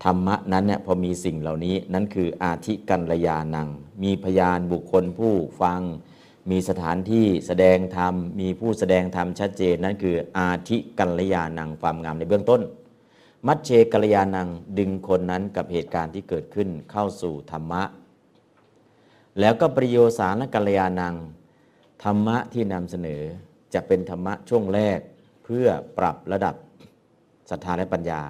[0.03, 3.67] ธรรมะนั้นเนี่ยพอมีสิ่งเหล่านี้นั่นคืออาทิกัลยานัง
[4.03, 5.81] มีพยานบุคคลผู้ฟัง
[6.51, 12.61] มีสถานที่แสดงธรรม มีผู้แสดงธรรมชัดเจน นั่นคืออาทิกัลยานังความงามในเบื้องต้น
[13.47, 14.47] มัชเชกัลยานัง
[14.77, 17.83] ดึงคนนั้นกับเหตุการณ์ที่เกิดขึ้นเข้าสู่ธรรมะ
[19.39, 21.15] แล้วก็ประโยสารกัลยานัง
[22.03, 23.21] ธรรมะที่นำเสนอ
[23.73, 24.99] จะเป็นธรรมะช่วงแรก
[25.43, 25.67] เพื่อ
[25.97, 26.55] ปรับระดับ
[27.49, 28.21] ศรัทธาและปัญญา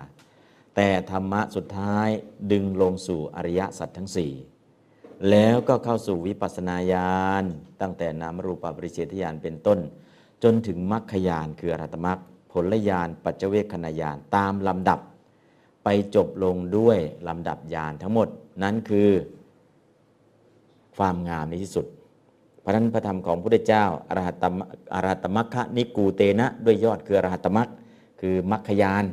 [0.76, 2.10] แต่ธรรมะสุดท้าย
[2.52, 4.32] ดึงลงสู่อริยสัจทั้งสี่
[5.30, 7.44] แล้วก็เข้าสู่วิปัสสนาญาณ
[7.82, 9.80] ตั้งแต่นามรูปปริเฉทญาณเป็นต้น
[10.44, 12.20] จนถึงมรรคญาณคืออรหัตมรรค
[12.52, 15.00] ผลญาณปัจเจเวคขณญาณตามลำดับ
[15.84, 16.98] ไปจบลงด้วย
[17.28, 18.28] ลำดับญาณทั้งหมด
[18.64, 19.10] นั้นคือ
[20.96, 21.86] ความงามในที่สุด
[22.64, 24.60] พระนั้นพระธรรมของพระพุทธเจ้าอรหัตม
[24.94, 27.68] อรหัตมัคคะนิกูเตนะ ด้วยยอดคืออรหัตตมัค
[28.22, 29.06] คือมัคคยาน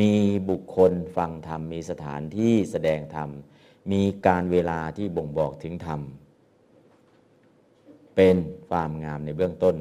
[0.00, 0.14] มี
[0.50, 3.28] บุคคลฟังธรรม มีสถานที่แสดงธรรม
[3.92, 6.00] มีการเวลาที่บ่งบอกถึงธรรม
[8.16, 8.36] เป็น
[8.68, 9.76] ความงามในเบื้องต้น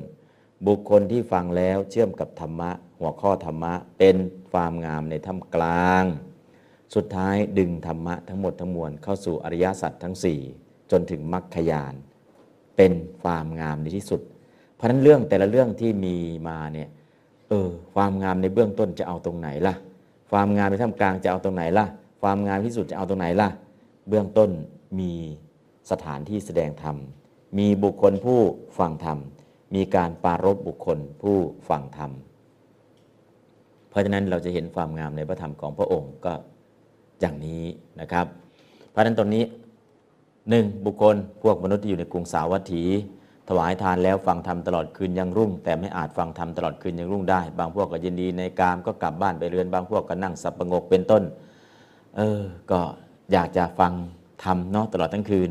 [0.68, 4.16] บุคคลที่ฟังแล้วเชื่อมกับธรรมะ หัวข้อธรรมะ เป็น
[4.52, 6.04] ความงามในท่ามกลาง
[6.96, 10.16] สุดท้ายดึงธรรมะทั้งหมดทั้งมวลเข้าสู่อริยสัจทั้ง
[10.54, 11.94] 4 จนถึงมรรคยาน
[12.78, 12.92] เป็น
[13.22, 14.22] ความงามในที่สุด
[14.76, 16.16] เพราะฉะนั้นเรื่องแต่ละเรื่องที่มี
[16.48, 16.90] มาเนี่ย
[17.50, 19.76] เออความงามในเบื้องต้นจะเอาตรงไหนล่ะ
[20.34, 21.86] ความงามในท่ามกลางจะเอาตรงไหนล่ะ
[22.22, 23.50] ความงามที่สุดจะเอาตรงไหนล่ะ
[24.10, 24.50] เบื้องต้น
[25.00, 25.12] มี
[25.92, 26.96] สถานที่แสดงธรรม
[27.58, 28.40] มีบุคคลผู้
[28.78, 29.18] ฟังธรรม
[29.76, 31.38] มีการปรารบบุคคลผู้
[31.70, 32.12] ฟังธรรม
[33.90, 36.34] เพราะฉะนั้นเราจะเห็นความงามในพระธรรมของพระองค์ก็
[37.20, 37.64] อย่างนี้
[38.02, 38.26] นะครับ
[38.90, 39.44] เพราะฉะนั้นตรงนี้
[40.50, 42.84] หนึ่งบุคคลพวกมนุษย์ที่อยู่ในกรุงสาวัตถี
[43.50, 51.24] ถวายทานแล้วฟังธรรมตลอดคืนยังรุ่ง แต่ไม่อาจฟังธรรมตลอดคืนยังรุ่งได้ บางพวกก็ยินดีในกามก็กลับบ้านไปเรือน บางพวกก็นั่งสับประงกเป็นต้น
[52.18, 52.42] เออ
[52.72, 52.80] ก็
[53.32, 53.94] อยากจะฟัง
[54.44, 55.50] ธรรมเนาะตลอดทั้งคืน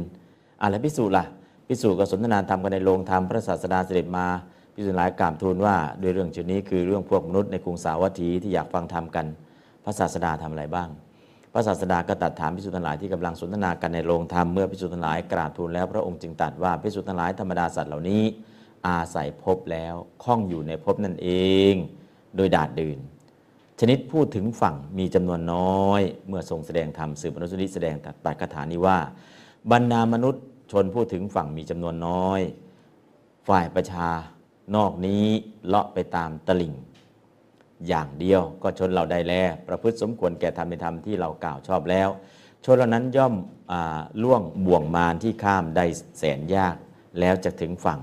[0.63, 1.25] อะไรพิสูจน์ล่ะ
[1.69, 4.27] พิสูจน์ก็สนทนาธรรมกันในโรงธรรมพระศาสดาเสด็จมา
[4.75, 9.27] พิสูจน์หลายกล่าวทูลว่าด้วยเรื่องชุดนี้คือเรื่องพวกมนุษย์ในกรุงสาวัตถีที่อยากฟังธรรมกัน
[9.85, 10.89] พระศาสดาทำอะไรบ้าง
[11.53, 18.23] พระศาสดาก็ตรัสถามพิสุทธิ์ทั้งหลายที่กำลังสนทนากันในโรงธรรมเมื่อพิสุทธิ์ทั้งหลายกราบทูลแล้วพระองค์จึงตรัสว่าพิสุทธิ์ทั้งหลายธรรมดาสัตว์เหล่านี้
[18.87, 21.29] อาศัยภพแล้วคล้องอยู่ในภพนั่นเอ
[21.73, 21.75] ง
[22.37, 22.99] โดยดาดดื่น
[23.81, 28.99] ชนิดพูดถึงฝั่งมีจำนวนน้อย เมื่อทรงแสดงธรรมสืบอนุสติแสดงตัดปาคาถานี้ว่า
[29.73, 32.41] บรรดามนุษย์ชนพูดถึงฝั่งมีจำนวนน้อย
[33.49, 34.09] ฝ่ายประชา
[34.77, 35.27] นอกนี้
[35.67, 36.75] เลาะไปตามตลิ่ง
[37.89, 42.09] อย่างเดียว ก็ชนเราได้แล้ว ประพฤติสมควรแก่ธรรมในธรรมที่เรากล่าวชอบแล้ว
[42.65, 43.35] ชนเหล่านั้นย่อม
[43.73, 43.75] อ
[44.23, 45.85] ล่วงบ่วงมารที่ข้ามได้
[46.19, 46.77] แสนยาก
[47.21, 48.01] แล้วจะถึงฝั่ง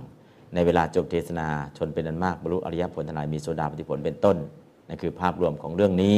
[0.53, 1.47] ในเวลาจบเทศนา
[1.77, 4.37] ชนเป็นอันมากบรรลุอริยผลทนายมีโซดาปฏิผลเป็นต้น
[4.87, 6.15] นั่นคือภาพรวมของเรื่องนี้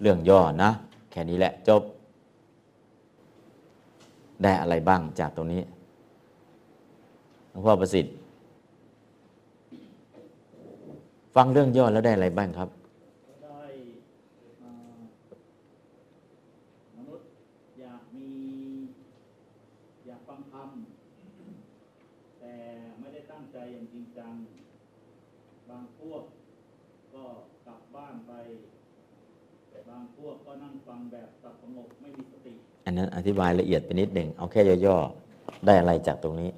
[0.00, 0.70] เรื่องย่อนะ
[1.10, 1.82] แค่นี้แหละจบ
[4.42, 5.62] ได้อะไรบ้างจากตรงนี้
[7.50, 8.14] หลวงพ่อประสิทธิ์
[11.34, 12.68] ฟังเรื่องย่อแล้วได้อะไรบ้างครับ
[13.42, 13.62] ได้
[14.62, 14.72] อ่า
[16.96, 17.26] มนุษย์
[17.80, 18.30] อยากมี
[20.06, 20.70] อยากฟังธรรม
[22.40, 22.54] แต่
[22.98, 24.34] ไม่ได้ตั้งใจอย่างจริงจัง
[25.68, 26.22] บางพวก
[27.14, 27.24] ก็
[27.66, 28.32] กลับบ้านไป
[29.90, 36.50] บางพวกก็นั่งฟังแบบสับสงบไม่มีสติ อั นนั้นอธิบายละเอียดไปนิดหนึ่งเอาแค่ย่อๆได้อะไรจากตรงนี้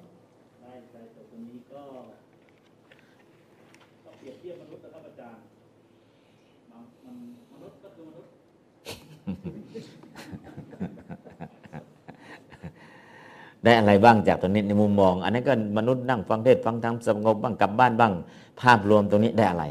[13.65, 18.13] ได้อะไรบ้างจากตรงนี้ในมุมมอง อันนั้นก็มนุษย์นั่งฟังเทศฟังธรรมสงบบ้างกลับบ้านบ้าง
[18.61, 19.65] ภาพรวมตรงนี้ได้อะไร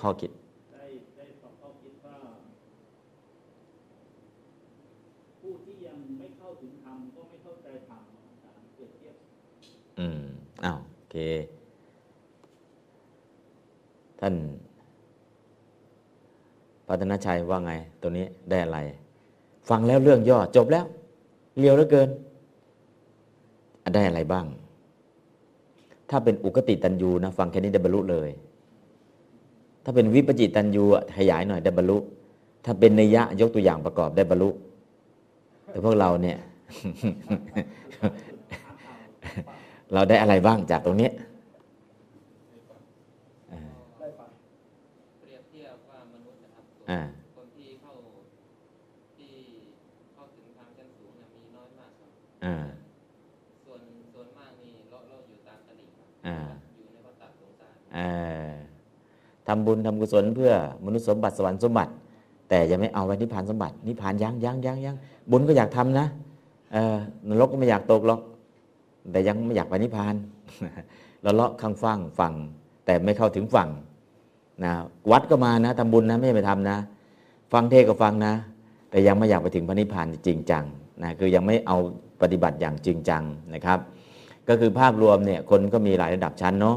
[0.00, 0.30] ข้อคิด
[1.42, 2.16] สอบเข้าคิดว่า
[5.40, 9.16] ผู้ที่ยังไม่เข้าถึงธรรมก็ไม่เข้าใจธรรมอาจารย์เปรียบเทียบ
[9.98, 10.20] อืม
[10.64, 11.16] อ้าวโอเค
[14.20, 14.34] ท่าน
[16.88, 18.78] พัฒนาชัยว่าไง ตัวนี้ได้อะไร
[19.68, 20.84] ฟังแล้วเรื่องย่อจบแล้ว
[21.58, 22.08] เรียวเหลือเกิน
[23.94, 24.46] ได้อะไรบ้าง
[26.10, 28.30] ถ้าเป็นอุกติตันยูนะ ฟังแค่นี้ได้บรรลุเลย
[29.84, 30.84] ถ้าเป็นวิปจิตันยู
[31.16, 31.98] ขยายหน่อยได้บรรลุ
[32.64, 34.50] ถ้าเป็นนัยยะยกตัวอย่างประกอบได้บรรลุ
[35.68, 36.38] แต่พวกเราเนี่ย
[39.94, 41.08] เราได้อะไรบ้างจากตรงนี้
[43.52, 43.60] อ่า
[45.18, 47.00] เปรียบเทียบว่ามนุษย์นะครับส่วนอ่า
[47.36, 47.92] คนที่เข้า
[49.18, 49.32] ที่
[50.14, 52.10] เข้าถึงทางชั้นสูงเนี่ยมีน้อยมากครับ
[52.44, 52.56] อ่า
[53.64, 53.80] ส่วน
[54.14, 56.36] ส่วนมากนี่เราเราอยู่ตามตลิ่งครับอ่า
[56.76, 58.08] อยู่ในวัฏฏะสงสารเอ่
[58.48, 58.50] อ
[59.46, 60.52] ทำบุญทำกุศลเพื่อ
[60.84, 61.92] มนุษย์สมบัติสวรรค์สมบัติ
[62.48, 64.96] แต่ยังไม่เอาไว้นิพพานสมบัตินิพพานยังยังยังยัง
[65.30, 66.06] บุญก็อยากทำนะ
[66.72, 66.96] เออ
[67.28, 68.20] นรกก็ไม่อยากตกหรอก
[69.12, 70.14] แต่ยังไม่อยากไปนิพพาน
[71.22, 72.34] เราเลาะข้างฟังฝั่ง
[72.86, 73.68] แต่ไม่เข้าถึงฝั่ง
[74.64, 74.72] นะ
[75.10, 76.78] วัดก็มานะทำบุญนะไม่ไปทำนะ
[77.52, 78.34] ฟังเทศก็ฟังนะ
[78.90, 80.64] แต่ยังไม่อยากไปถึงพระนิพพานจริงจัง
[81.02, 81.76] นะคือยังไม่เอา
[82.22, 83.22] ปฏิบัติอย่างจริงจัง
[83.54, 83.78] นะครับ
[84.48, 86.76] ก็คือภาพรวมเนี่ยคนก็มีหลายระดับชั้นเนาะ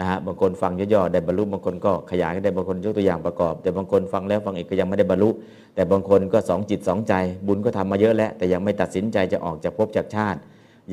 [0.00, 5.30] นะฮะบางคนฟังย่อๆได้บรรลุบางคนก็ขยายได้บางคนยกตัวอย่างประกอบ แต่บางคนฟังแล้วฟังอีกก็ยังไม่ได้บรรลุ
[5.74, 7.14] แต่บางคนก็สองจิตสองใจ
[7.46, 10.40] บุญก็ทำมาเยอะแล้วแต่ยังไม่ตัดสินใจจะออกจากภพจากชาติ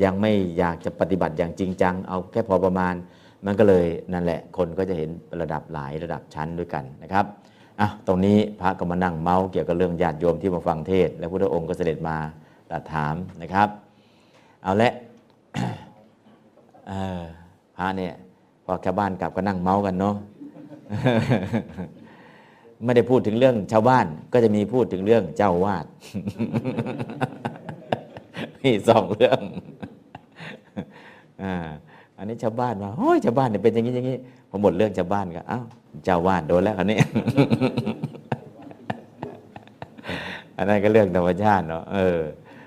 [0.02, 2.94] ยังไม่อยากจะปฏิบัติอย่างจริงจัง เอาแค่พอประมาณ
[3.46, 5.10] มันก็เลยนั่นแหละ คนก็จะเห็น
[5.40, 7.24] ระดับหลายระดับชั้นด้วยกันนะครับ
[7.80, 12.16] อะตรงนี้พระก็มานั่งเมาส์เกี่ยวกับเรื่องญาติโยมที่มาฟังเทศ และพุทธองค์ก็เสด็จมา
[12.70, 13.68] ตรัสถามนะครับ
[14.62, 14.92] เอาละ
[17.76, 18.12] พระเนี่ย
[18.64, 20.14] พอแค่บ้านกลับก็นั่งเมาส์กันเนาะ
[22.84, 25.84] ไม่ได้พูดถึงเรื่องชาวบ้านก็จะมีพูดถึงเรื่องเจ้าวาด
[28.62, 29.40] มีสองเรื่อง
[31.42, 31.54] อ่า
[32.18, 34.16] อันนี้ชาวบ้านมาโอ้ยชาวบ้านเนี่ยเป็นอย่างนี้อย่างนี้
[34.50, 35.64] พอหมดเรื่องชาวบ้านก็อ้าว
[36.04, 36.98] เจ้าวาดโดนแล้วคันนี้
[40.56, 42.18] อันนั้นก็เรื่องธรรมชาติเนาะเออ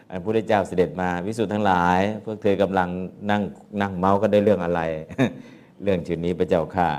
[0.09, 2.89] อันพระเจ้าเสด็จมาวิสุทธ์ทั้งหลาย พวกเธอกำลัง
[3.29, 3.41] นั่ง
[3.81, 4.81] นั่งเมาก็ได้เรื่องอะไร
[5.83, 6.91] เรื่องชื่อนี้พระเจ้าข่า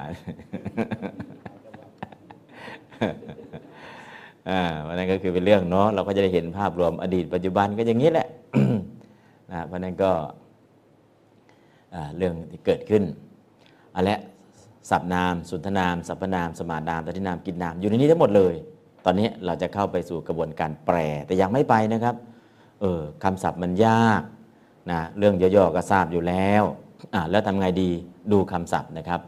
[4.50, 8.28] อ่าวันนั้นก็คือเป็นเรื่องเนาะเราก็จะได้เห็นภาพรวมอดีตปัจจุบันก็อย่างนี้แหละ
[9.50, 10.12] นะเพราะนั้นก็
[12.16, 13.02] เรื่องที่เกิดขึ้น
[13.94, 14.18] อันและ
[14.90, 18.54] สับนาม สุนทนามสัพนาม สมานามตตินามกินนาม อยู่ในนี้ทั้งหมดเลย
[19.04, 20.96] ตอนนี้เราจะเข้าไปสู่กระบวนการแปล
[21.26, 22.14] แต่ยังไม่ไปนะครับ
[22.80, 24.22] เออคำศัพท์มันยาก
[24.90, 26.62] นะเรื่องย่อๆก็ทราบอยู่แล้ว
[27.14, 27.90] อะแล้วทำไงดี
[28.32, 29.20] ดูคำศัพท์นะครับ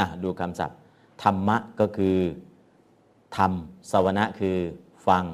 [0.00, 0.78] อะดูคำศัพท์
[1.22, 2.16] ธรรมะก็คือ
[3.36, 3.52] ธรรม
[3.90, 4.56] สวนะคือ
[5.06, 5.24] ฟัง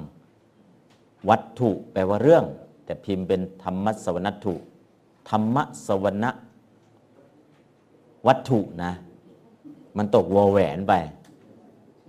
[1.28, 2.44] วัตถุแปลว่าเรื่อง
[2.88, 4.54] แต่พิมพ์เป็นธรรมะสวนัตถุ
[5.30, 6.30] ธรรมะสวนะ
[8.26, 8.92] วัตถุนะ
[9.96, 10.92] มันตกวอแหวนไป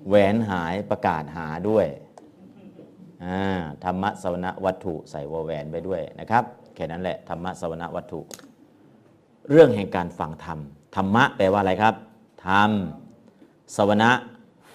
[0.07, 1.88] แหวนหายประกาศหาด้วย
[3.84, 6.43] ธรรมะสวนะวัตถุใส่วอแหวนไปด้วยนะครับ
[6.76, 8.19] แค่นั้นแหละธรรมะสวนะวัตถุ
[9.49, 10.60] เรื่องแห่งการฟังธรรม
[10.95, 11.95] ธรรมะแปลว่าอะไรครับ
[12.47, 12.69] ธรรม
[13.76, 14.11] สวนะ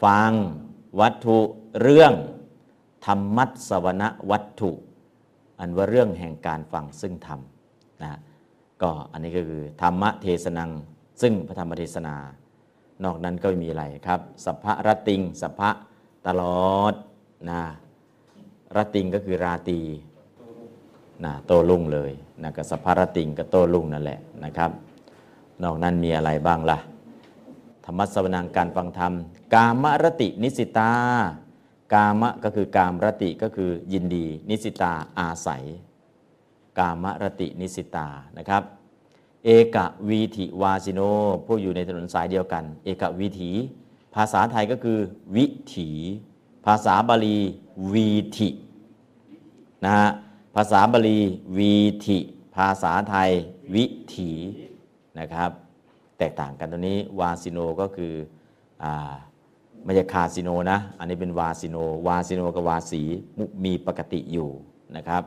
[0.03, 0.31] ฟัง
[1.01, 1.39] วัตถุ
[1.83, 2.13] เรื่อง
[3.07, 4.73] ธรรมัสสวนะวัตถุ
[5.61, 7.41] อันว่าเรื่องแห่งการฟังซึ่งธรรม
[8.03, 8.11] นะ
[8.83, 10.71] ก็อันนี้ก็คือ ธรรมเทศนัง
[11.23, 12.17] ซึ่งพระธรรมเทศนา
[13.05, 15.71] นอกนั้นก็ไม่มีอะไรครับ สัพพะรติง สัพพะ
[16.27, 16.43] ตล
[16.77, 16.95] อด
[17.51, 17.63] นะ
[18.77, 19.81] รติงก็คือราตี
[21.25, 22.13] นะโตรุ่งเลย
[22.43, 24.71] นะกับสัพพะรติงก็โตรุ่งนั่นแหละนะครับ
[25.63, 26.79] นอกนั้นมีอะไรบ้างล่ะ
[27.85, 29.13] ธรรมะสวนังการฟังธรรม
[29.55, 30.93] กามรตินิสิตา
[31.93, 35.65] กามะก็คือกามรติก็คือยินดี นิสิตาอาศัย
[36.79, 38.09] กามรตินิสิตา
[38.39, 38.63] นะครับ
[39.45, 39.77] เอก
[40.09, 41.01] วีถิวาสิโน
[41.47, 43.51] ผู้อยู่ในถนนสายเดียวกัน เอกวีถี
[44.15, 44.99] ภาษาไทยก็คือ
[45.37, 45.47] วิ
[45.77, 45.91] ถี
[46.67, 47.39] ภาษาบาลี
[47.93, 48.49] วีถิ
[49.85, 50.09] นะฮะ
[50.57, 51.21] ภาษาบาลี
[51.57, 51.75] วี
[52.07, 52.19] ถิ
[52.57, 53.31] ภาษาไทย
[53.75, 53.85] วิ
[54.17, 54.31] ถี
[55.19, 55.51] นะครับ
[56.19, 58.15] แตกต่างกันตัวนี้วาซิโนก็คือ
[58.85, 59.15] อ่า
[59.85, 63.03] ไม่ใช่คาสิโนนะ อันนี้เป็นวาซิโน วาซิโนกับวาสี
[63.65, 64.51] มีปกติอยู่
[64.97, 65.23] นะครับ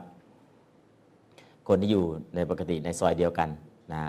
[1.68, 2.04] คนที่อยู่
[2.34, 3.48] ในปกติในซอยเดียวกัน
[3.92, 4.00] นะ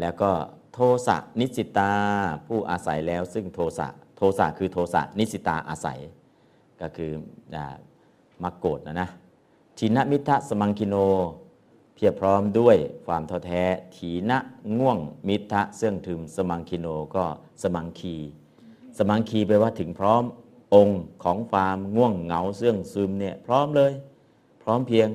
[0.00, 0.30] แล้วก็
[0.72, 1.92] โทสะนิสิตา
[2.46, 5.98] ผู้อาศัยแล้วซึ่งโทสะโทสะคือโทสะนิสิตาอาศัย
[6.80, 7.10] ก็คือ
[8.42, 9.08] มักโกรธนะนะ
[9.78, 10.96] ทีนมิทะสมังคิโน
[11.94, 12.76] เพียบพร้อมด้วย
[13.06, 13.62] ความท้อแท้
[13.96, 14.38] ทีนะ
[14.78, 16.86] ง่วงมิทะเสื่องถึมสมังคิโน
[17.16, 17.24] ก็
[17.62, 18.16] สมังคี
[18.98, 20.22] สมังคีแปลว่าถึงพร้อม
[20.74, 23.92] องค์ของความง่วงเหงาเสื่องซึมเนี่ยพร้อมเลย
[24.62, 25.08] พร้อมเพียง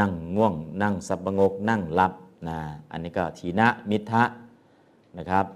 [0.00, 2.12] นั่งง่วง นั่งสับประงก นั่งหลับ
[2.48, 2.58] นะ
[2.90, 4.24] อันนี้ก็ทีนะมิทะ
[5.18, 5.46] นะครับ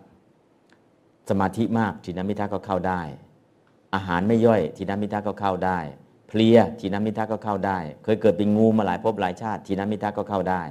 [1.29, 3.01] สมาธิมากทีนะมิทะก็เข้าได้
[3.95, 5.79] อาหารไม่ย่อยทีนะมิทะก็เข้าได้
[6.29, 10.63] เพลียทีนะมิทะก็เข้าได้ เคยเกิดเป็นงูมาหลายภพหลายชาติทีนะมิทะก็เข้าได้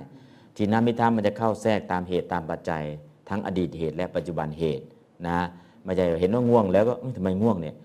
[0.58, 2.84] ทีนะมิทะมันจะเข้าแทรกตามเหตุตามปัจจัย
[3.30, 4.86] ทั้งอดีตเหตุและปัจจุบันเหตุ
[5.28, 5.40] นะ
[5.88, 7.76] ไม่ใช่เห็นว่าง่วงแล้วก็ทำไมง่วงเนี่ย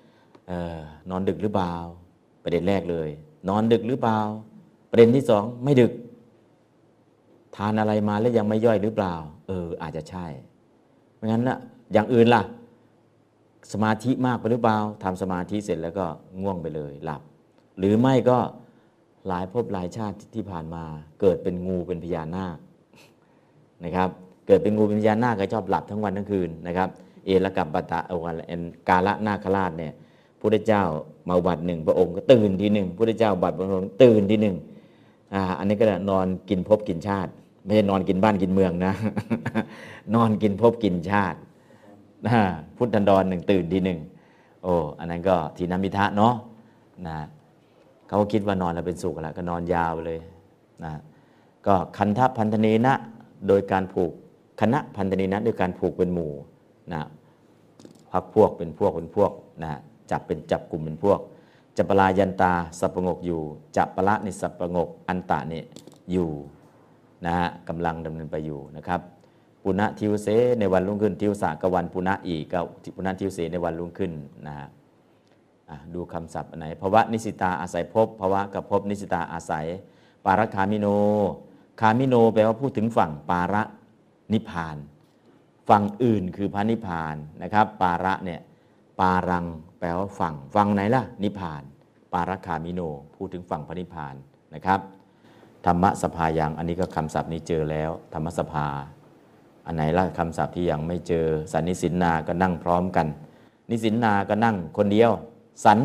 [0.50, 0.80] ออ
[1.10, 1.72] นอนดึกหรือเปล่า
[2.44, 3.08] ประเด็นแรกเลย
[3.48, 4.18] นอนดึกหรือเปล่า
[4.90, 5.92] ประเด็นที่สองไม่ดึก
[7.56, 9.14] ทานอะไรมาแล้วยังไม่ย่อยหรือเปล่า
[9.48, 10.26] เออ อาจจะใช่
[11.14, 11.58] เพราะงั้นนะ
[11.92, 12.42] อย่างอื่นล่ะ
[13.72, 16.04] สมาธิมากไปหรือเปล่าทำสมาธิเสร็จแล้วก็
[16.40, 17.22] ง่วงไปเลย หลับ
[17.78, 18.38] หรือไม่ก็
[19.28, 20.84] หลายภพหลายชาติที่ผ่านมา
[21.20, 22.56] เกิดเป็นงูเป็นพญานาค
[23.84, 24.08] นะครับ
[24.46, 26.88] เกิดเป็นงูเป็นพญานาคก็ชอบหลับทั้งวันทั้งคืนนะครับ
[27.26, 29.92] เอรกับปตะอวันกาละนาคราชเนี่ย
[30.40, 30.82] พุทธเจ้า
[31.28, 34.56] มาบัตรหนึ่งพระองค์ก็ตื่นทีหนึ่งพุทธเจ้าบัตรพระองค์ตื่นทีหนึ่ง
[35.34, 37.30] อ่าอันนี้ก็นอนกินภพกินชาติ
[37.64, 38.94] ไม่ใช่นอนกินบ้านกินเมืองนะ
[40.14, 41.38] นอนกินภพกินชาติ
[42.76, 43.98] พุทธันดรหนึ่งตื่นทีหนึ่ง
[44.62, 46.34] โอ้อันนั้นก็ทีนามิทะเนาะ
[47.08, 47.16] นะ
[48.08, 50.18] เขาคิดว่านอนแล้วเป็นสุขแล้วก็นอนยาวเลย
[50.84, 50.92] นะ
[51.66, 52.94] ก็คันทพันธเนนะ
[53.48, 54.12] โดยการผูก
[54.60, 56.32] คณะพันธเนนะโดยการผูกเป็นหมู่
[56.92, 57.02] นะ
[58.12, 59.32] พักพวกเป็นพวกเป็นพวก
[59.62, 59.72] นะ
[60.10, 61.18] จับเป็นจับกลุ่มเป็นพวก
[61.76, 63.40] จับปลายันตาสัปงกอยู่
[63.76, 65.64] จับปละนิสัปงกอันตะเนี่ย
[66.12, 66.30] อยู่
[67.26, 69.00] นะฮะกำลังดำเนินไปอยู่นะครับ
[69.62, 70.28] ปุณะทิวเส
[70.58, 72.60] ในวันรุ่งขึ้นทิวสากวันปุณะอีกก็
[72.96, 74.12] ปุณะทิวเสในวันรุ่งขึ้น
[74.46, 74.68] นะฮะ
[75.94, 79.66] ดูคำศัพท์อันไหนภาวะนิสิตาอาศัยภพภาวะกับภพนิสิตาอาศัย
[80.24, 80.86] ปาระคามิโน
[81.80, 83.62] คามิโนแปลว่าพูดถึงฝั่งปาระ
[84.32, 84.76] นิพาน
[85.68, 88.40] ฝั่งอื่นคือพระนิพพานนะครับ ปาระเนี่ย
[89.00, 89.46] ปารัง
[89.78, 91.62] แปลว่าฝั่งฝั่งไหนล่ะ นิพพาน
[92.12, 92.80] ปาระคามิโน
[93.16, 94.14] พูดถึงฝั่งพระนิพพาน
[94.54, 94.80] นะครับ
[95.66, 98.66] ธรรมสภายังอันนี้ก็คำศัพท์นี้เจอแล้ว ธรรมสภา
[99.66, 103.06] อันไหนล่ะคำศัพท์ที่ยังไม่เจอ สันนิสินนาก็นั่งพร้อมกัน
[103.70, 105.10] นิสินนาก็นั่งคนเดียว
[105.64, 105.78] สัน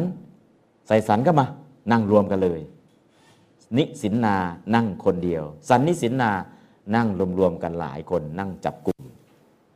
[0.88, 1.46] ใส่สันก็มา
[1.92, 2.62] นั่งรวมกันเลย
[3.78, 4.36] นิสินนา
[4.76, 6.32] นั่งคนเดียว สันนิสินนา
[6.96, 7.08] นั่ง
[7.40, 8.97] รวมๆกันหลายคนนั่งจับกลุ่ม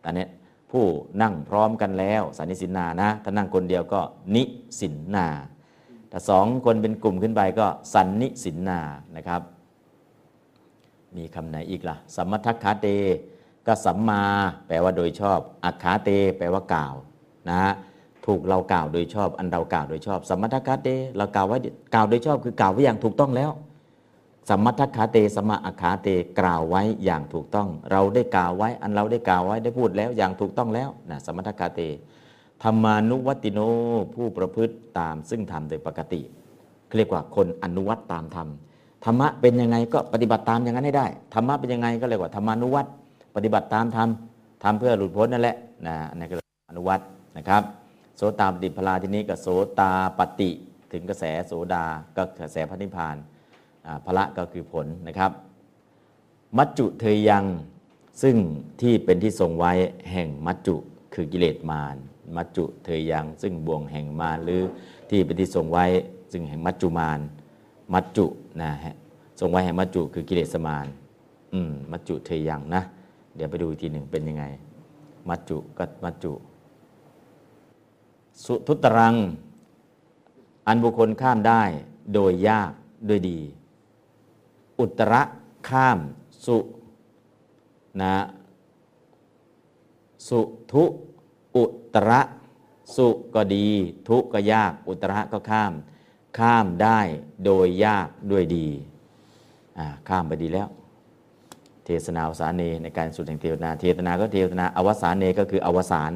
[0.03, 0.27] ตอนนี้
[0.71, 0.85] ผู้
[1.21, 4.01] นั่งพร้อมกันแล้วสันนิสินนานะ ถ้านั่งคนเดียวก็
[4.35, 4.43] นิ
[4.79, 5.27] สินนา
[6.11, 8.79] ถ้าสองคนเป็นกลุ่มขึ้นไปก็สันนิสินนา
[9.15, 9.41] นะครับ
[11.17, 12.87] มีคำไหนอีกละ่ะ สัมมัทคคาเต
[13.67, 14.23] ก็สัมมา
[14.67, 16.95] แปลว่าโดยชอบ อัคคาเต แปลว่ากล่าว
[17.49, 17.73] นะฮะ
[18.25, 21.57] ถูกเรากล่าวโดยชอบ อันเรากล่าวโดยชอบ สัมมัทคคาเต เรากล่าวไว้
[21.93, 23.51] กล่าวโดยชอบคือกล่าวไว้อย่างถูกต้องแล้ว
[24.49, 26.07] สัมมัทคาเตสมะอาคาเต
[26.39, 31.81] กล่าวไว้อย่างถูกต้อง เราได้กล่าวไว้อันเราได้กล่าวไว้ได้พูดแล้วอย่างถูกต้องแล้วนะสมมัทคาเต
[32.63, 33.59] ธรรมานุวัติโน
[34.15, 36.21] ผู้ประพฤติตามซึ่งทำโดยปกติ
[36.97, 38.47] เรียกว่าคนอนุวัตตามธรรม
[39.05, 42.85] ธรรมะเป็นยังไงก็ปฏิบัติตามอย่างนั้นให้ได้ธรรมะเป็นยังไงก็เรียกว่าธรรมานุวัต
[43.35, 44.09] ปฏิบัติตามธรรม
[44.63, 45.55] ทำเพื่อหลุดพ้นนั่นแหละ
[45.87, 46.35] นะอันนี้ก็
[46.69, 46.99] อนุวัต
[47.37, 47.61] นะครับ
[48.17, 49.47] โสตาปฏิพลาทีนี้กับโส
[49.79, 50.49] ตาปฏิ
[50.91, 51.85] ถึงกระแสโสดา
[52.15, 53.15] ก็กระแสพระนิพพาน
[54.05, 55.31] พละก็คือผลนะครับ
[56.57, 57.45] มัจจุเทยัง
[58.21, 58.35] ซึ่ง
[58.81, 59.71] ที่เป็นที่ทรงไว้
[60.11, 60.75] แห่งมัจจุ
[61.13, 61.95] คือกิเลสมาร
[62.35, 64.61] มัจจุเทยังซึ่งบ่วงแห่งมารหรือ
[65.09, 65.85] ที่เป็นที่ทรงไว้
[66.31, 67.19] ซึ่งแห่งมัจจุมาร
[67.93, 68.25] มัจจุ
[68.61, 68.95] นะฮะ
[69.39, 70.87] ทรงไว้แห่งมัจจุคือกิเลสมาร
[71.53, 72.81] อืมมัจจุเทยังนะ
[73.35, 74.45] เดี๋ยวไปดูทีหนึ่งเป็นยังไง
[75.29, 76.33] มัจจุกับมัจจุ
[78.45, 79.15] สุทุตรัง
[80.67, 81.63] อันบุคคลข้ามได้
[82.13, 82.71] โดยยาก
[83.09, 83.39] ด้วยดี
[84.81, 85.21] อุตระ
[85.69, 85.99] ข้าม
[86.45, 86.57] สุ
[88.01, 88.15] นะ
[90.27, 90.41] สุ
[90.71, 90.83] ทุ
[91.55, 92.21] อุตระ
[92.95, 93.67] สุก็ดี
[94.07, 95.73] ทุก็ยาก อุตระก็ข้าม
[96.39, 96.99] ข้ามได้
[97.45, 98.67] โดยยากด้วยดี
[100.09, 100.69] ข้ามไปดีแล้ว
[101.85, 106.11] เทศนาอวสานเนในการสุดแห่งเทวนาเทศนาก็เทศนาอวสานเนก็คืออวสาน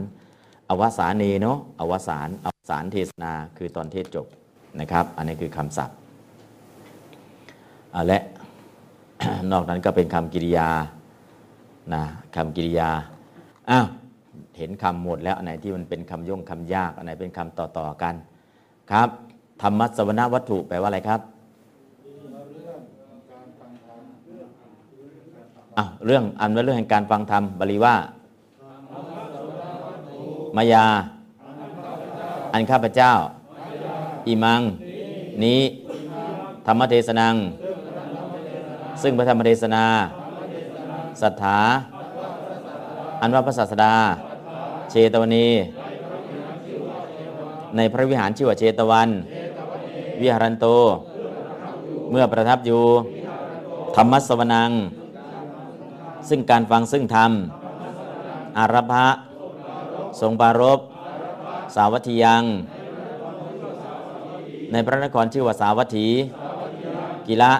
[0.69, 4.27] อวสานเนเนาะอวสานอวสานเทศนาคือตอนเทศจบ
[4.79, 5.97] นะครับ อันนี้คือคำศัพท์
[8.07, 8.19] และ
[9.51, 10.69] นอกนั้นก็เป็นคำกิริยา
[11.93, 12.03] นะ
[12.35, 12.89] คำกิริยา
[13.69, 13.85] อ้าว
[14.57, 18.15] เห็นคำหมดแล้วอันไหนที่มันเป็นคำย่งคำยากอันไหนเป็นคำต่อๆกัน
[18.91, 19.09] ครับ
[19.61, 21.19] ธรรมะสวนาวัตถุแปลว่าอะไรครับ
[25.77, 27.95] อะเรื่องอันว่าเรื่องแห่งการฟังธรรมบาลีว่า
[30.55, 30.85] มายา
[32.53, 33.11] อันข้าพเจ้า
[34.27, 34.61] อิมัง
[35.43, 35.61] นี้
[36.67, 37.35] ธรรมเทศนัง
[39.01, 39.85] ซึ่งพระธรรมเทศนา
[41.21, 41.59] สัทธา
[43.21, 43.95] อันว่าพระศาสดา
[44.89, 45.47] เชตวนี
[47.75, 49.09] ในพระวิหารชื่อว่าเชตวัน
[50.21, 50.67] วิหารันโต
[52.11, 52.83] เมื่อประทับอยู่
[53.95, 54.71] ธรรมสวนัง
[56.29, 57.31] ซึ่งการฟังซึ่งธรรม
[58.57, 59.05] อารภะ
[60.19, 60.79] ทรงปารบ
[61.75, 62.43] สาวัตถียัง
[64.71, 66.07] ในพระนครชื่อว่าสาวัตถี
[67.27, 67.53] กิละ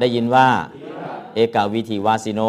[0.00, 0.48] ได้ยินว่า
[1.34, 2.40] เอกาวิธีวาสิโน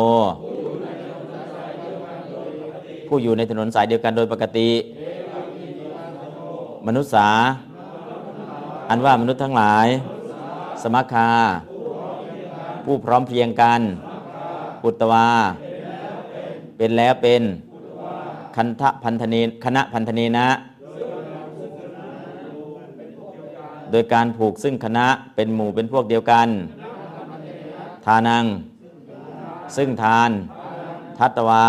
[3.08, 4.70] ผู้อยู่ในถนนสายเดียวกันโดยปกติ
[6.88, 7.30] มนุษย์สา
[8.90, 9.88] อันว่ามนุษย์ทั้งหลาย
[10.84, 11.30] สมัคคา
[12.86, 13.82] ผู้พร้อมเพรียงกัน
[14.86, 15.28] อุตวา
[16.78, 17.42] เป็นแล้วเป็น
[18.56, 20.48] คันทะพันธเนคณะพันธเนนะ
[23.92, 25.06] โดยการผูกซึ่งคณะ
[25.36, 26.48] เป็นหมู่เป็นพวกเดียวกัน
[28.06, 28.46] ทานัง
[29.76, 30.30] ซึ่งทาน
[31.18, 31.66] ทัตตวา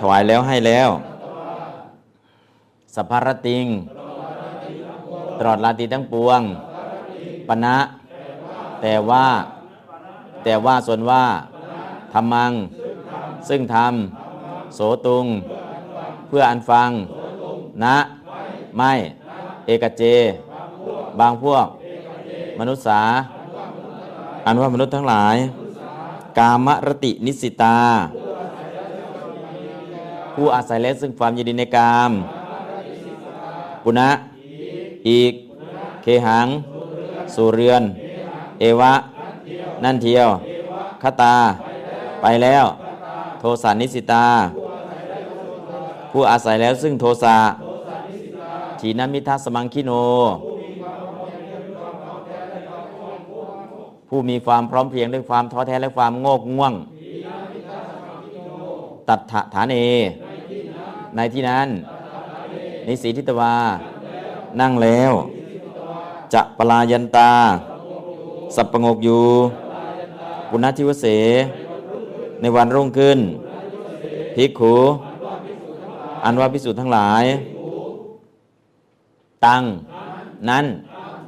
[0.00, 0.88] ถวายแล้วให้แล้ว
[2.94, 3.66] สัพพารติง
[5.38, 6.40] ตลอดลาตีทั้งปวง
[7.48, 7.76] ปณะ
[8.82, 9.26] แต่ว่า
[10.44, 11.24] แต่ว่าส่วนว่า
[12.12, 12.52] ธรรมัง
[13.48, 15.26] ซึ่งทำโสตุง
[16.28, 16.90] เพื่ออันฟัง
[17.84, 17.96] นะ
[18.78, 18.92] ไม่
[19.66, 20.02] เอกเจ
[21.20, 21.66] บางพวก
[22.58, 23.02] มนุษย์สา
[24.46, 25.36] อันว่ามนุษย์ทั้งหลาย
[26.38, 27.78] กามรตินิสิตา
[30.34, 32.10] ผู้อาศัยแล้วซึ่งความยินดีในกาม
[33.82, 34.10] ปุณะ
[35.08, 35.32] อีก
[36.02, 36.46] เคหัง
[37.34, 37.82] สู่เรือน
[38.60, 38.92] เอวะ
[39.84, 40.28] นั่นเทียว
[41.02, 41.36] คตา
[42.22, 42.64] ไปแล้ว
[43.40, 44.26] โทสานิสิตา
[46.10, 47.36] ผู้อาศัยแล้วซึ่งโทสะ
[48.80, 49.92] ทีนมิทัสสมังคิโน
[54.08, 56.72] ผู้มีความพร้อมเพรียงด้วยความท้อแท้และความโงกง่วง
[59.08, 59.20] ตัด
[59.54, 59.78] ฐานเอ
[61.16, 61.68] ในที่นั้น
[62.86, 63.54] นิสีทิตวา
[64.60, 65.12] นั่งแล้ว
[66.34, 67.32] จะปลายันตา
[68.56, 69.24] สับประงกอยู่
[70.50, 71.06] ปุณณทิวเส
[72.40, 73.18] ในวันรุ่งขึ้น
[74.34, 74.76] ภิกขุ
[76.24, 77.24] อันว่าพิสูจน์ทั้งหลาย
[79.46, 79.62] ตัง
[80.48, 80.64] นั้น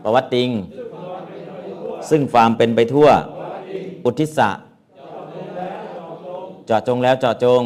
[0.03, 0.51] ประวัติติง
[2.11, 3.09] ซึ่งความเป็นไปทั่ว
[4.05, 4.51] อุทิศะ
[6.67, 7.63] เจาะจงแล้วเจาะจง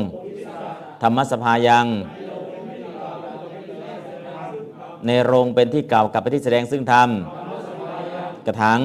[1.02, 1.86] ธรรมสภายัง
[5.06, 7.09] ในโรงเป็นที่เก่ากับไปที่แสดงซึ่งธรรม
[8.47, 8.81] กระถัง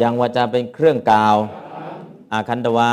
[0.00, 1.36] ยังวาจาเป็นเครื่องกล่าว
[2.32, 2.92] อาคันตวา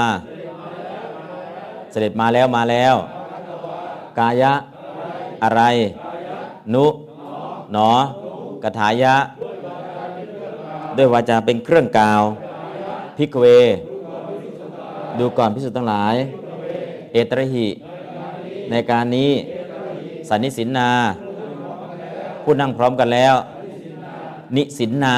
[1.92, 2.96] เสด็จมาแล้วมาแล้ว
[4.20, 4.54] กายะ
[5.44, 5.62] อะไร
[6.74, 6.86] นุ
[7.74, 7.92] หนอ
[8.64, 9.16] กระถายะ
[10.98, 12.22] ด้วยวาจาเป็นเครื่องกล่าว
[13.18, 13.46] พิกเว
[15.20, 16.16] ดูก่อนพิสุทธ์ทั้งหลาย
[17.12, 17.68] เอตระหิ
[18.70, 19.32] ในการนี้
[20.30, 20.90] สันนิสินนา
[22.44, 23.36] ผู้นั่งพร้อมกันแล้ว
[24.56, 25.16] นิสินนา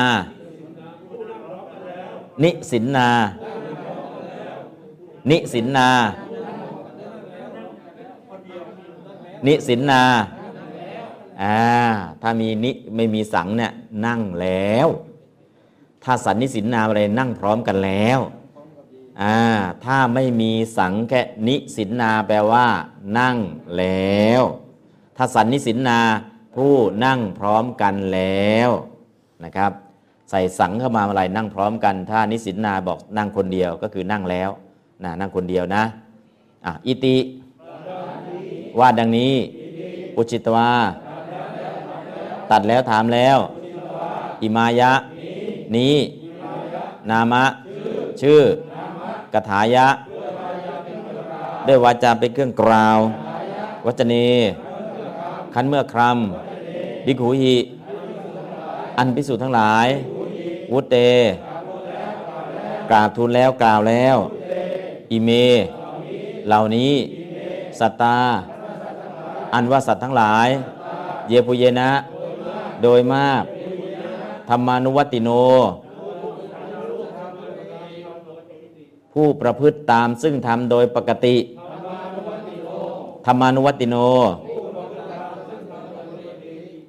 [2.43, 3.07] นิสินนา
[5.29, 5.89] นิสินนา
[9.47, 10.01] นิสินนา
[11.41, 11.57] อ่า
[12.21, 13.71] ถ้ามีนิไม่มีสังเนี่ย
[14.05, 14.87] นั่งแล้ว
[16.05, 18.19] ถ้าสันนิสินนาอะไรนั่งพร้อมกันแล้ว
[19.21, 19.37] อ่า
[19.85, 22.67] ถ้าไม่มีสังแค่นิสินนาแปลว่า
[23.19, 23.37] นั่ง
[23.77, 24.41] แล้ว
[25.17, 25.99] ถ้าสันนิสินนา
[26.55, 26.73] ผู้
[27.05, 28.69] นั่งพร้อมกันแล้ว
[29.43, 29.71] นะครับ
[30.29, 34.49] ใส่สังเข้ามาอะไรนั่งพร้อมกัน ถ้านิสินนาบอกนั่งคนเดียวก็คือนั่งแล้ว
[35.03, 35.83] นะนั่งคนเดียวนะ
[36.65, 37.17] อะอิติ
[38.79, 39.33] ว่าดังนี้
[40.15, 40.69] อุจิตวา
[42.51, 43.37] ตัดแล้วถามแล้ว
[44.41, 44.91] อิมายะ
[45.77, 45.95] นี้
[47.09, 47.43] นามะ
[48.21, 48.41] ชื่อ
[49.33, 49.87] กถายะ
[51.67, 52.99] ด้วยวาจาเป็นเครื่องกล่าว
[53.85, 54.15] วัจเน
[55.53, 57.57] คันเมื่อครำบิกขุหิ
[58.97, 59.87] อันพิสูจน์ทั้งหลาย
[60.71, 60.95] วุตเต
[62.89, 64.17] กราบทูลแล้วกล่าวแล้ว
[65.11, 65.29] อิเม
[66.47, 66.93] เหล่านี้
[67.79, 68.17] สัตตา
[69.53, 70.47] อันว่าสัตว์ทั้งหลาย
[71.29, 71.91] เยปุเยนะ
[72.83, 73.43] โดยมาก
[74.49, 75.29] ธรรมานุวัติโน
[79.13, 81.35] ผู้ประพฤติตามซึ่งทำโดยปกติ
[83.25, 83.95] ธรรมานุวัติโน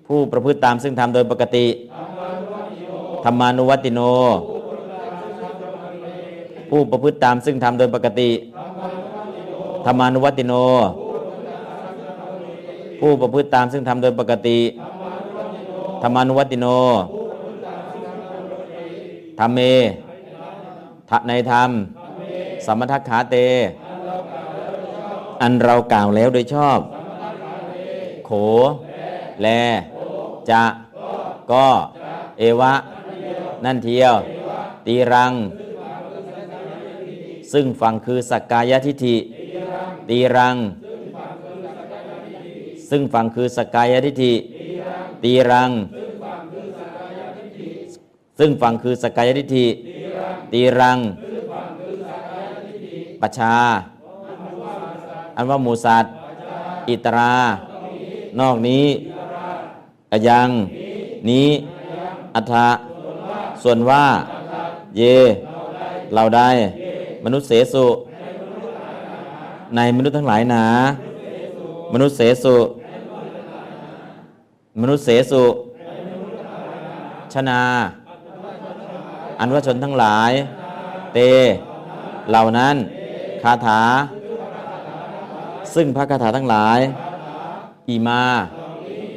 [0.07, 1.67] ผู้ประพฤติตามซึ่งธรรมโดยปกติ
[3.25, 4.01] ธรรมานุวัติโน
[6.71, 8.31] ผู้ประพฤติตามซึ่งธรรมโดยปกติ
[9.87, 10.53] ธรรมานุวัติโน
[13.01, 14.59] ผู้ประพฤติตามซึ่งธรรมโดยปกติ
[16.03, 16.67] ธรรมานุวัติโน
[19.39, 19.61] ธรรมเม
[21.29, 21.71] ในธรรม
[22.67, 23.37] สัมทัคขาเต
[25.43, 26.79] อันเรากล่าวแล้วโดยชอบ
[28.27, 28.31] โข
[29.43, 29.49] แล
[30.51, 30.65] จะ
[31.53, 31.69] ก็
[32.39, 32.75] เอวะ
[33.65, 34.15] นั่นเทียว
[34.87, 35.33] ตีรัง
[37.53, 39.17] ซึ่งฝั่งคือสักกายทิฏฐิ
[40.09, 40.57] ตีรัง
[42.91, 44.35] ซึ่งฝั่งคือสักกายทิฏฐิ
[45.25, 45.71] ตีรัง
[48.39, 49.67] ซึ่งฝั่งคือสักกายทิฏฐิ
[50.53, 50.99] ตีรัง
[53.21, 53.55] ปัชชา
[55.37, 56.13] อันว่าหมูสัตว์
[56.91, 57.35] อิตรา
[58.41, 58.85] นอกนี้
[60.13, 60.49] อะยัง
[61.29, 61.49] นี้
[62.35, 62.69] อัฏฐะ
[63.63, 64.05] ส่วนว่า
[64.97, 65.03] เย
[66.15, 66.49] เราได้
[67.25, 67.87] มนุษย์เสสุ
[69.77, 70.65] ในมนุษย์ทั้งหลายหนา
[71.93, 72.57] มนุษย์เสสุ
[74.81, 75.45] มนุษย์เสสุ
[77.35, 77.61] ชนา
[79.39, 80.33] อันวชนทั้งหลาย
[81.15, 81.19] เต
[82.31, 82.77] เหล่านั้น
[83.43, 83.83] คาถา
[85.75, 86.79] ซึ่งพระคาถาทั้งหลาย
[87.89, 88.23] อีมา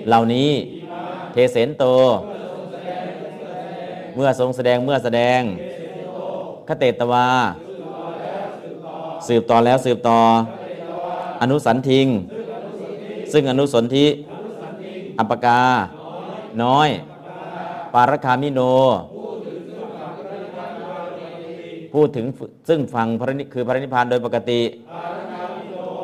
[0.07, 0.49] เหล่านี้
[1.31, 1.85] เทเสนโต
[4.15, 5.41] เมื่อทรงแสดงเมื่อแสดง
[6.67, 7.27] คเตตวา
[9.27, 10.19] สืบต่อแล้วสืบต่อ
[11.41, 12.07] อนุสันทิง
[13.31, 14.07] ซึ่งอนุสนธิ
[15.17, 15.61] อัปปกา
[16.63, 16.89] น้อย
[17.93, 18.61] ปารคามิโน
[21.94, 22.26] พูดถึง
[22.70, 24.61] ซึ่งฟังพระนิคือพระนิพพานโดยปกติ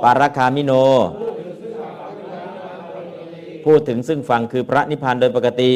[0.03, 0.71] ปารคามิโน
[3.65, 5.71] พูดถึงซึ่งฟังคือพระนิพพานโดยปกติ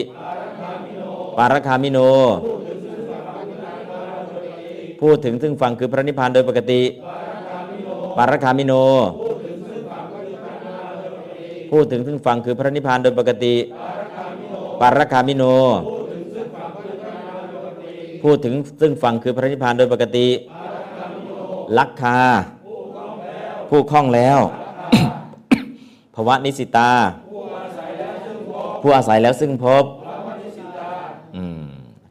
[1.38, 2.00] ปารคามิโน
[5.02, 6.82] พูดถึงซึ่งฟังคือพระนิพพานโดยปกติ
[8.18, 8.74] ปารคามิโน
[11.72, 13.54] พูดถึงซึ่งฟังคือพระนิพพานโดยปกติ
[14.82, 15.44] ปารคามิโน
[18.24, 20.28] พูดถึงซึ่งฟังคือพระนิพพานโดยปกติ
[21.80, 22.18] ลักคา
[23.70, 24.40] ผู้คล่องแล้ว
[26.16, 26.92] ภวะนิสิตา
[28.82, 29.84] ผู้อาศัยแล้วซึ่งพบ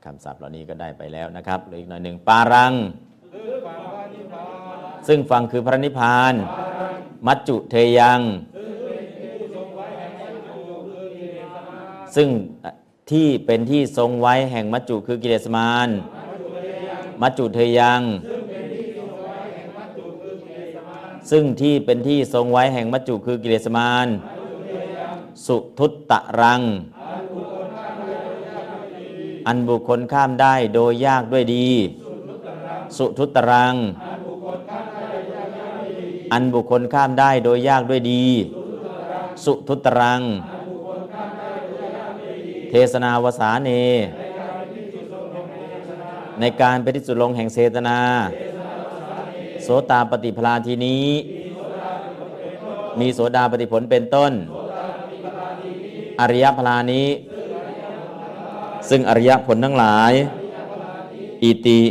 [0.04, 2.72] คำศัพท์เหล่านี้ก็ได้ไปแล้วนะครับหลืออีกหน่อยหนึ่งปารัง
[5.08, 6.34] ซึ่งฟังคือพระนิพพาน
[7.26, 8.20] มัจจุเทยัง
[12.16, 12.28] ซึ่ง
[13.10, 15.88] ที่เป็นที่ทรงไว้แห่งมัจจุคือกิเลสมาร
[17.22, 18.02] มัจจุเทยัง
[21.30, 24.06] ซึ่งที่เป็นที่ทรงไว้แห่งมัจจุคือกิเลสมาร
[25.46, 26.62] สุทุตตะรัง
[29.46, 31.68] อันบุคคลข้ามได้โดยยากด้วยดี
[32.96, 33.74] สุทุตตรัง
[36.32, 38.24] อันบุคคลข้ามได้โดยยากด้วยดี
[39.44, 40.20] สุทุตตรัง
[42.70, 43.70] เทศนาวสาเน
[46.40, 47.98] ในการไปที่สุดลงแห่งเสตนา
[49.62, 51.06] โสตาปฏิพลาทีนี้
[53.00, 54.32] มีโสดาปฏิผลเป็นต้น
[56.20, 57.08] อริยพลานี้
[58.88, 60.12] ซึ่งอริยผลทั้งหลาย
[61.42, 61.82] อิติ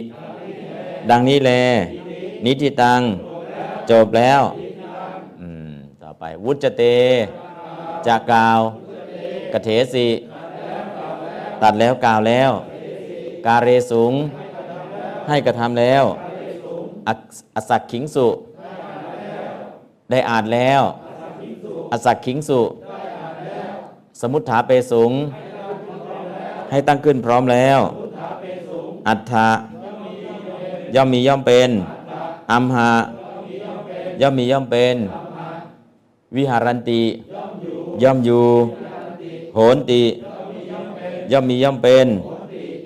[1.09, 1.51] ดังนี้แล
[2.45, 3.01] นิติตัง
[3.89, 4.41] จบแล้ว
[6.01, 6.83] ต่อไปวุจเต
[8.07, 8.59] จากกาว
[9.53, 10.07] กเถสิ
[11.61, 12.51] ตัดแล้วกล่าวแล้ว
[13.45, 14.13] กาเรสูง
[15.27, 16.03] ให้กระทำแล้ว
[17.07, 17.19] อัก
[17.55, 18.27] อสักขิงสุ
[20.11, 20.81] ได้อ่านแล้ว
[21.91, 22.61] อสักขิงสุ
[24.21, 25.11] สมุทฐาเปสูง
[26.71, 27.79] ให้ตั้งขึ้นพร้อมแล้ว
[29.07, 29.49] อัฏฐะ
[30.95, 31.69] ย่อมมีย่อมเป็น
[32.51, 32.91] อัมหะ
[34.21, 34.95] ย่อมมีย่อมเป็น
[36.35, 37.03] วิหารันติ
[38.03, 38.45] ย่อมอยู่
[39.55, 40.03] โหนติ
[41.31, 42.07] ย่อมมีย่อมเป็น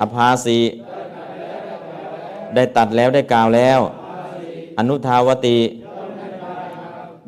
[0.02, 0.58] อภาสี
[2.56, 3.80] ได้ตัดแล้วได้กล่าวแล้ว
[4.78, 5.58] อนุทาวติ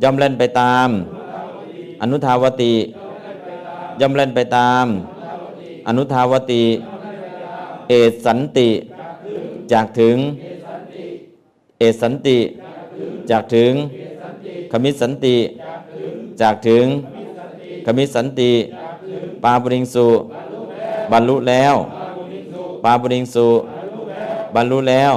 [0.04, 0.88] ย่อมเล่นไปตาม
[2.02, 2.74] อนุทาวติ
[4.00, 4.86] ย่อมเล่นไปตาม
[5.88, 6.64] อนุทาวติ
[7.88, 7.94] เอ
[8.26, 8.70] สันติ
[9.72, 10.18] จากถึง
[11.80, 12.38] เอสันติ
[13.32, 13.74] จากถึง
[14.72, 15.38] ขมิสันติ
[16.42, 16.86] จากถึง
[17.86, 18.52] ขมิสันติ
[19.44, 20.08] ปาปริงสุ
[21.12, 21.76] บรรลุแล้ว
[22.84, 23.48] ปาปริงสุ
[24.56, 25.14] บรรลุแล้ว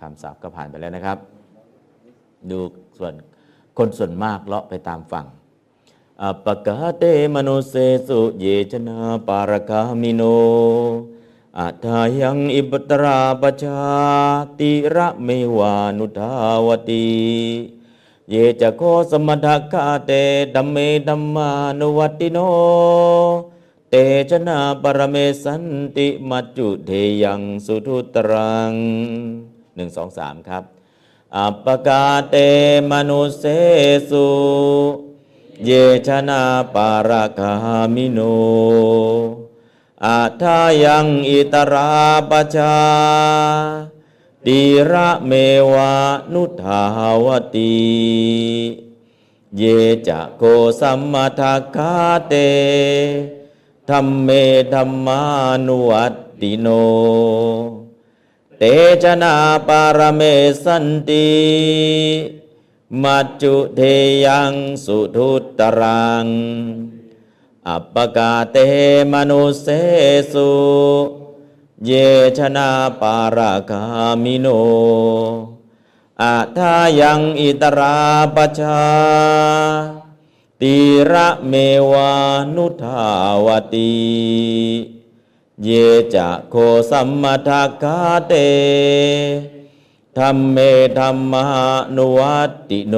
[0.00, 1.18] คำศัพท์ก็ผ่านไปแล้วนะครับ
[2.50, 2.58] ดู
[2.98, 3.12] ส่วน
[3.78, 5.26] คนส่วนมากเลาะไปตามฝั่ง
[6.22, 7.04] อปฺปกาเต
[7.34, 7.74] มนุสฺเส
[8.08, 10.22] สุเยชนาปารคามิโน
[11.58, 13.82] อถายํ อิตราปชา
[14.58, 16.32] ตีรเมวานุธา
[16.66, 17.06] วติ
[18.30, 20.10] เย จ โข สมฺมทกฺขาเต
[20.54, 20.76] ธมฺเม
[21.08, 22.38] ธมฺมานุวตฺติโน
[23.96, 24.00] เต
[24.30, 25.64] ชนา ปารเมสัน
[25.96, 26.90] ติมัจจุเท
[27.22, 28.72] ยังสุทุตรัง
[29.74, 30.62] หนึ่งสองสามครับ
[31.36, 32.34] อัปปกาเต
[32.90, 33.44] มนุเส
[34.10, 34.28] สุ
[35.64, 35.70] เย
[36.06, 36.42] ชนา
[36.74, 37.54] ปาราคา
[37.94, 38.20] มิโน
[40.04, 41.92] อาทายังอิตรา
[42.30, 42.76] ปชา
[44.46, 44.60] ติ
[44.90, 45.32] ระเม
[45.72, 45.94] วา
[46.32, 46.82] นุทา
[47.24, 47.74] วตี
[49.56, 49.62] เย
[50.08, 50.42] จะโก
[50.80, 51.94] สัมมาทาคา
[52.28, 52.34] เต
[53.90, 54.28] ธรรมเม
[54.74, 55.20] ธรรมา
[55.66, 56.66] นุวัตติโน
[58.58, 58.62] เต
[59.02, 59.34] ชนา
[59.66, 60.22] ปารเม
[60.64, 61.30] สันติ
[63.02, 63.80] มัจจุเท
[64.26, 64.52] ยัง
[64.84, 66.26] สุทุตตรัง
[67.68, 68.56] อัปปกาเต
[69.12, 69.66] มนุเส
[70.32, 70.52] สุ
[71.86, 71.90] เย
[72.38, 72.70] ชนา
[73.00, 73.82] ปาราคา
[74.22, 74.46] มิโน
[76.22, 77.98] อาทายังอิตรา
[78.34, 78.80] ปชา
[80.66, 80.80] ติ
[81.12, 81.54] ระเม
[81.92, 82.12] วา
[82.54, 83.06] นุทา
[83.46, 83.94] วตี
[85.62, 85.68] เย
[86.14, 86.54] จะโค
[86.90, 88.32] สัมมาทาคาเต
[90.18, 90.58] ธรรมเม
[90.98, 91.44] ธรรมา
[91.96, 92.94] นุวัตติโน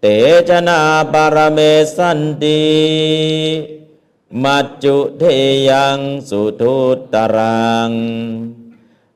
[0.00, 0.04] เต
[0.48, 0.80] ชนา
[1.12, 1.58] ปารเม
[1.96, 2.62] สันติ
[4.42, 5.22] มัจจุเท
[5.68, 5.98] ยัง
[6.28, 7.90] สุทุตตรัง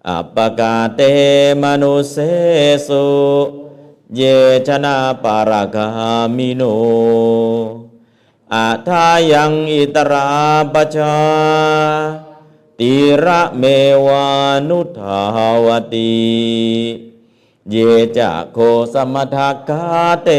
[0.08, 1.00] อัปปกาเต
[1.62, 2.16] มนุเส
[2.88, 3.61] สุ
[4.16, 4.22] เย
[4.68, 5.88] ชนาปาราคา
[6.36, 6.62] มิโน
[8.54, 10.28] อาทายังอิตรา
[10.72, 11.16] ปชา
[12.78, 12.94] ติ
[13.24, 13.64] ระเม
[14.06, 14.26] วา
[14.68, 15.20] นุทา
[15.64, 16.12] วตี
[17.70, 17.76] เย
[18.16, 18.58] จะโค
[18.94, 19.84] สมทาคา
[20.24, 20.30] เต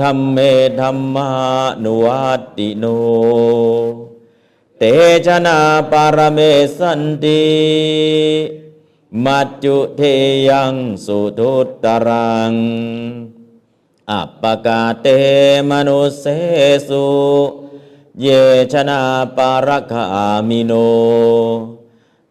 [0.00, 0.38] ธรรมเม
[0.80, 1.30] ธรรมา
[1.82, 2.84] นุวัตติโน
[4.78, 4.82] เต
[5.26, 5.58] ชนา
[5.90, 6.38] ปารเม
[6.78, 7.42] สันติ
[9.24, 10.00] มัจจุเท
[10.48, 10.74] ยัง
[11.04, 12.52] สุทุตตรัง
[14.10, 15.06] อัปปกาเต
[15.70, 16.24] มนุเส
[16.88, 17.08] สุ
[18.20, 18.26] เย
[18.72, 19.02] ชนา
[19.36, 20.04] ปารคา
[20.48, 20.72] มิโน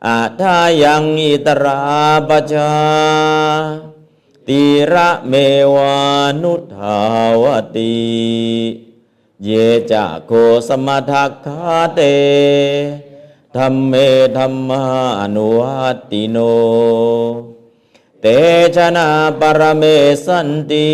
[0.06, 1.82] อาทายังอิตรา
[2.28, 2.72] ปชา
[4.48, 5.34] ติระเม
[5.74, 5.96] วา
[6.42, 7.00] นุทา
[7.42, 7.44] ว
[7.76, 7.96] ตี
[9.44, 9.50] เย
[9.92, 10.32] จะโค
[10.68, 12.00] สมทัคคาเต
[13.58, 13.94] ธรรมเม
[14.38, 14.84] ธรรมา
[15.36, 16.38] นุวัติโน
[18.22, 18.26] เต
[18.76, 19.08] ชนา
[19.40, 19.84] ปรเม
[20.26, 20.90] สันติ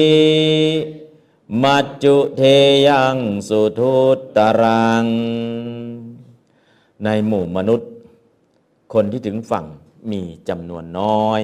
[1.64, 2.42] มัจจุเท
[2.88, 3.18] ยัง
[3.48, 5.06] สุทุตตรัง
[7.04, 7.92] ในหมู่มนุษย์
[8.94, 9.66] คนที่ถึงฝั่ง
[10.12, 11.42] มีจำนวนน้อย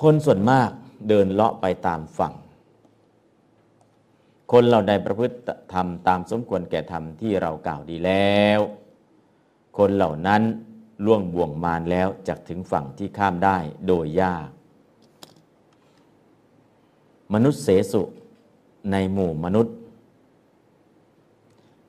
[0.00, 0.70] คนส่วนมาก
[1.08, 2.34] เดินเลาะไปตามฝั่ง
[4.52, 5.36] คนเราใดประพฤติ
[5.72, 8.62] ธรรมตามสมควรแก่ธรรมที่เรากล่าวดีแล้ว
[9.76, 10.42] คนเหล่านั้น
[11.04, 13.56] ล่วงบ่วงมารแล้วจากถึงฝั่งที่ข้ามได้
[13.86, 14.48] โดยยาก
[17.32, 18.02] มนุษย์เสสุ
[18.90, 19.74] ในหมู่มนุษย์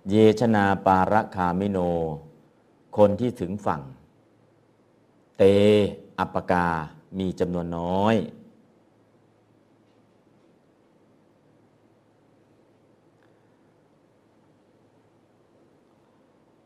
[0.10, 1.80] เยชนาปาระคามิโน
[2.98, 3.82] คนที่ถึงฝั่ง
[5.38, 5.44] เต
[6.20, 6.68] อัปกา
[7.20, 8.16] มีจำนวนน้อย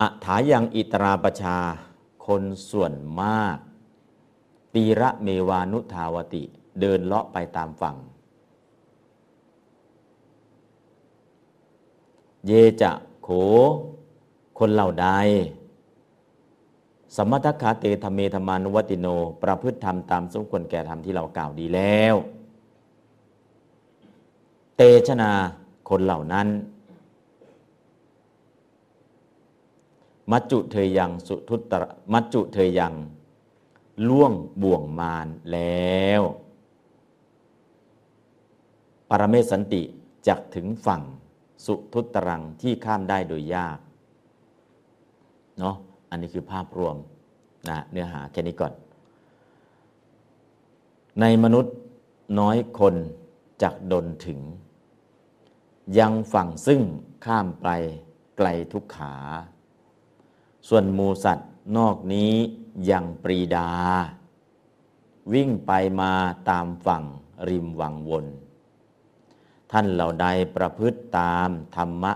[0.02, 1.58] อัถายังอิตราปชา
[2.26, 3.58] คนส่วนมาก
[4.74, 6.44] ตีระเมวานุทาวติ
[6.80, 7.98] เดินเลาะไปตามฝั่ง
[12.48, 12.52] เย
[12.82, 12.92] จะ
[13.24, 13.30] โข
[14.60, 15.08] คนเหล่าใด
[17.16, 19.08] สมทัคขาเตธรรมเมธมานุวติโน
[19.44, 22.16] ประพฤติธรรมตามสมควรแก่ธรรมที่เรากล่าวดีแล้ว
[24.78, 25.32] เตชนา
[25.90, 26.48] คนเหล่านั้น
[30.32, 31.84] มัจจุเทยยังสุทุตตร
[32.14, 32.94] มัจจุเทยยัง
[34.08, 36.22] ล่วงบ่วงมารแล้ว
[39.10, 39.82] ปรเมศสันติ
[40.28, 41.02] จักถึงฝั่ง
[41.66, 43.80] สุทุตตรังที่ข้ามได้โดยยาก
[45.60, 45.76] เนาะ
[46.10, 46.96] อันนี้คือภาพรวม
[47.70, 48.74] นะเนื้อหาแค่นี้ก่อน
[51.22, 51.76] ในมนุษย์
[52.40, 52.96] น้อยคน
[53.64, 54.40] จักดนถึง
[56.00, 56.82] ยังฝั่งซึ่ง
[57.26, 57.68] ข้ามไป
[58.38, 59.16] ไกลทุกขา
[60.72, 62.34] ส่วนหมูสัตว์นอกนี้
[62.92, 63.70] ยังปรีดา
[65.34, 65.72] วิ่งไป
[66.02, 66.14] มา
[66.50, 67.04] ตามฝั่ง
[67.50, 68.26] ริมวังวน
[69.72, 72.14] ท่านเหล่าใดประพฤติตามธรรมะ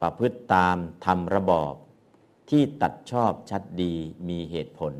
[0.00, 1.74] ประพฤติตามธรรมระบอบ
[2.50, 3.94] ที่ตัดชอบชัดดี
[4.28, 4.94] มีเหตุผล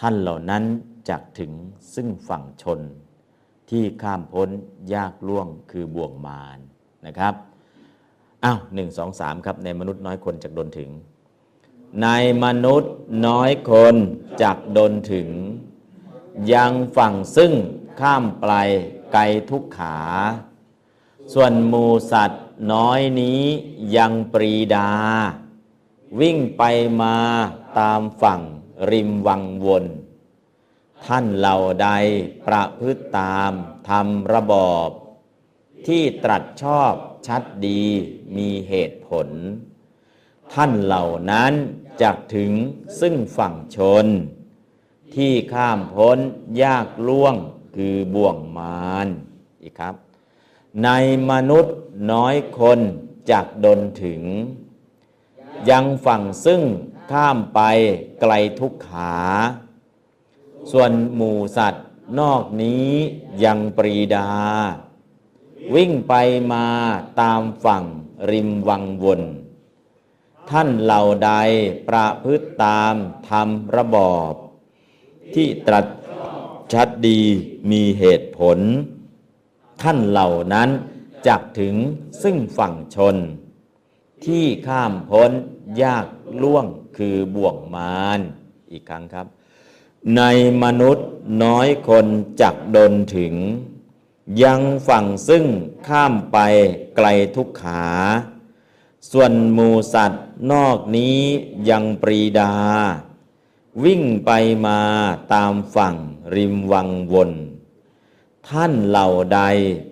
[0.00, 0.64] ท่านเหล่านั้น
[1.08, 1.52] จักถึง
[1.94, 2.80] ซึ่งฝั่งชน
[3.70, 4.48] ที่ข้ามพ้น
[4.94, 6.58] ยากล่วงคือบ่วงมาร
[7.06, 7.34] นะครับ
[8.44, 10.90] อ้าวหนึ่งสองสามครับในมนุษย์น้อยคนจักดนถึง
[12.02, 12.08] ใน
[12.44, 12.92] มนุษย์
[13.26, 13.94] น้อยคน
[14.42, 15.28] จักดนถึง
[16.52, 17.52] ยังฝั่งซึ่ง
[18.00, 18.46] ข้ามไป
[19.12, 19.98] ไกลทุกขา
[21.32, 23.42] ส่วนหมูสัตว์น้อยนี้
[23.96, 24.90] ยังปรีดา
[26.20, 26.62] วิ่งไป
[27.02, 27.16] มา
[27.78, 28.40] ตามฝั่ง
[28.90, 29.84] ริมวังวน
[31.06, 31.88] ท่านเหล่าใด
[32.46, 33.52] ประพฤติตาม
[33.88, 34.88] ทำระบอบ
[35.86, 36.92] ที่ตรัสชอบ
[37.26, 37.82] ชัดดี
[38.36, 39.28] มีเหตุผล
[40.54, 41.52] ท่านเหล่านั้น
[42.02, 42.52] จะถึง
[43.00, 44.06] ซึ่งฝั่งชน
[45.14, 46.18] ที่ข้ามพ้น
[46.62, 47.34] ยากล่วง
[47.76, 49.08] คือบ่วงมาร
[49.62, 49.94] อีกครับ
[50.84, 50.88] ใน
[51.30, 51.74] มนุษย์
[52.12, 52.78] น้อยคน
[53.30, 54.22] จักดนถึง
[55.70, 56.62] ยังฝั่งซึ่ง
[57.10, 57.60] ข้ามไป
[58.20, 59.16] ไกลทุกขา
[60.70, 61.86] ส่วนหมู่สัตว์
[62.20, 62.88] นอกนี้
[63.44, 64.28] ยังปรีดา
[65.74, 66.14] วิ่งไป
[66.52, 66.66] มา
[67.20, 67.84] ตามฝั่ง
[68.30, 69.22] ริมวังวน
[70.50, 71.32] ท่านเหล่าใด
[71.88, 72.94] ประพฤติตาม
[73.28, 74.32] ทำระบอบ
[75.34, 75.86] ที่ตรัส
[76.72, 77.20] ชัดดี
[77.70, 78.58] มีเหตุผล
[79.82, 80.68] ท่านเหล่านั้น
[81.28, 81.74] จักถึง
[82.22, 83.16] ซึ่งฝั่งชน
[84.26, 85.30] ที่ข้ามพ้น
[85.82, 86.06] ยาก
[86.42, 86.66] ล่วง
[86.96, 88.20] คือบ่วงมาร
[88.72, 89.26] อีกครั้งครับ
[90.16, 90.22] ใน
[90.62, 91.08] มนุษย์
[91.44, 92.06] น้อยคน
[92.40, 93.34] จักดนถึง
[94.42, 95.44] ยังฝั่งซึ่ง
[95.88, 96.38] ข้ามไป
[96.96, 97.84] ไกลทุกขา
[99.14, 101.20] ส่วนหมูสัตว์นอกนี้
[101.70, 102.52] ยังปรีดา
[103.84, 104.30] วิ่งไป
[104.66, 104.80] มา
[105.32, 105.94] ตามฝั่ง
[106.34, 107.30] ริมวังวน
[108.48, 109.40] ท่านเหล่าใด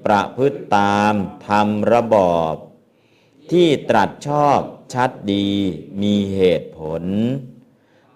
[0.04, 1.14] ประพฤติตาม
[1.46, 2.54] ทำระบอบ
[3.50, 4.60] ที่ตรัสชอบ
[4.92, 5.48] ชัดดี
[6.02, 7.02] มีเหตุผล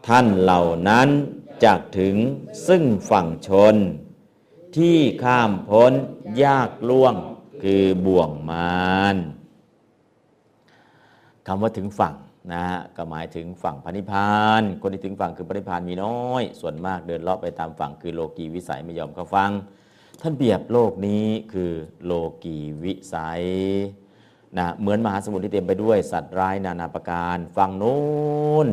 [0.06, 1.08] ท่านเหล่านั้น
[1.64, 2.16] จะถึง
[2.66, 3.74] ซึ่งฝั่งชน
[4.76, 5.92] ที่ข้ามพ้น
[6.42, 7.14] ยากล่วง
[7.62, 9.16] คือบ่วงมาร
[11.46, 12.14] คำว่าถึงฝั่ง
[12.52, 19.50] นะฮะก็หมายถึงฝั่งพระนิพพาน คนที่ถึงฝั่งคือพระนิพพานมีน้อย ส่วนมากเดินเลาะไปตามฝั่งคือโลกีวิสัยไม่ยอมเข้าฟัง
[20.20, 21.72] ท่านเปรียบโลกนี้คือ
[22.04, 22.12] โล
[22.44, 23.42] กีวิสัย
[24.58, 28.00] นะเหมือนมหาสมุทรที่เต็มไปด้วยสัตว์ร้ายนานาประการ ฝั่งโน้
[28.64, 28.66] น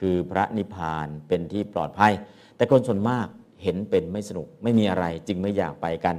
[0.00, 2.12] คือพระนิพพานเป็นที่ปลอดภัย
[2.56, 3.26] แต่คนส่วนมาก
[3.62, 6.16] เห็นเป็นไม่สนุกไม่มีอะไรจึงไม่อยากไปกัน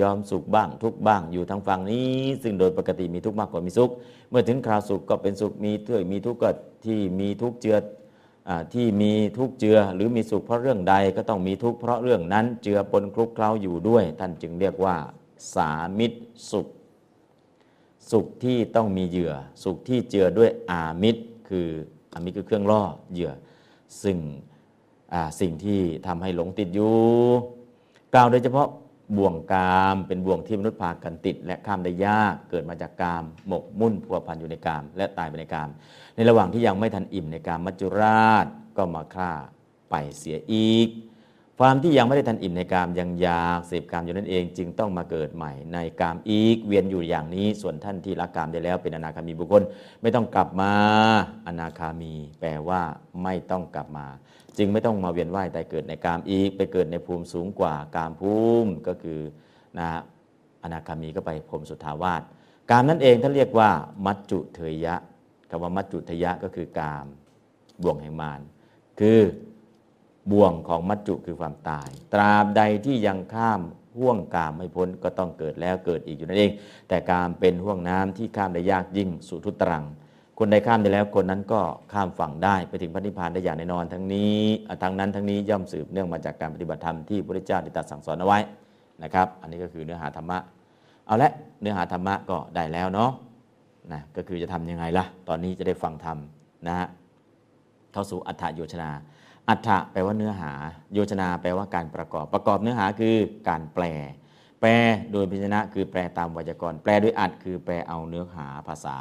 [0.00, 3.90] ยอมสุขบ้างทุกบ้างอยู่ทางฝั่งนี้ ซึ่งโดยปกติมีทุกมากกว่ามีสุข
[4.30, 6.50] เมื่อถึงคราวสุขก็เป็นสุขมีเทื่อมีทุกข์ก็
[6.84, 7.76] ที่มีทุกข์เจือ
[8.74, 14.96] ที่มีทุกข์เจือหรือมีสุขเพราะเรื่องใดก็ต้องมีทุกข์เพราะเรื่องนั้นเจือปนคลุกเคล้าอยู่ด้วย ท่านจึงเรียกว่า
[15.54, 16.18] สามิตร
[16.50, 16.66] สุข
[18.10, 19.32] สุขที่ต้องมีเหยื่อ
[19.64, 21.68] สุขที่เจือด้วยอามิตร คือ
[22.12, 22.82] อามิตรคือเครื่องล่อ
[23.12, 23.32] เหยื่อ
[24.02, 24.16] ซึ่ง
[25.40, 26.94] สิ่งที่ทำให้หลงติดอยู่
[28.14, 28.68] กล่าวโดยเฉพาะ
[29.16, 35.68] บ่วงกาม เป็นบ่วงที่มนุษย์พากันติด และข้ามได้ยากเกิดมาจากกาม หมกมุ่นพัวพันอยู่ในกาม และตายไปในกาม
[36.14, 38.46] ในระหว่างที่ยังไม่ทันอิ่มในกามมัจจุราช
[38.76, 39.30] ก็มาฆ่า
[39.90, 40.88] ไปเสียอีก
[41.60, 49.62] ความที่ยังไม่ได้ทันอิ่มในกามยังอยากเสพกามอยู่นั่นเอง จึงต้องมาเกิดใหม่ในกามอีก เวียนอยู่อย่างนี้ส่วนท่านที่ละกามได้แล้วเป็นอนาคามีบุคคล
[50.02, 50.72] ไม่ต้องกลับมา
[51.46, 52.80] อนาคามี แปลว่า
[53.22, 54.06] ไม่ต้องกลับมา
[54.58, 58.34] จึงไม่ต้องมาเวียนว่ายแต่เกิดในกามอีก ไปเกิดในภูมิสูงกว่ากามภู
[58.64, 59.20] มิก็คือ
[59.78, 60.00] นะฮะ
[60.62, 62.22] อนาคามีก็ไปพรมสุทธาวาส
[62.70, 63.70] กามนั่นเองท่านเรียกว่า
[64.06, 64.94] มัจจุเทยะ
[65.50, 67.06] คำว่ามัจจุเทยะก็คือกาม
[67.82, 68.40] บ่วงแห่งมาร
[69.00, 69.20] คือ
[70.32, 73.60] บ่วงของมัจจุคือความตาย ตราบใดที่ยังข้าม
[73.98, 76.52] ห่วงกามไม่พ้นก็ต้องเกิดแล้วเกิดอีกอยู่นั่นเอง
[76.88, 79.84] แต่กามเป็นห่วงน้ำที่ข้ามได้ยากยิ่งสุทุตรัง
[80.38, 81.60] คนใดข้ามได้แล้วคนนั้นก็
[81.92, 84.40] ข้ามฝั่งได้ไปถึงพระนิพพานได้อย่างแน่นอนทั้งนี้
[84.82, 88.38] ทั้งนั้นทั้งนี้ย่อมสืบเนื่องมาจากการปฏิบัติธรรมที่พระพุทธเจ้าได้ตรัสสั่งสอนเอาไว้
[89.02, 90.38] นะครับ อันนี้ก็คือเนื้อหาธรรมะ
[91.06, 91.30] เอาละ
[91.60, 93.10] เนื้อหาธรรมะก็ได้แล้วเนาะ
[93.92, 96.18] นะก็คือจะทำยังไงล่ะ ตอนนี้จะได้ฟังธรรม
[96.66, 96.86] นะฮะ
[97.92, 98.90] เข้าสู่อัฏฐโยชนา
[99.48, 100.52] อัฏฐะแปลว่าเนื้อหา
[100.94, 103.14] โยชนาแปลว่าการประกอบประกอบเนื้อหาคือ
[103.48, 103.84] การแปล
[104.60, 104.70] แปล
[105.12, 108.96] โดยพิจนะคือแปลตามไวยากรณ์แปลด้วยอัดคือแปลเอาเนื้อหาภาษา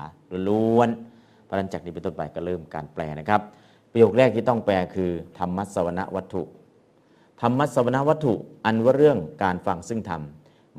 [0.49, 1.14] ล้วนๆ
[1.45, 3.41] เพราะนั้นจากนี้เป็นต้นไปก็เริ่มการแปลนะครับ
[3.91, 6.43] ประโยคแรกที่ต้องแปลคือ ธรรมสวนวัตถุ
[7.41, 8.33] ธรรมสวนวัตถุ
[8.65, 10.21] อันว่าเรื่องการฟังซึ่งธรรม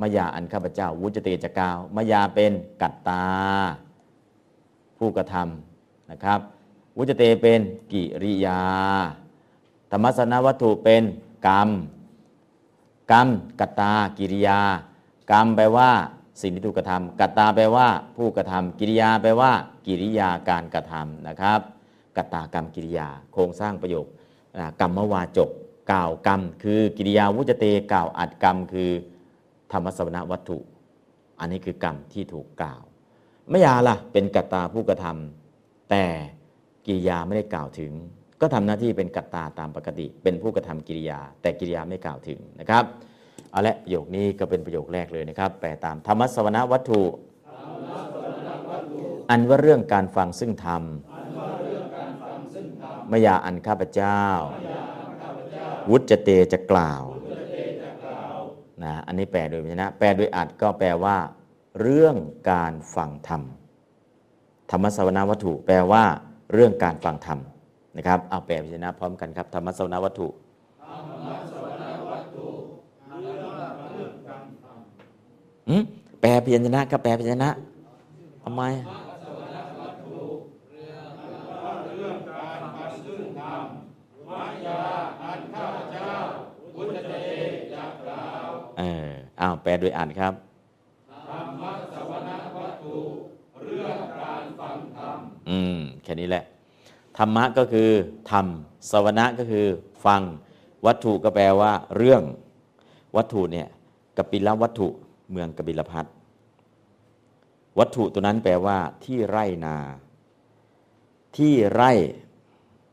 [0.00, 2.52] มายาอันข้าพเจ้าวุจเตจกาวมายาเป็น
[2.82, 3.24] กัตตา
[4.98, 6.40] ผู้กระทำนะครับ
[6.96, 7.60] วุจเตเป็น
[7.92, 8.60] กิริยา
[9.90, 11.02] ธรรมสวนวัตถุเป็น
[11.48, 11.68] กรรม
[13.12, 13.28] กรรม
[13.60, 14.60] กัตตากิริยา
[15.30, 15.90] กรรมแปลว่า
[16.40, 19.52] สิ่งที่ถูกกระทำกัตตาแปลว่า ผู้กระทำกิริยาแปลว่า
[19.86, 21.60] กิริยาการกระทำนะครับ
[22.16, 24.06] กัตตากรรมกิริยา โครงสร้างประโยค
[24.80, 25.50] กรรมวาจก
[25.92, 28.90] กล่าวกรรม คือกิริยาวุจเตกล่าวอัดกรรม คือ
[29.72, 30.58] ธรรมสวนวัตถุ
[31.40, 32.82] อันนี้คือกรรมที่ถูกกล่าว
[33.52, 36.04] มยาล่ะเป็นกัตตาผู้กระทำแต่
[36.86, 37.92] กิริยาไม่ได้กล่าวถึง
[38.40, 42.84] ก็ทำหน้าที่เป็นกัตตาตามปกติ เป็นผู้กระทำกิริยา แต่กิริยาไม่กล่าวถึงนะครับ
[43.56, 47.02] เอาละประโยคนี้ก็เป็นประโยคแรกเลยนะครับ แปลตามธรรมสวนาวัตถุ
[49.30, 50.82] อันว่าเรื่องการฟังซึ่งธรรม
[53.10, 54.20] มยาอันข้าพเจ้า
[55.90, 57.02] วุจเตจะกล่าว
[58.82, 61.16] นะอันนี้แปลโดยพยัญชนะ แปลโดยอัดก็แปลว่า
[61.80, 62.16] เรื่อง
[62.50, 63.42] การฟังธรรม
[64.70, 66.04] ธรรมสวนาวัตถุ แปลว่า
[66.52, 67.38] เรื่องการฟังธรรม
[67.96, 70.28] นะครับเอาแปลพยัญชนะพร้อมกันครับธรรมสวนาวัตถุ
[70.90, 70.94] อื
[71.32, 71.46] ม
[76.20, 77.50] แปลพยัญชนะก็แปลพยัญชนะ
[78.42, 78.62] ทำไม
[88.78, 89.10] เออ
[89.40, 90.32] อ้าวแปลโดยอ่านครับ
[91.30, 91.62] ธรรม
[91.94, 92.98] สวนวัตถุ
[93.64, 93.82] เรื่
[95.48, 96.44] อืมแค่นี้แหละ
[97.18, 97.88] ธรรมะก็คือ
[98.30, 98.46] ธรรม
[98.90, 99.66] สวนะก็คือ
[100.04, 100.20] ฟัง
[100.86, 102.22] วัตถุก็แปลว่า เรื่อง
[103.16, 103.66] วัตถุเนี่ย
[104.16, 104.88] กปิลวัตถุ
[105.30, 106.06] เมืองกบิลพัท
[107.78, 109.76] วัตถุตัวนั้นแปลว่าที่ไร่นา
[111.36, 111.92] ที่ไร่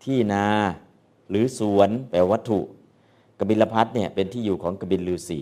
[0.03, 0.45] ที่นา
[1.29, 2.59] หรือสวนแปลวัตถุ
[3.39, 5.41] กบิลพัทเนี่ยเป็นที่อยู่ของกบิลลือสี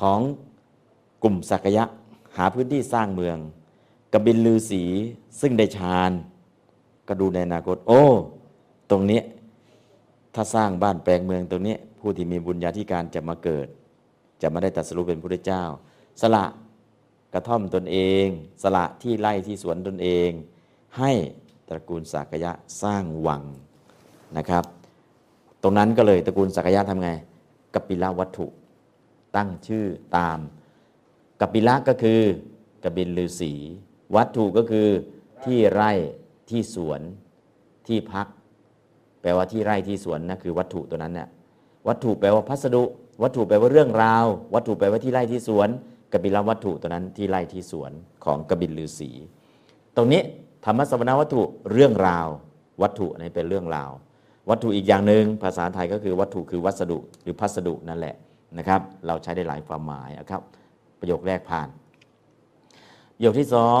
[0.00, 0.20] ของ
[1.22, 1.84] กลุ่มสักยะ
[2.36, 3.36] หาพื้นที่สร้างเมือง
[4.12, 4.82] กบิลลือสี
[5.40, 6.10] ซึ่งได้ฌาน
[7.08, 8.02] ก็ดูในอนาคต โอ้
[8.90, 9.20] ตรงนี้
[10.34, 13.68] ถ้าสร้างบ้านแปลงเมืองตรงนี้ ผู้ที่มีบุญญาธิการจะมาเกิด
[14.42, 15.64] จะมาได้ตรัสรู้เป็นพระเจ้า
[16.20, 16.44] สละ
[17.34, 18.26] กระท่อมตนเอง
[18.62, 20.30] สละที่ไร่ที่สวนตนเอง
[20.98, 21.12] ให้
[21.68, 22.52] ตระกูลสักยะ
[22.82, 23.42] สร้างวัง
[24.36, 24.64] นะครับ
[25.62, 27.10] ตรงนั้นก็เลยตระกูลสักยะทำไง
[27.74, 28.46] กปิละวัตถุ
[29.36, 29.84] ตั้งชื่อ
[30.16, 30.38] ตาม
[31.40, 32.20] กปิละก็คือ
[32.84, 33.52] กบินลือสี
[34.16, 34.88] วัตถุก็คือ
[35.44, 35.92] ที่ไร่
[36.50, 37.00] ที่สวน
[37.86, 38.26] ที่พัก
[39.20, 41.28] แปลว่าที่ไร่ที่สวนนะคือวัตถุตัวนั้นเนี่ย
[41.88, 42.84] วัตถุแปลว่าพัสดุ
[43.22, 45.68] วัตถุแปลว่าเรื่องราว วัตถุแปลว่าที่ไร่ที่สวน
[46.12, 47.92] กบิลวัตถุตัวนั้นที่ไร่ที่สวน
[48.24, 49.10] ของกบิลือสี
[49.96, 50.22] ตรงนี้
[50.64, 51.42] ธรรมสวนาวัตถุ
[51.72, 52.26] เรื่องราว
[52.82, 53.90] วัตถุนี่เป็นเรื่องราว
[54.50, 58.14] วัตถุอีกอย่างหนึ่งภาษาไทยก็คือวัตถุคือวัสดุหรือพัสดุนั่นแหละ
[58.58, 60.42] นะครับเราใช้ได้หลายความหมายนะครับ
[61.00, 61.68] ประโยคแรกผ่าน
[63.16, 63.70] ประโยคที่สอ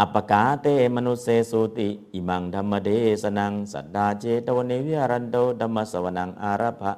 [0.00, 0.66] อัปกาเต
[0.96, 2.90] มนุเสสุติอิมังธรรมเด
[3.22, 6.92] สนัง สัตดาเจตวเนวิหารันโดธรรมสวนังอารัภะ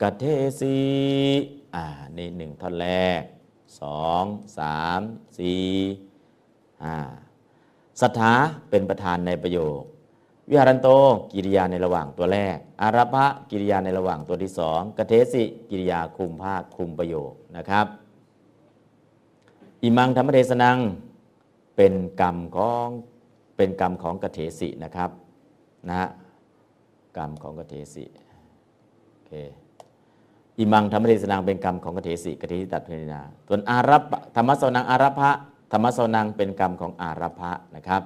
[0.00, 0.24] กเท
[0.60, 0.76] สี
[1.74, 1.84] อ่า
[2.16, 2.86] นี่หนึ่งท่อนแร
[3.20, 3.22] ก
[3.80, 4.24] สอง
[4.58, 5.00] สาม
[5.38, 5.66] สี่
[6.82, 6.94] อ่า
[8.00, 8.32] สัทธา
[8.70, 9.80] เป็นประธานในประโยค
[10.48, 10.88] วิหารันโต
[11.32, 17.86] กิริยาในระหว่างตัวแรก อารัภะกิริยาในระหว่างตัวที่สองกเทสิกิริยาคุมภาคคุมประโยคนะครับ
[19.82, 20.78] อิมังธรรมเทศนัง
[21.78, 22.86] เป็นกรรมของ
[23.56, 25.10] เป็นกรรมของกเทสินะครับ
[25.88, 26.08] นะฮะ
[27.16, 28.04] กรรมของกเทสิ
[29.12, 29.32] โอเค
[30.58, 35.30] อิมังธรรมเทศนังเป็นกรรมของกเทสิกเทสิตัดเพนาส่วนอารัปธรรมสวนังอารัพะ
[35.72, 38.02] ธรรมสวนังเป็นกรรมของอารัพะนะครับ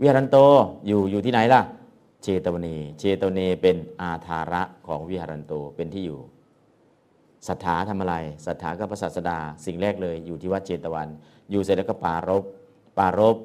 [0.00, 0.36] วิหารันโต
[0.86, 1.60] อยู่อยู่ที่ไหนล่ะ
[2.22, 6.20] เชตวนีเชตวนีเป็นอาธาระของวิหารันโตเป็นที่อยู่
[7.48, 8.14] ศรัทธาทำอะไร
[8.46, 11.08] ศรัทธาก็พระศาสดา สิ่งแรกเลยอยู่ที่วัดเชตวัน
[11.50, 12.44] อยู่เสร็จแล้วก็ปารบ
[12.98, 13.36] ปารบ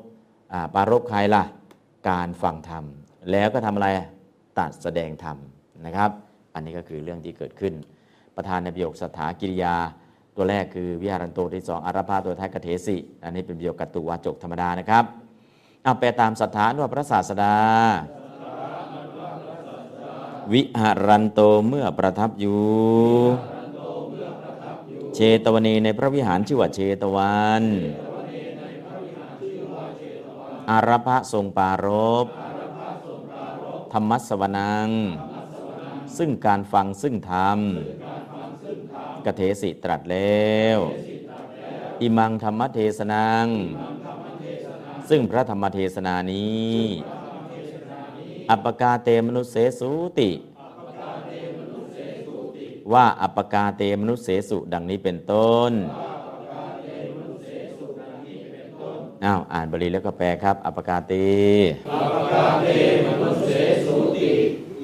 [0.76, 1.44] ปารบใครล่ะ
[2.10, 2.84] การฟังธรรม
[3.32, 3.88] แล้วก็ทำอะไร
[4.60, 5.38] ตัดแสดงธรรม
[5.86, 6.12] นะครับ
[6.54, 7.74] อันนี้ก็คือเรื่องที่เกิดขึ้น
[8.36, 9.76] ประธานในประโยคสถากิริยา
[10.36, 15.06] ตัวแรกคือวิหารันโตที่สองอาราภาตัวท้ายกเทสิอันนี้เป็นประโยคกัตตุวาจกธรรมดานะครับ
[15.84, 17.56] เอาแปลตามศรัทธาว่าพระศาสดา
[20.54, 22.60] วิหารันโตเมื่อประทับอยู่
[25.16, 27.64] เชตวันีในพระวิหารชื่อว่าเชตวัน
[30.70, 31.88] อาราภะทรงปาร
[32.26, 32.28] บ
[33.94, 34.90] ธรรมสวนัง
[36.18, 37.60] ซึ่งการฟังซึ่งธรรม
[39.26, 40.80] กเทสิตรัสแล้ว
[42.02, 43.48] อิมังธรรมเทศนัง
[45.10, 46.80] ซึ่งพระธรรมเทศนานี้
[48.50, 50.32] อัปกาเตมนุเสสูติ
[52.94, 55.74] ว่าอัปกาเตมนุเสสุดังนี้เป็นต้น
[59.26, 61.14] อ้าวอ่านบาลีแล้วก็แปลครับ อัปกาเต
[61.92, 62.68] อัปกาเต
[63.06, 63.50] มนุเส
[63.84, 64.32] สุติ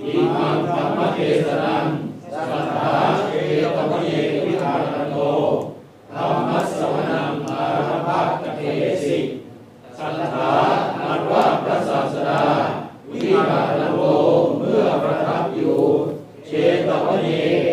[0.05, 1.85] อิมังธรรมเทศนัง
[2.33, 2.95] สัทธา
[3.29, 3.35] เอ
[3.75, 4.09] ตวเย
[4.45, 5.17] วิหารโต
[6.15, 8.09] ธรรมสวนังอารภ
[8.43, 8.61] กเท
[9.03, 9.17] สิ
[9.97, 10.51] สัทธา
[11.01, 12.43] อันว่าพระศาสดา
[13.11, 14.01] วิหารโต
[14.57, 15.77] เมื่อประทับอยู่
[16.45, 16.51] เช
[16.87, 17.27] ตวเน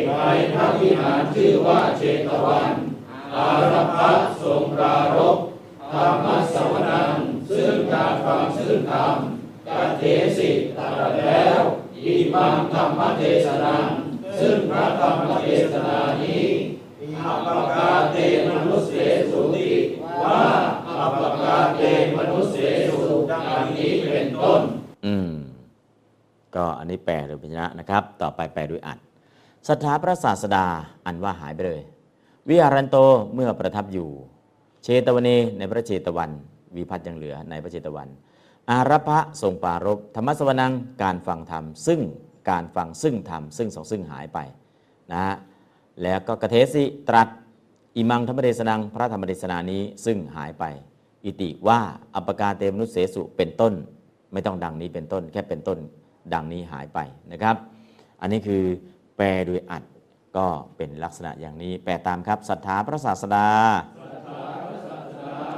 [0.06, 0.12] ใน
[0.54, 2.72] พระวิหารชื่อว่าเชตวัน
[3.36, 4.10] อารพะ
[4.42, 5.38] ทรงปรารภ
[5.92, 7.14] ธรรมสวนัง
[7.50, 9.14] ซึ่งการฟังซึ่งธรรม
[9.68, 10.02] กัเท
[10.38, 11.60] สิตรัสแล้ว
[11.96, 13.86] อิมังธรรมเทศนัง
[14.40, 16.44] ซึ่งพระธรรมเทศนานี้
[17.24, 18.16] อัปกาเต
[18.48, 18.92] มนุสเส
[19.30, 19.70] สุติ
[20.24, 20.42] ว่า
[20.88, 21.82] อัปกาเต
[22.16, 22.56] มนุสเส
[22.88, 24.62] สุดังนี้เป็นต้น
[25.06, 25.32] อืม
[26.54, 28.98] ก็อันนี้แปลโดยพยัญชนะนะครับ ต่อไปแปลโดยอัด
[29.68, 30.66] ศรัทธาพระศาสดา
[31.06, 31.82] อันว่าหายไปเลย
[32.48, 32.96] วิหารันโต
[33.34, 34.10] เมื่อประทับอยู่
[34.82, 36.30] เชตวเนในพระเชตวัน
[36.76, 38.08] วิพัฒน์ยังเหลือในพระเชตวัน
[38.70, 40.72] อารัพะทรงปรารบธรรมสวนัง
[41.02, 42.00] การฟังธรรม ซึ่ง
[42.50, 44.38] การฟังซึ่งธรรมซึ่งสองซึ่งหายไป
[45.12, 45.34] นะฮะ
[46.02, 47.28] แล้วก็กเทสิตรัส
[47.96, 50.64] อิมังธรรมเทศนังพระธรรมเทศนานี้ซึ่งหายไป
[51.24, 51.80] อิติว่า
[52.14, 53.72] อัปปกาเตมนุสเสสุเป็นต้น
[54.32, 55.78] ไม่ต้องดังนี้เป็นต้น แค่เป็นต้น
[56.34, 56.98] ดังนี้หายไป
[57.32, 57.56] นะครับ
[58.20, 58.62] อันนี้คือ
[59.16, 59.82] แปลโดยอัด
[60.36, 60.46] ก็
[60.76, 63.46] เป็นลักษณะอย่างนี้ แปลตามครับศรัทธาพระศาสดา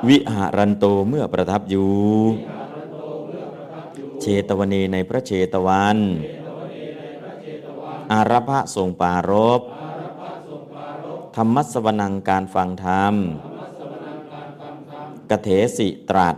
[0.08, 1.90] วิหารันโตเมื่อประทับอยู่
[4.20, 5.98] เชตวนีในพระเชตวัน
[8.12, 9.62] อารพะทรงปารบ
[11.36, 13.14] ธรรมสวนังการฟังธรรม
[15.30, 16.36] กเถสิตรัส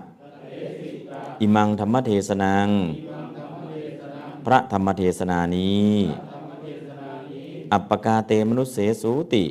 [1.40, 2.68] อิมังธรรมเทศนัง
[4.46, 5.92] พระธรรมเทศนานี้
[7.72, 9.44] อัปปกาเตมนุสเสสูติ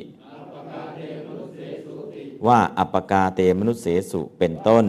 [2.46, 4.86] ว่าอัปกาเตมนุสเสสุเป็นต้น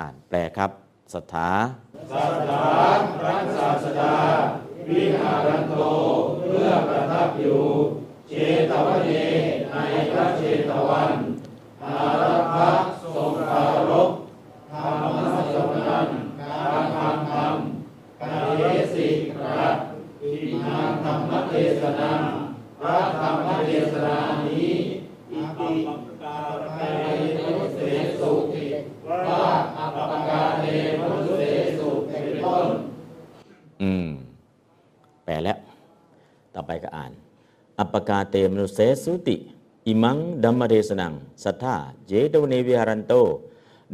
[0.00, 0.70] อ่านแปลครับ
[1.14, 1.50] สถา
[2.12, 2.66] สัทธา
[3.20, 4.14] พระศาสดา
[4.88, 5.74] วิหารันโต
[6.46, 7.62] เพื่อประทับอยู่
[8.28, 8.32] เช
[8.70, 9.10] ตวเน
[9.70, 9.76] ใน
[10.12, 11.12] พระเชตวัน
[11.84, 12.70] อารัพะ
[13.02, 14.10] ทรงปารภ
[14.72, 15.02] ธรรม
[15.34, 16.08] สวนัน
[16.40, 17.54] การฟังธรรม
[18.22, 18.62] กาเย
[18.94, 19.76] สิตรัส
[20.22, 20.32] อิ
[20.64, 22.12] มังธรรมเทศนา
[22.82, 24.70] พระธรรมเทศนานี้
[25.32, 25.72] อิติ
[26.22, 26.36] กา
[26.76, 26.80] เต
[27.36, 27.80] มนุเส
[28.20, 28.64] สุติ
[29.08, 29.44] ว่า
[29.78, 30.64] อัปปกาเต
[31.00, 31.42] มนุสเส
[31.78, 32.66] สุเป็นต้น
[33.82, 34.08] อืม
[35.24, 35.58] แปลแล้ว
[36.54, 37.12] ต่อไปก็อ่าน
[37.78, 39.36] อปฺปกาเตมนุสฺเสสูติ
[39.86, 41.12] อิมํ ธมฺมเทสนํ
[41.44, 41.76] สตฺถา
[42.06, 43.14] เชตวเนวิหรนฺโต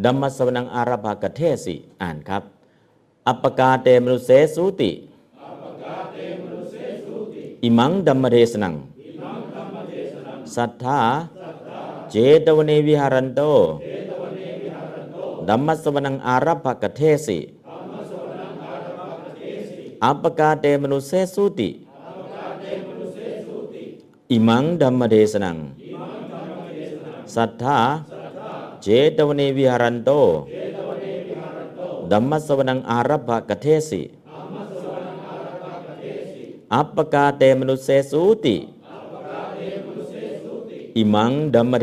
[0.04, 2.42] ธมฺมสฺสวนํ อารพฺภ กเถสิ อ่านครับ
[3.28, 4.90] อปฺปกาเตมนุสฺเสสูติ
[7.64, 8.74] อิมํ ธมฺมเทสนํ
[10.54, 11.00] สตฺถา
[12.10, 13.40] เชตวเนวิหรนฺโต
[15.48, 17.38] ธมฺมสฺสวนํ อารพฺภกเถสิ
[20.04, 21.68] อัปกาเตมนุเสสุติ
[24.30, 25.58] อิมังดัมมเดสนัง
[27.34, 27.78] สัทธา
[28.82, 28.86] เจ
[29.16, 30.10] ตวเนวิหารันโต
[32.10, 34.02] ดัมมสวนังอารัภกเทสิ
[36.74, 38.56] อัปปกาเตมนุเสสุติ
[40.96, 41.82] อิมังดัมมเ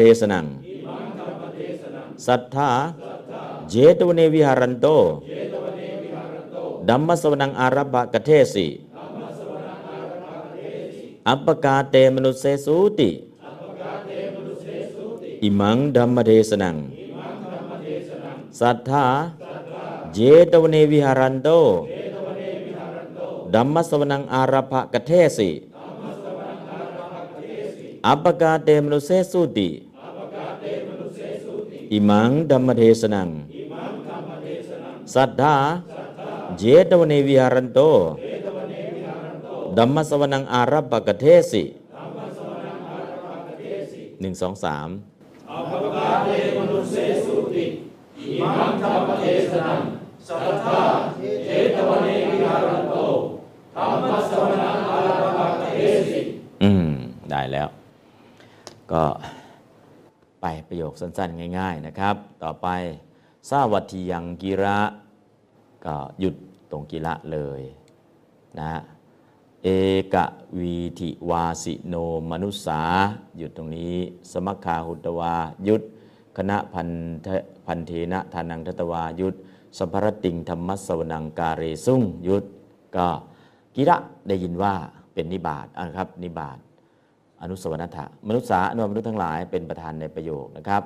[23.55, 25.49] ธมฺมสฺสวนํ อารพฺภกเถสิ
[28.07, 29.69] อปฺปกาเตมนุสฺเสสูติ
[31.91, 33.29] อิมํ ธมฺมเทสนํ
[35.13, 35.55] สตฺถา
[36.57, 37.79] เชตวเนวิหรนฺโต
[39.77, 41.63] ธมฺมสฺสวนํ อารพฺภกเถสิ
[41.97, 42.17] อปฺป
[43.47, 44.89] กเถสิหนึ่งสองสาม
[45.51, 46.95] อปฺปกาเตมนุสฺเส
[47.25, 47.65] สูติ
[48.19, 49.79] อิมํ ธมฺมเทศนัง
[50.27, 50.81] สัทธา
[51.45, 52.95] เจตวเนวิหารันโต
[53.75, 55.65] ธรรมสวนังอารัปปะเท
[56.09, 56.19] สิ
[56.63, 56.89] อืม
[57.31, 57.67] ได้แล้ว
[58.91, 59.03] ก็
[60.41, 62.67] ไปประโยคสั้นๆ ง่าย ๆ นะครับ ต่อไป
[63.49, 64.79] สาวัตถิยังกิระ
[65.85, 66.35] ก็หยุด
[66.71, 67.61] ตรงกิระเลย
[68.57, 68.79] นะฮะ
[69.63, 69.67] เอ
[70.13, 70.15] ก
[70.59, 71.95] วีทิวาสิโน
[72.31, 72.81] มนุษสา
[73.37, 73.95] หยุดตรงนี้
[74.31, 75.35] สมัคคาหุตวา
[75.65, 75.81] หยุด
[76.37, 76.89] คณะพัน
[77.23, 77.27] เท
[77.65, 79.35] พันเทนะทานังทัตวายุด
[79.77, 82.43] สัมภรติงธรรมสวนังกาเรสุ่งยุด
[82.97, 83.07] ก็
[83.75, 83.97] กิระ
[84.27, 84.73] ได้ยินว่า
[85.13, 86.57] เป็นนิบาตอะครับ นิบาต
[87.41, 90.83] อนุสวนัตถะมนุษย์สาอนุมนุษย์ทั้งหลายเป็นประธานในประโยคนะครับ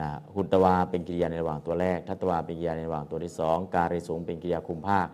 [0.00, 5.08] นะหุตวาเป็นกิริยาในระหว่างตัวแรก ทัตวาเป็นกิริยาในระหว่างตัวที่สองการิสงเป็นกิริยาคุมภาค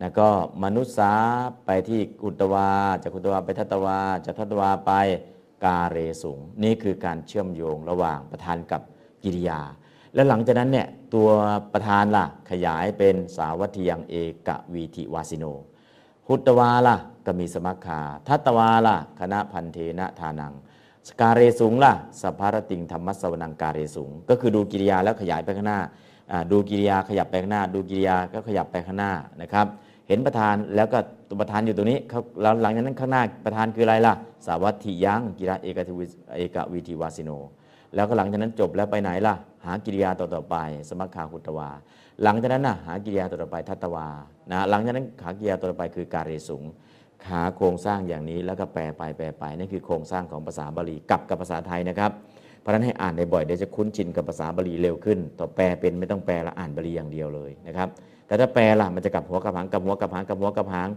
[0.00, 0.28] นะก็
[0.64, 1.12] มนุษย์สา
[1.66, 2.68] ไปที่หุตวา
[3.02, 4.92] จากหุตวาไปทัตวาจากทัตวาไป
[5.64, 8.82] กาเรสงนี่คือการเชื่อมโยงระหว่างประธานกับ
[9.24, 9.60] กิริยา
[10.14, 11.28] และหลังจากนั้นเนี่ยตัว
[11.72, 14.14] ประธานล่ะขยายเป็นสาวัตถยังเอ
[14.48, 15.44] กวีทิวาสิโน
[16.28, 16.96] หุตวาล่ะ
[17.26, 20.52] ก็มีสมัคคาทัตวาล่ะคณะพันเทนะทานัง
[21.08, 21.92] สการเรสูงล่ะ
[22.22, 25.80] สภารติงธรรมสวนังการเรสูง ก็คือดูกิริยาแล้วขยายไปข้างหน้า
[26.50, 29.12] ดูกิริยาขยับไปข้างหน้า ดูกิริยาก็ขยับไปข้างหน้า
[29.42, 29.66] นะครับ
[30.08, 34.14] เห็นประธานแล้วก็ตัวประธานอยู่ตรงนี้เขาแล้วหลังจากนั้นข้างหน้าประธานคืออะไรล่ะ
[34.46, 37.30] สาวัตถิยังกิระเอกวิเอกวิธิวาสิโน
[37.94, 40.56] แล้วก็หลังจากนั้นจบแล้วไปไหนล่ะ หากิริยาต่อต่อไป
[40.88, 41.70] สมัคคาหุตวา
[42.22, 44.08] หลังจากนั้นน่ะหากิริยาต่อต่อไปทัตตวา
[44.50, 46.62] นะหลังจากนั้นหากิริยาต่อต่อไปคือการเรสุง
[47.30, 52.10] หาโครงสร้างอย่างนี้แล้วก็แปลไปแปลไปนี่คือโครงสร้างของภาษาบาลีกับกับภาษาไทยนะครับ
[52.60, 57.88] เพราะนั้นให้อ่านได้บ่อยเดี๋ยวจะคุ้นชินกับภาษาบาลีเร็วขึ้น ต่อแปลเป็นไม่ต้องแปลและอ่านบาลีอย่างเดียวเลยนะครับ
[58.26, 60.88] แต่ถ้าแปลล่ะมันจะกลับหัวกลับหางกลับหัวกลับหางกลับหัวกลับหาง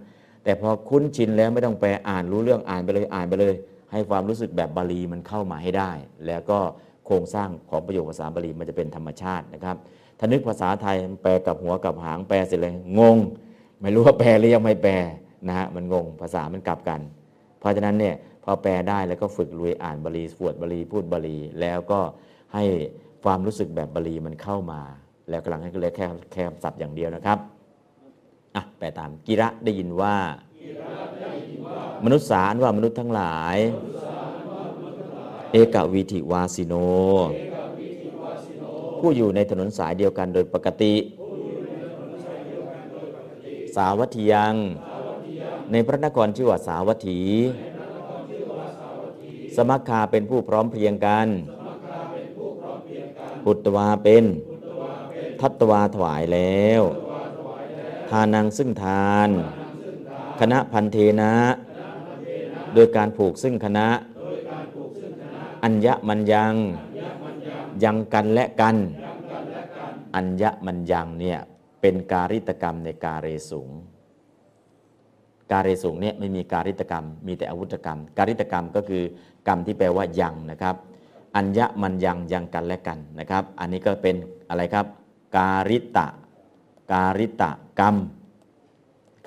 [0.43, 3.53] แต่พอคุ้นชินแล้วไม่ต้องแปลอ่านรู้เรื่องอ่านไปเลยอ่านไปเลย
[3.91, 5.91] ให้ความรู้สึกแบบบาลีมันเข้ามาให้ได้
[6.27, 6.59] แล้วก็
[7.05, 9.77] โครงสร้างของประโยคภาษาบาลีมันจะเป็นธรรมชาตินะครับ
[10.19, 13.17] ถ้านึกภาษาไทยแปลกับหัวกับหางแปลเสร็จเลยงง
[13.81, 14.93] ไม่รู้ว่าแปลหรือยังไม่แปล
[15.47, 17.01] นะฮะมันงงภาษามันกลับกัน
[17.59, 21.99] เพราะฉะนั้นเนี่ยพอแปลได้แล้วก็ฝึกลุยอ่านบาลีสวดบาลีพูดบาลี แล้วก็
[22.53, 22.63] ให้
[23.23, 24.81] ความรู้สึกแบบบาลีมันเข้ามา
[25.29, 27.39] แล้วกำลังให้ก็เลยแค่แค่ศัพท์อย่างเดียวนะครับ
[28.55, 30.15] อะแปลตามกิระได้ยินว่า
[32.05, 33.57] มนุษย์สารว่ามนุษย์ทั้งหลาย
[35.57, 36.73] เอกวิธิวาสิโน
[38.99, 40.93] ผู้อยู่ในถนนสายเดียวกันโดยปกติ
[43.75, 44.55] สาวัตถียัง
[45.71, 47.21] ในพระนครชื่อว่าสาวัตถี
[49.55, 51.27] สมัคคาเป็นผู้พร้อมเพรียงกัน
[53.43, 54.25] พุตวาเป็น
[55.39, 56.81] ทัตวาถวายแล้ว
[58.09, 59.29] ทานังซึ่งทาน
[60.39, 61.33] คณะพันเทนะ
[62.73, 63.87] โดยการผูกซึ่งคณะ
[65.65, 66.53] อัญญมันยัง
[67.83, 68.77] ยังกันและกัน
[70.15, 71.39] อัญญมันยังเนี่ย
[71.81, 73.69] เป็นการิตกรรมในการเรสูง
[75.51, 79.03] การเรสูงเนี่ยไม่มีการิตกรรม มีแต่อาวุธกรรม การิตกรรมก็คือ
[79.47, 80.75] กรรมที่แปลว่ายังนะครับ
[81.35, 84.15] อัญญมันยังยังกันและกันนะครับ อันนี้ก็เป็น
[84.49, 84.85] อะไรครับ
[85.37, 86.07] การิตะ
[86.93, 87.95] การิตะกรรม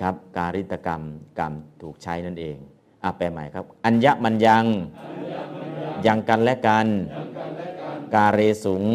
[0.01, 1.01] ครับ การิตกรรม
[1.39, 2.57] กรรมถูกใช้นั่นเอง
[3.03, 4.65] อะแปลใหม่ครับ อัญญมันยัง
[6.05, 6.87] ยังกันและกัน
[8.13, 8.85] กาเรสูง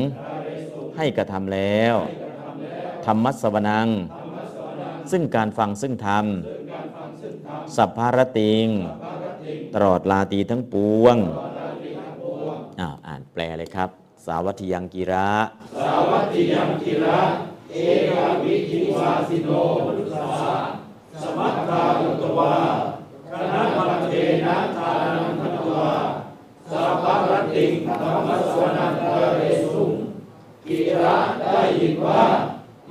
[0.97, 1.94] ให้กระทำแล้ว
[3.05, 3.89] ธรรมัสวนัง
[5.10, 6.26] ซึ่งการฟังซึ่งธรรม
[7.76, 8.66] สัพพารติง
[9.74, 11.16] ตลอดลาตีทั้งปวง
[12.81, 13.89] อ้าวอ่านแปลเลยครับ
[14.26, 15.28] สาวัตถิยังกีระ
[15.81, 17.20] สาวัตถิยังกิระ
[17.72, 17.76] เอ
[18.10, 19.48] กาวิธิวาสิโน
[19.86, 20.55] มุสสา
[21.22, 22.55] สมัคคาอุตวา
[23.35, 24.12] ณะมัเท
[24.44, 25.90] นะทานังพัตวา
[26.70, 29.05] สัพพะรติงธรรมสวนังก
[29.36, 29.40] เร
[29.73, 29.93] สุง
[30.66, 32.23] กิระได้ยินว่า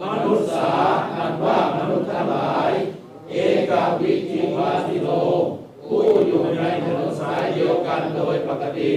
[0.02, 0.74] มนุษย์สา
[1.15, 2.72] อันว่ามนุษย์ทั้งหลาย
[3.30, 3.36] เอ
[3.70, 5.07] กวิธิวาสิโน
[5.86, 8.91] ผู้อยู่ในถนนสายเดียวกันโดยปกติ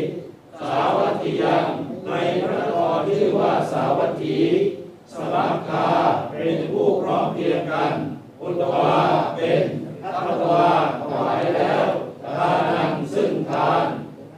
[0.61, 1.65] สาวัตถิยัง
[2.07, 2.13] ใน
[2.43, 4.39] พระนครชื่อว่าสาวัตถี
[5.15, 5.89] สมัคคา
[6.31, 7.93] เป็นผู้พร้อมเพียงกัน
[8.41, 8.99] อุตวา
[9.37, 9.63] เป็น
[10.25, 10.69] ทัตวา
[11.01, 11.83] ถวายแล้ว
[12.37, 13.85] ทานังซึ่งทาน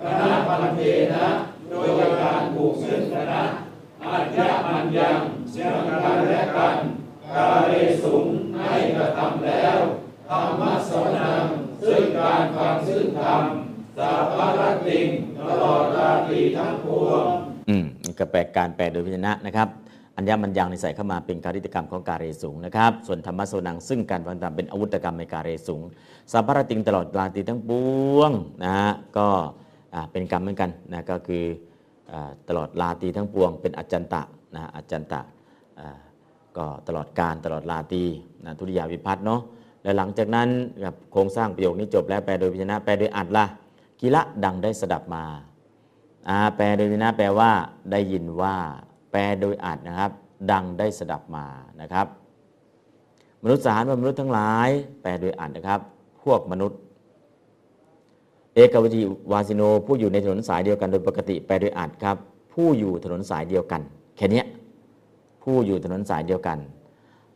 [0.02, 0.80] คณะพันเท
[1.14, 1.26] นะ
[1.70, 1.88] โดย
[2.22, 3.40] การผูกซึ่งคณะ
[4.02, 5.18] อัญญมันยัง
[5.50, 6.76] เสียงกันและกัน
[7.34, 7.72] กาเร
[8.02, 8.26] สุง
[8.58, 9.78] ให้กระทำแล้ว
[10.28, 11.44] ธรรมสวนัง
[11.86, 13.42] ซึ่งการฟังซึ่งธรรม
[13.98, 15.06] สาพารติง
[15.48, 17.24] ตลอดราตรีทั้งปวง
[17.68, 17.86] อืม
[18.18, 19.68] ก็แปลการแปลโดยพิจนะนะครับ
[20.18, 25.82] อัญญมันยังในใส่เข้ามาเป็นการิตกรรมของการเรสูงนะครับส่วนธรรมะโสนังซึ่งการฟังธรรมเป็นอาวุธกรรมในการเรสูง
[26.32, 27.70] สัพพะรติงตลอดลาตีทั้งป
[28.16, 28.30] วง
[28.64, 29.28] นะฮะก็
[30.12, 31.44] เป็นกรรมเหมือนกันนะก็คือ
[32.12, 32.14] อ
[32.48, 34.22] ตลอดลาตีทั้งปวง เป็นอจันตะ
[34.54, 35.20] นะอจันตะ
[36.56, 38.04] ก็ตลอดการตลอดลาตี
[38.44, 39.40] นะทุติยาวิพัฒน์เนาะ
[39.82, 40.48] แล้วหลังจากนั้น
[40.84, 43.44] กับโครงสร้างประโยคนี้จบแล้วแปลโดยพิจนะแปลโดยอัดละ
[44.00, 45.24] กิละดังได้สดับมา
[46.56, 47.50] แปลโดยวิจนะแปลว่า
[47.90, 48.54] ได้ยินว่า
[49.18, 50.10] ลโดยอัดนะครับ
[50.50, 51.46] ดังได้สดับมา
[51.80, 52.06] นะครับ
[53.42, 54.68] มนุษย์สารมนุษย์ทั้งหลาย
[55.02, 55.80] แปลโดยอัดนะครับ
[56.22, 56.78] พวกมนุษย์
[58.54, 62.16] เอกวิธีวาสิโน ผู้อยู่ในถนนสายเดียวกันโดยปกติ แปลโดยอัดครับ
[62.52, 63.80] ผู้อยู่ถนนสายเดียวกัน
[64.16, 64.42] แค่นี้
[65.42, 66.58] ผู้อยู่ถนนสายเดียวกัน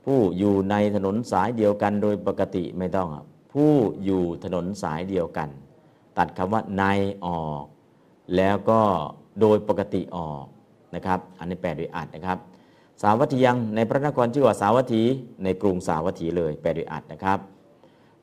[0.04, 3.72] ผู้อยู่ในถนนสายเดียวกันโดยปกติไม่ต้องครับผู้
[4.04, 5.48] อยู่ถนนสายเดียวกัน
[6.18, 6.82] ตัดคำว่าใน
[7.26, 7.64] ออก
[8.36, 8.80] แล้วก็
[9.40, 10.46] โดยปกติออก
[10.94, 12.38] นะครับ อันนี้แปลโดยอัดนะครับ
[13.02, 15.02] สาวัตถียังในพระนครชื่อว่าสาวัตถี
[15.44, 17.38] ในกรุงสาวัตถีเลยแปลโดยอัดนะครับ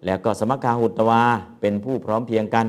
[0.06, 1.22] แล้วก็สมัคาหุตวา
[1.62, 2.68] เป็นผู้พร้อมเพียงกัน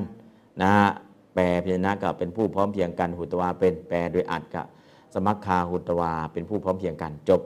[0.62, 0.88] นะฮะ
[1.34, 4.66] แปลพยัญชนะก็เป็นผู้พร้อมเพียงกันหุตวาเป็นแปลโดยอัดกับ
[5.14, 7.40] สมัคคาหุตวาเป็นผู้พร้อมเพียงกันจบ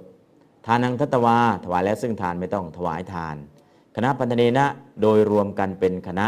[0.65, 3.37] ทานังทัตวา ถวายแล้วซึ่งทานไม่ต้องถวายทาน
[3.97, 4.67] คณะพันธเนนะ
[5.03, 6.27] โดยรวมกันเป็นคณะ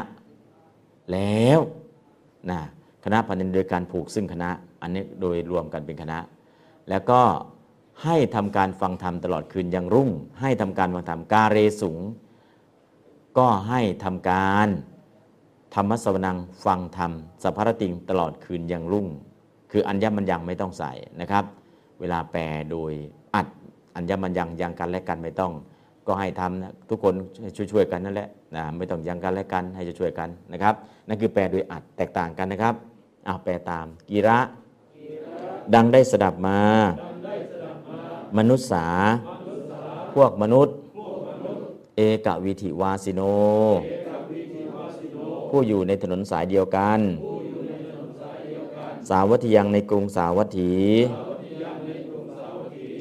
[1.13, 1.61] แล้ว
[2.51, 2.61] นะ
[3.05, 4.51] คณะพันธเนโดยการผูกซึ่งคณะ
[4.87, 6.19] อันนี้โดยรวมกันเป็นคณะ
[6.91, 7.21] แล้วก็
[8.05, 10.11] ให้ทำการฟังธรรมตลอดคืนยังรุ่ง
[10.41, 11.99] ให้ทำการฟังธรรมกาเรสุง
[13.39, 14.69] ก็ให้ทำการ
[15.75, 19.07] ธรรมสวนังฟังธรรมสัพพรติงตลอดคืนยังรุ่ง
[19.71, 21.45] คืออัญญมัญยังไม่ต้องใส่นะครับ
[22.01, 22.93] เวลาแปลโดย
[23.35, 23.47] อัด
[23.97, 25.53] อัญญมัญยังยังกันและกันไม่ต้อง
[26.07, 27.15] ก็ให้ทำนะทุกคน
[27.73, 30.75] ช่วยๆกันนั่นแหละนะไม่ต้องยังกันและกันให้ช่วยๆกันนะครับ
[31.09, 32.75] นั่นคือแปลโดยอัดแตกต่างกันนะครับ
[33.27, 34.39] เอาแปลตามกีระ
[35.75, 36.61] ดังได้สดับมา
[38.39, 38.87] มนุษย์สา
[40.15, 40.75] พวกมนุษย์
[41.97, 43.21] เอกวิธิวาสิโน
[45.51, 47.01] ผู้อยู่ในถนนสายเดียวกัน
[49.09, 50.75] สาวัตถียังในกรุงสาวัตถี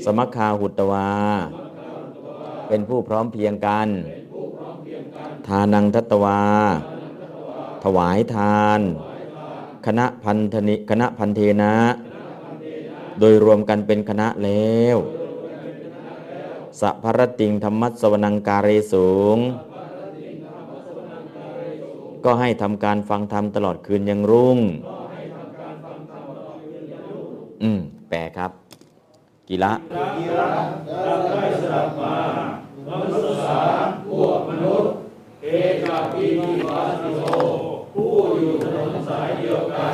[0.05, 1.09] สมัคคาหุตตวา
[2.67, 3.87] เป็นผู้พร้อมเพรียงกัน
[5.47, 6.41] ทานังทัตตวา
[7.83, 8.79] ถวายทาน
[9.85, 11.73] คณะพันธนิคณะพันเทนะ
[13.19, 14.97] โดยรวมกันเป็นคณะแล้ว
[16.79, 19.37] สัพพรติงธรรมัสวนังการเรสูง
[22.25, 24.59] ก็ให้ทำการฟังธรรมตลอดคืนยังรุ่ง
[27.63, 27.79] อืม
[28.09, 28.51] แปลครับ
[29.47, 29.71] กีละ
[34.09, 34.91] พวกมนุษย์
[35.43, 35.47] เอ
[35.87, 37.21] กปีติวาสิโน
[37.93, 39.93] ผู้อยู่ถนนสายเดียวกัน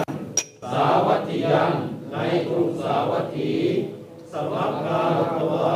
[0.74, 1.72] สาวัตถียัง
[2.14, 2.18] ใน
[2.48, 3.54] กรุงสาวัตถี
[4.32, 5.02] สมัคคา
[5.40, 5.76] ตวา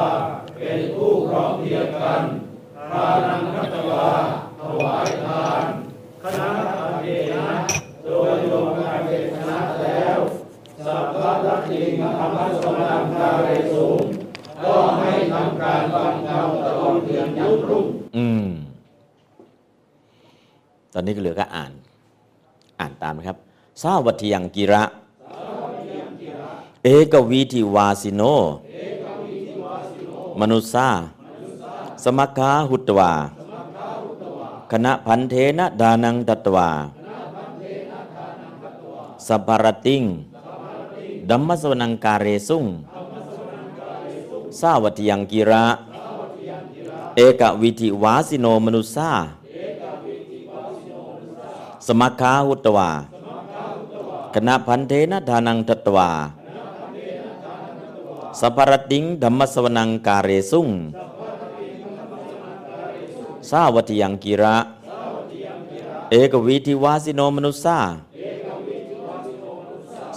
[0.55, 2.21] เป็นผู้พร้อมเพียงกัน
[2.91, 4.07] ทานังคัตวา
[4.59, 5.63] ถวายทาน
[6.23, 7.47] คณะอาเกนะ
[8.03, 10.17] โดยรวมกันเป็นคณะแล้ว
[10.85, 14.01] สัพพะทัติงธรรมสวนังคาเรสูง
[14.65, 17.85] ก็ให้ทำการฟังธรรมตลอดเดือนยุรุ่ง
[18.17, 18.45] อืม
[20.93, 21.71] ตอนนี้ก็เหลือก็อ่าน
[22.79, 23.37] อ่านตามนะครับ
[23.81, 24.83] สาวัตถียังกิระ
[26.87, 28.21] เอกวีทิวาสิโน
[30.39, 30.87] มนุษา
[32.03, 33.11] สมัคคาหุตวา
[34.71, 36.69] คณะพันเทนะดานังตัตวา
[39.27, 40.03] สัพพรติง
[41.29, 42.65] ดัมมสวนังการเรสุง
[44.59, 45.65] สาวัตถียังกิระ
[47.15, 49.11] เอกวิธิวาสิโนมนุษา
[51.87, 52.89] สมัคคาหุตวา
[54.33, 56.11] คณะพันเทนะทานังทัตวา
[58.39, 60.69] สัพพรติงธรรมสวนังการเรสุง
[63.49, 64.55] สาวัตยังกิระ
[66.11, 67.79] เอกวิธิวาสิโนมนุษสา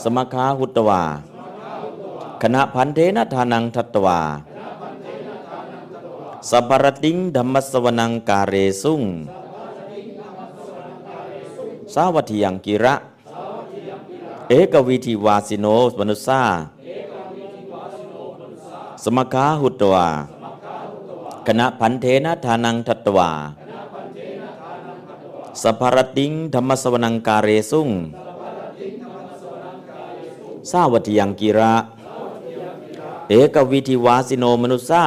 [0.03, 1.03] สมัคาหุตวา
[2.43, 4.21] คณะพันเทนทานังทัตวา
[6.51, 9.03] สัพพรติงธรรมสวนังการเรสุง
[11.95, 12.95] สาวัตยังกิระ
[14.49, 15.67] เอกวิธิวาสิโน
[15.99, 16.43] มนุษสา
[19.05, 20.09] สมคาหุตวา
[21.47, 23.31] คณะพันเทนะทานังทัตวา
[25.63, 27.89] สัพพรติงธรรมสวนังการเรสุง
[30.71, 31.75] สาวัตยังกิระ
[33.29, 35.05] เอกวิธิวาสิโนมนุษา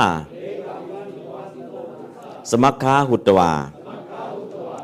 [2.50, 3.52] สมัคคาหุตวา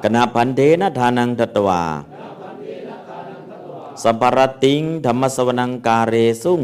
[0.04, 1.82] คณะพันเทนะทานังทัตวา
[4.04, 6.64] สัพพรติงธรรมสวนังการเรสุง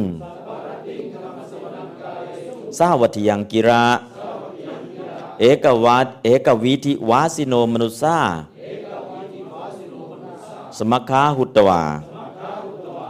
[2.78, 3.84] สาวัตยังกิระ
[5.40, 8.18] เอกวัตเอกวิธิวาสิโนมนุษสา
[10.78, 11.82] สมคาหุตวา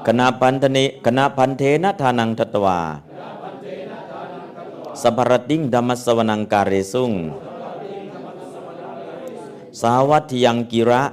[0.07, 2.79] คณะพันธเนคณะพันเทนะทานังทัตวา
[5.01, 7.11] สัพพรติงธรรมสวนังการเรสุง
[9.81, 11.03] สาวัตยังกิระ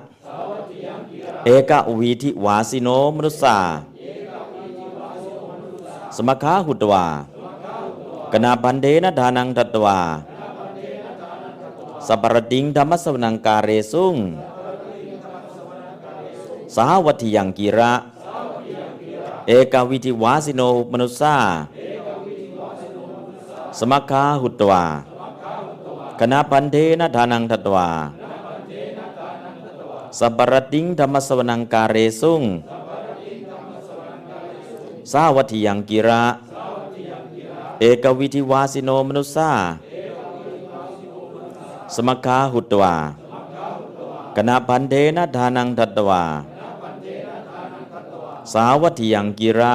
[1.44, 3.58] เอกวีทิวาสิโนมนุษสา
[6.16, 7.06] สมคาหุตวา
[8.32, 9.98] กนาพันเทนะทานังทัตวา
[12.06, 14.16] สัพพรติงธรรมสวนังการเรสุง
[16.76, 17.92] สาวัตยังกิระ
[19.46, 21.36] เอกวิทิวาสิโนมนุษสา
[23.78, 24.84] สมคาหุตวา
[26.20, 27.88] คณะพันเทนะทานังทัตวา
[30.18, 32.42] สัพพรติงธรรมสวนังการเรสุง
[35.12, 36.22] สาวัตยังกิระ
[37.80, 39.50] เอกวิธิวาสิโนมนุษสา
[41.94, 42.94] สมคาหุตวา
[44.36, 46.22] คณะพันเทนะทานังทัตวา
[48.52, 49.74] สาวัตยังกิระ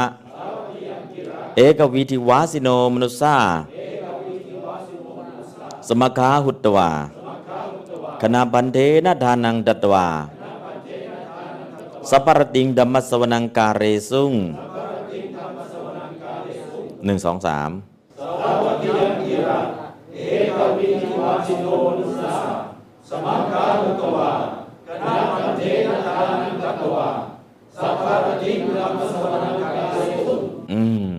[1.55, 3.35] เอกวิธิวาสิโนมนุษสา
[5.87, 6.89] สมคาหุตวา
[8.21, 10.07] คณะบันเทนะทานังดัตวา
[12.09, 14.33] สัพพรติงดัมมัสวนังกาเรสุง
[17.05, 17.71] หนึ่งสองสาม
[20.15, 20.21] เอ
[20.57, 21.65] กวิธิวาชิโน
[21.97, 22.35] นุสา
[23.09, 24.29] สมัคคารุตวา
[24.87, 27.07] คณะพันเทนะทานังตวา
[27.77, 29.97] สัพพะติงธรรมสวนังกาเส
[30.27, 30.35] สุ
[30.71, 30.81] อื
[31.11, 31.15] ม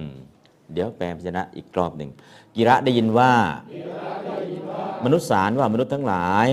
[0.73, 2.10] เดี๋ยวแปลพยัญชนะอีกรอบหนึ่ง
[2.55, 3.33] กิระได้ยินว่า
[5.05, 6.49] มนุษย์สารว่ามนุษย์ทั้งหลาย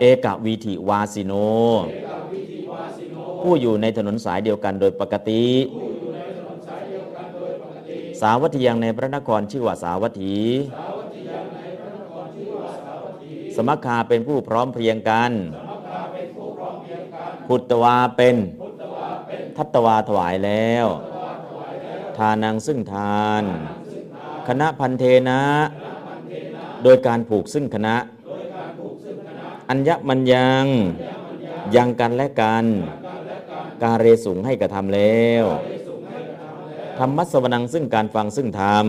[0.00, 1.32] เอกวีธิวาสิโน
[3.42, 5.42] ผู้อยู่ในถนนสายเดียวกันโดยปกติ
[8.20, 10.36] สาวัตถียังในพระนครชื่อว่าสาวัตถี
[13.56, 15.32] สมัคคาเป็นผู้พร้อมเพรียงกัน
[17.48, 18.36] พุตวาเป็น
[19.56, 20.86] ทัตตวาถวายแล้ว
[22.16, 23.44] ทานังซึ่งทาน
[24.48, 25.42] คณะพันเทนะ
[26.82, 27.96] โดยการผูกซึ่งคณะ
[29.68, 30.64] อัญญมันยัง
[31.76, 32.64] ยังกันและกัน
[33.82, 35.44] การเรสุงให้กระทำแล้ว
[36.98, 38.86] ธรรมัสวนังซึ่งการฟังซึ่งธรรม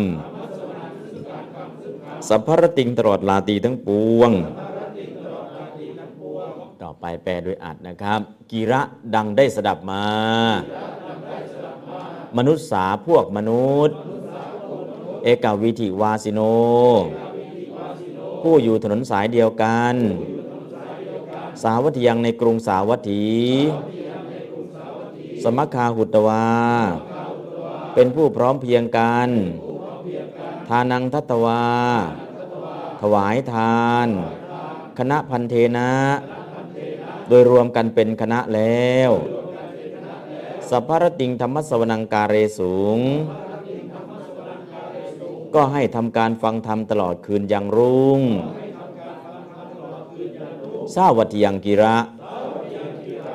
[2.27, 4.31] สัพพรติงตลอดลาตีทั้งปวง
[6.81, 8.19] ต่อไปแปลโดยอัดนะครับ
[8.51, 8.81] กีระ
[9.15, 10.03] ดังได้สดับมา
[12.37, 13.97] มนุษย์สาพวกมนุษย์
[15.23, 16.39] เอกาวิธิวาสิโน
[18.41, 19.95] ผู้อยู่ถนนสายเดียวกัน
[21.63, 23.25] สาวัตถียังในกรุงสาวัตถี
[25.43, 26.45] สมัคคาหุตวา
[28.01, 29.29] เป็นผู้พร้อมเพียงกัน
[30.67, 31.65] ทานังทัตตวา
[33.01, 34.07] ถวายทาน
[34.97, 35.91] คณะพันเทนะ
[37.27, 39.11] โดยรวมกันเป็นคณะแล้ว
[40.69, 42.99] สัพพรติงธรรมสวนังการเรสูง
[45.53, 48.21] ก็ให้ทำการฟังธรรมตลอดคืนยังรุ่ง
[50.93, 51.97] สาวัตยังกิระ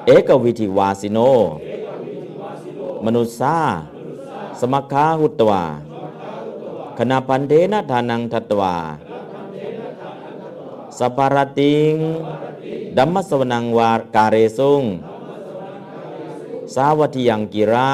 [0.07, 1.19] เอกวิธิวาสิโน
[3.05, 3.59] มนุษสา
[4.61, 5.65] สมัคาหุตวา
[6.99, 8.77] คณะพันเทนะทานังทัตตวา
[10.99, 11.95] สัพพรติง
[12.97, 14.83] ดัมมสวนังวาการเรสุง
[16.75, 17.89] สาวัติยังกิระ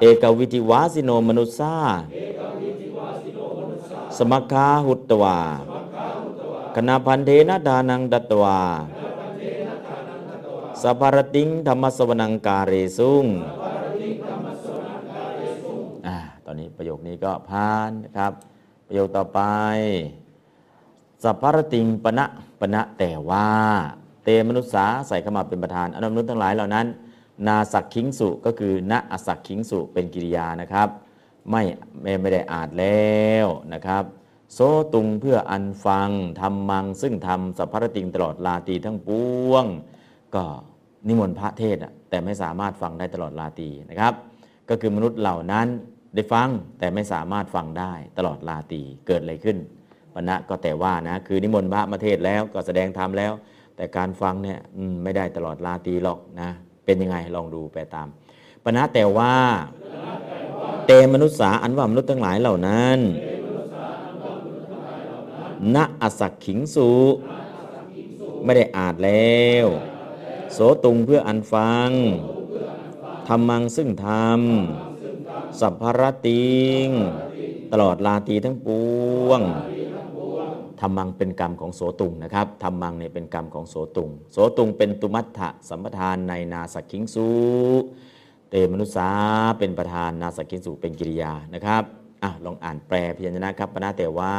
[0.00, 1.74] เอกวิธิวาสิโนมนุษา
[4.16, 5.38] สมัคาหุตวา
[6.76, 8.60] คณะพันเทนะดานังดัตตวา
[10.82, 13.26] สัพพรติงธรรมสวนังการเรสุง
[16.50, 18.32] อนนี้ประโยคนี้ก็ผ่านนะครับ
[18.86, 19.40] ประโยคต่อไป
[21.22, 22.26] สัพพรติงปณะ
[22.60, 23.48] ปณะแต่ว่า
[24.24, 26.86] เตมนุษสาใส่เข้ามาเป็นประธาน อนมนุษย์ทั้งหลายเหล่านั้น
[27.46, 30.88] นาสักคิงสุก็คือณอสักคิงสุเป็นกิริยานะครับ
[31.50, 31.62] ไม่
[32.02, 34.04] ไม่ไม่ได้อาจแล้วนะครับ
[34.54, 34.58] โซ
[34.94, 39.10] ตุงเพื่ออันฟังทำมังซึ่งทำสัพพรติงตลอดลาตีทั้งป
[39.50, 39.64] วง
[40.34, 40.44] ก็
[41.06, 41.76] นิมนต์พระเทศ
[42.10, 44.14] แต่ไม่สามารถฟังได้ตลอดลาตีนะครับ
[44.68, 45.66] ก็คือมนุษย์เหล่านั้น
[46.14, 46.48] ได้ฟัง
[46.78, 49.56] แต่ไม่สามารถฟังได้ตลอดลาตีเกิดอะไรขึ้น
[50.14, 53.32] ปณะก็แต่ว่านะคือนิมนต์พระมาเทศแล้วก็แสดงธรรมแล้ว
[53.76, 54.58] แต่การฟังเนี่ย
[55.02, 56.50] ไม่ได้ตลอดลาตีหรอกนะ
[56.84, 58.08] เป็นยังไงลองดูไปตาม
[58.64, 59.34] ปณะแต่ว่า
[60.86, 62.98] เตมนุษสาอันว่ามนุษย์ทั้งหลายเหล่านั้น
[65.74, 66.90] ณอสักขิงสุ
[68.44, 69.66] ไม่ได้อาจแล้ว
[70.52, 71.90] โสตุงเพื่ออันฟัง
[73.28, 74.40] ธรรมังซึ่งธรรม
[75.58, 76.50] สัพพรติ
[76.86, 76.88] ง
[77.72, 78.68] ตลอดลาตีทั้งป
[79.26, 79.40] วง
[80.80, 87.28] ธรรมังเป็นกรรมของโสตุงนะครับธรรมังเนี่ยเป็นกรรมของโสตุง โสตุงเป็นตุมัตถะสัมปทานในนาสักขิงสุ
[88.50, 89.10] เตมนุษสา
[89.58, 91.82] เป็นประธานนาสักขิงสุเป็นกิริยานะครับ
[92.22, 94.36] อะลองอ่านแปลพยัญชนะครับปณะแต่ว่า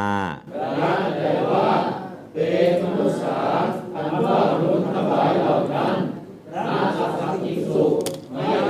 [0.54, 1.68] ปนาแต่ว่า
[2.34, 2.40] เต
[2.82, 3.38] มนุษา
[8.36, 8.62] อืม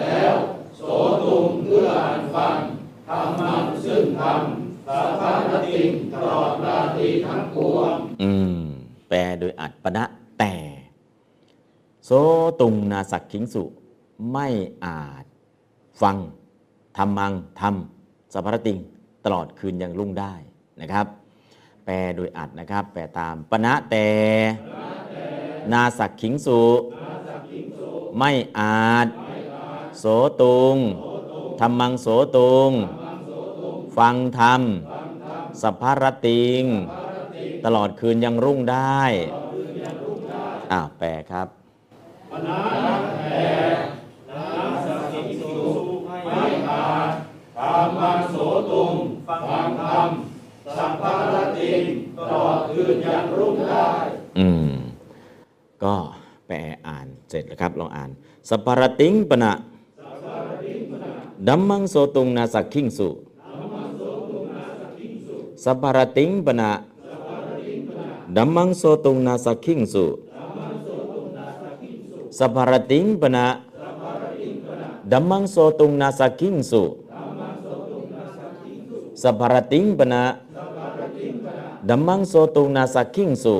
[0.00, 0.36] แล้ว
[9.10, 10.04] ปลโดยอัดปณะ
[10.38, 10.54] แต่
[12.04, 12.10] โส
[12.60, 13.64] ตุงนาสักขิงสุ
[14.32, 14.48] ไม่
[14.84, 15.24] อาจ
[16.02, 16.16] ฟัง
[16.96, 18.78] ทำมังทำสัพพรติง
[19.24, 20.34] ตลอดคืนยังรุ่งได้
[20.80, 21.06] นะครับ
[21.84, 24.06] แปลโดยอัดนะครับ แปลตามปณะแต่
[25.72, 26.60] นาสักขิงสุ
[28.18, 29.06] ไม่อาจ
[29.98, 30.04] โส
[30.40, 30.76] ตุง
[31.60, 32.06] ธรรมังโส
[32.36, 32.70] ตุง
[33.96, 34.62] ฟังธรรม
[35.62, 36.62] สัพพรติง
[37.64, 39.02] ตลอดคืนยังรุ่งได้
[40.72, 41.48] อ้าวแปลครับ
[42.32, 42.36] ธร
[47.84, 48.36] รมังโส
[48.70, 48.94] ตุง
[49.26, 50.10] ฟังธรรม
[50.76, 51.82] สัพพะติง
[52.18, 53.90] ตลอดคืนยังรุ่งได้
[54.38, 54.70] อืม
[55.84, 55.94] ก็
[56.46, 56.56] แปล
[56.86, 58.10] อ่านเสร็จแล้วครับ ลองอ่าน
[58.48, 59.54] สัพพารติงปนะ
[61.48, 63.08] ดัมมังโสตุงนาสักขิงสุ
[65.64, 66.70] สัพพารติงปนะ
[68.36, 70.04] ดัมมังโสตุงนาสักขิงสุ
[72.38, 73.46] สัพพารติงปนะ
[75.12, 76.82] ดัมมังโสตุงนาสักขิงสุ
[79.22, 80.22] สัพพารติงปนะ
[81.88, 83.56] ดัมมังโสตุงนาสักขิงสุ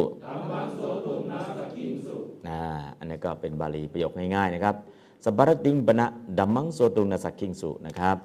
[2.46, 2.58] นะ
[2.98, 4.76] อันนี้ก็เป็นบาลีประโยคง่ายๆนะครับ
[5.24, 6.06] สัพพารติงปนะ
[6.38, 8.16] ดัมมังโสตุนสักขิงสุนะครับ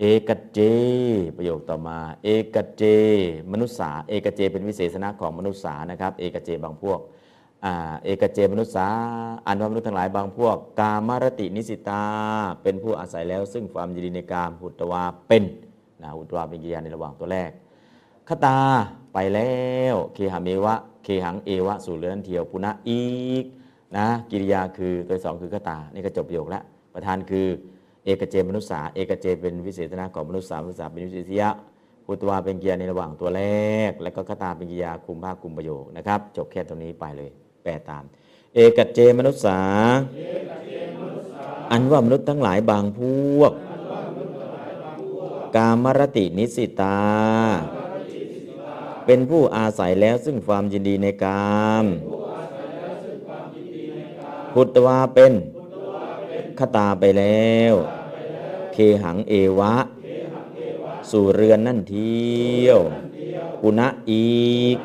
[0.00, 0.58] เอกเจ
[1.36, 2.82] ประโยคต่อมา เอกเจ
[3.50, 6.98] มนุษย์สา เอกเจ เป็นวิเศษณะของมนุษย์สานะครับ เอกเจบางพวก
[7.64, 7.66] อ
[8.04, 8.88] เอกเจมนุษย์สา
[9.46, 12.04] อันว่ามนุษย์ทั้งหลายบางพวก กามารตินิสิตา
[12.62, 15.44] เป็นผู้อาศัยแล้ว ซึ่งความยินดีในกามหุตวาเป็น
[16.02, 17.50] นะหุตวาเป็นกิริยาในระหว่างตัวแรก
[18.28, 18.58] คตา
[19.12, 23.04] ไปแล้ว เคหาเมวะ เคหังเอวะ สู่เรือนเทียวปุณะอี
[23.42, 23.44] ก
[23.96, 26.62] นะกิริยาคือตัวสองคือคตา นี่ก็จบประโยคแล้ว
[26.94, 27.46] ประธานคือ
[28.04, 31.50] เอกเจมนุษย์สาเอกเจเป็นวิเศษณะของมนุษย์สามนุษย์สาเป็นวิเศษยะ
[32.04, 33.42] พุตวาเป็นกิริยาในระหว่างตัวแร
[33.90, 37.30] ก แล้วก็คตาเป็นกิริยาคุมภาคคุมประโยคนะครับ จบแค่ตรงนี้ไปเลย
[37.62, 38.04] แปลตาม
[38.54, 39.60] เอกเจมนุษย์สา
[41.70, 43.00] อันว่ามนุษย์ทั้งหลายบางพ
[43.38, 43.52] วก
[45.56, 46.98] กามรตินิสิตา
[49.06, 51.86] เป็นผู้อาศัยแล้วซึ่งความยินดีในกาม
[54.54, 55.32] พุตวาเป็น
[56.58, 57.74] คตาไปแล้ว
[58.72, 59.74] เคหังเอวะ
[61.10, 62.80] สู่เรือนนั่นเที่ยว
[63.60, 64.30] ปุณะอี
[64.76, 64.78] ก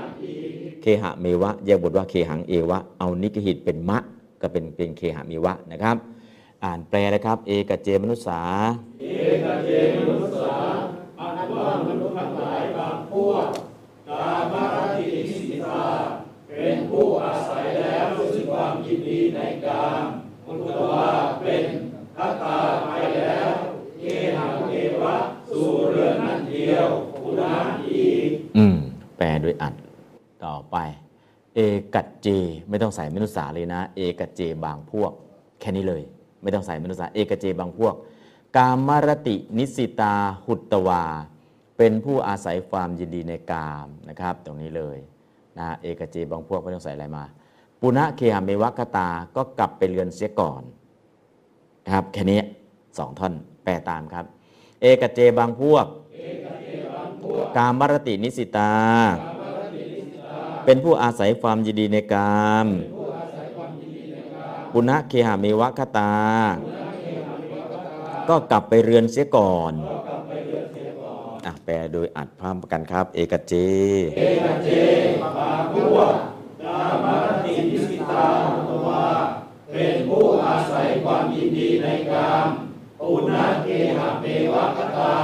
[0.81, 3.97] เคหะเมวะ แยกบทว่าเคหังเอวะ เอานิกหิตเป็นมะ
[4.41, 5.95] ก็เป็นเป็นเคหะเมวะนะครับ
[6.63, 8.41] อ่านแปลนะครับ เอกเจมนุษสา
[11.19, 13.47] อันว่ามนุษย์ทั้งหลายบางพวก
[14.09, 15.85] กามารตินิสิตา
[16.47, 17.64] เป็นผู้อาศัย
[19.35, 20.03] ในกาม
[20.45, 21.07] มุตวา
[21.41, 21.65] เป็น
[22.15, 23.49] ทัตตาไปแล้ว
[23.99, 24.03] เก
[24.37, 25.15] หังเอวะ
[25.49, 26.87] สู่เรือนนั่นเดียว
[27.21, 27.53] ปุณา
[27.87, 28.77] อีกอืม
[29.17, 29.73] แปลโดยอัด
[30.45, 30.77] ต่อไป
[31.55, 31.59] เอ
[31.95, 32.27] กัจเจ
[32.69, 35.11] ไม่ต้องใส่มนุษย์สาเลยนะ เอกัจเจบางพวก
[35.59, 36.03] แค่นี้เลย
[36.45, 37.93] ไม่ต้องใส่มนุษย์สาเอกเจบางพวก
[38.57, 40.15] กามารตินิสิตา
[40.45, 41.03] หุตตวา
[41.77, 44.97] เป็นผู้อาศัยความยินดีในกามนะครับ ตรงนี้เลย
[45.57, 47.23] นะเอกเจบางพวกไม่ต้องใส่อะไรมา
[47.85, 50.61] ปุณะเคหเมวะกตาก็กลับไปเรือนเสียก่อน
[51.85, 52.41] นะครับแค่นี้
[52.97, 53.33] สองท่อน
[53.63, 54.25] แปลตามครับ
[54.81, 55.85] เอกเจบางพวก
[57.57, 58.73] กามรตินิสิตา
[60.65, 62.67] เป็นผู้อาศัยความยินดีในกาม
[64.71, 66.13] ปุณะเคหาเมวะคตา
[68.29, 69.73] ก็กลับไปเรือนเสียก่อน
[71.65, 73.53] แปลโดยอัดพร้อมกันครับ เอกเจ
[76.33, 82.47] เป็นผู้อาศัยความยินดีในกาม
[82.99, 85.15] ปุณะเกหะเมวะกตา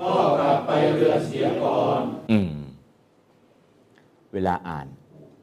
[0.00, 2.52] ก็กลับไปเรือนเสียก่อน อืม
[4.32, 4.86] เวลาอ่าน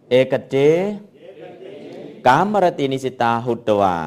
[0.09, 0.55] เอกเจ
[2.27, 3.97] กามรตินิสิตาหุตตวา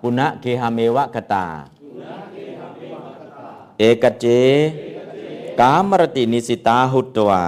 [0.00, 1.46] ปุณะเคหาเมวะคตา
[3.78, 4.26] เอกเจ
[5.60, 7.44] กามรตินิสิตาหุตตวา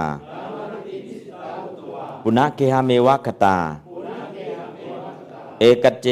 [2.23, 3.57] ปุณะเคหาเมวะคตา
[5.59, 6.07] เอกเจ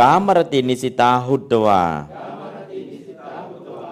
[0.00, 1.82] กามรตินิสิตาหุตตวา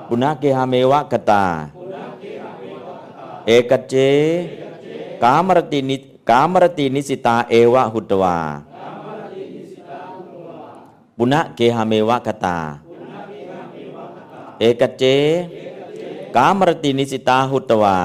[0.08, 1.44] ปุณะเกหาเมวะกตา
[3.46, 3.94] เอกเจ
[5.22, 5.96] กามรตินิ
[6.30, 8.36] กามรตินิสิตาเอวะหุตวา
[11.16, 12.56] ปุณะเกหาเมวะกตา
[14.58, 15.04] เอกเจ
[16.36, 17.96] กามรตินิสิตาหุตวา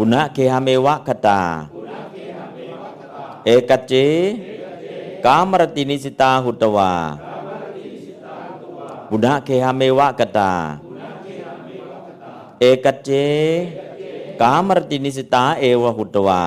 [0.00, 1.40] บุณะเกหาเมวะกตา
[3.44, 3.92] เอกเจ
[5.24, 6.90] กามรตินิสิตาหุตวา
[9.10, 10.50] บุณะเคหาเมวะกตา
[12.60, 13.10] เอกเจ
[14.40, 16.42] กามรตินิสิตาเอวะหุตวา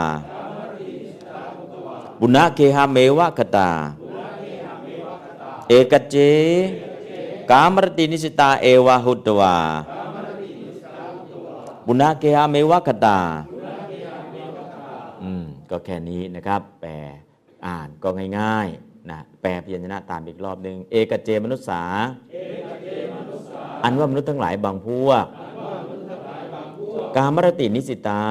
[2.20, 3.70] บุณะเคหาเมวะกตา
[5.70, 6.16] เอกเจ
[7.52, 9.56] กามรตินิสิตาเอวะหุตวา
[11.86, 13.20] บุณะเคหาเมวะกตา
[15.24, 16.92] อืมก็แค่นี้นะครับ แปล
[17.66, 21.84] อ่านก็ง่ายๆนะแปลพยัญชนะตามอีกรอบหนึ่งเอกเจมนุษสา
[23.84, 25.26] อันว่ามนุษย์ทั้งหลายบางพวก
[27.16, 28.24] กามรตินิสิตา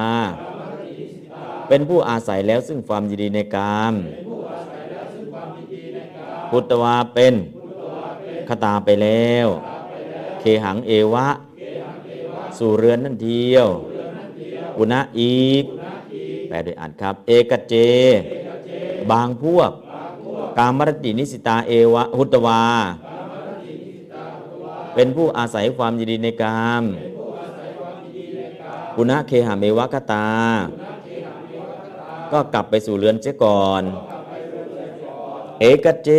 [1.67, 3.93] เป็นผู้อาศัยแล้วซึ่งความยินดีในกาม
[6.49, 7.33] พุตตวาเป็น
[8.47, 9.47] คตาไปแล้ว
[10.39, 11.27] เคหังเอวะ
[12.61, 13.67] สู่เรือนนั่นเดียว
[14.77, 15.63] อุณะอีก
[16.47, 17.75] แปลโดยอ่านครับ เอกเจ
[19.11, 19.71] บางพวก
[20.57, 22.61] กามรตินิสิตาเอวะหุตวา
[24.95, 26.83] เป็นผู้อาศัยความยินดีในกาม
[28.95, 30.27] ปุณะเคหะเมวะกตา
[32.31, 33.83] ก็กลับไปสู่เรือนเสียก่อน
[35.59, 36.09] เอกเจ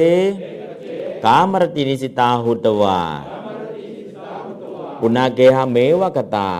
[1.24, 3.00] กามรตินิสิตาหุตวา
[5.04, 6.50] ปุณะเกหะเมวกตา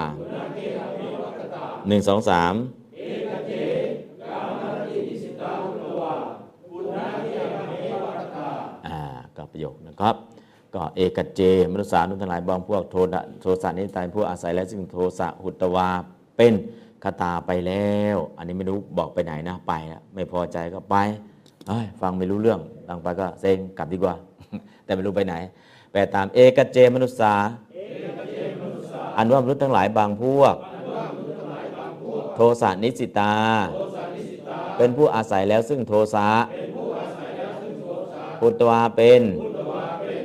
[1.88, 2.54] หนึ่งสองสาม
[8.86, 8.98] อ่า
[9.36, 10.14] ก็ประโยคนะครับ
[10.74, 11.40] ก็เอกเจ
[11.72, 15.88] มนุษย์สานุทั้งหลายบางพวกโทดโทสะนิตายผู้อาศัยและซึ่งโทสะหุตวา
[16.36, 16.52] เป็น
[17.04, 19.72] คตาไปแล้ว อันนี้ไม่รู้บอกไปไหนนะไป
[20.14, 20.96] ไม่พอใจก็ไป
[22.00, 24.14] ฟังไม่รู้เรื่องฟังไปก็เซ็งกลับดีกว่า
[24.84, 25.34] แต่ไม่รู้ไปไหน
[25.92, 27.34] แปลตามเอกเจมนุษย์สา
[29.16, 30.54] อันว่ามนุษย์ทั้งหลายบางพวก
[32.34, 33.34] โทสะนิสิตา
[34.76, 36.28] เป็นผู้อาศัยแล้วซึ่งโทสะ
[38.40, 39.22] พุตวาเป็น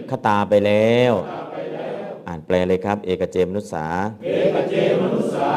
[0.09, 1.13] คตาไปแล้ว
[2.27, 3.85] อ่านแปลเลยครับ เอกเจมนุษสา
[4.25, 5.51] เอกเจมนุษสา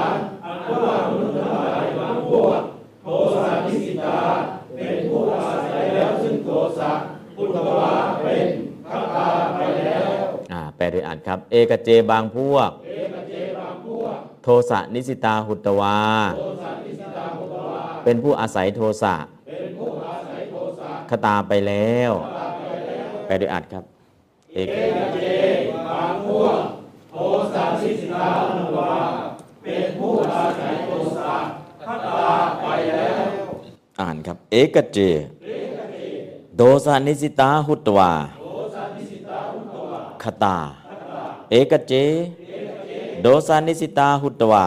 [0.44, 2.62] อันว่ามนุษย์ทั้งหลายบางพวก
[3.02, 4.20] โทสะนิสิตา
[4.76, 6.90] เป็นผู้อาศัยแล้วซึ่งโทสะ
[7.36, 8.46] พุทธวาเป็น
[8.90, 9.59] ขตาไป
[10.80, 15.98] แล้วอ่าแปลโดยอ่านครับเอกเจบางพวกเอกเจบางพวก โทสะนิสิตาหุตวา
[16.38, 19.14] โทสะนิสิตาพุทธวาเป็นผู้อาศัยโทสะ
[19.48, 22.12] เป็นผู้อาศัยโทสะคตาไปแล้ว
[23.26, 23.84] แปลโดยอ่านครับ
[24.54, 25.18] เอกเอกเจ
[25.88, 26.58] บางพวก
[27.10, 27.16] โท
[27.54, 28.94] สะนิสิตาพุทธวา
[29.64, 31.34] เป็นผู้อาศัยโทสะ
[31.86, 32.28] ขตา
[32.62, 33.22] ไปแล้ว
[34.00, 34.98] อ่านครับ เอกเจ
[36.56, 38.12] โทสะนิสิตาหุตวา
[40.22, 40.56] คตา
[41.50, 41.92] เอกเจ
[43.22, 44.66] โดสานิสิตาหุตวา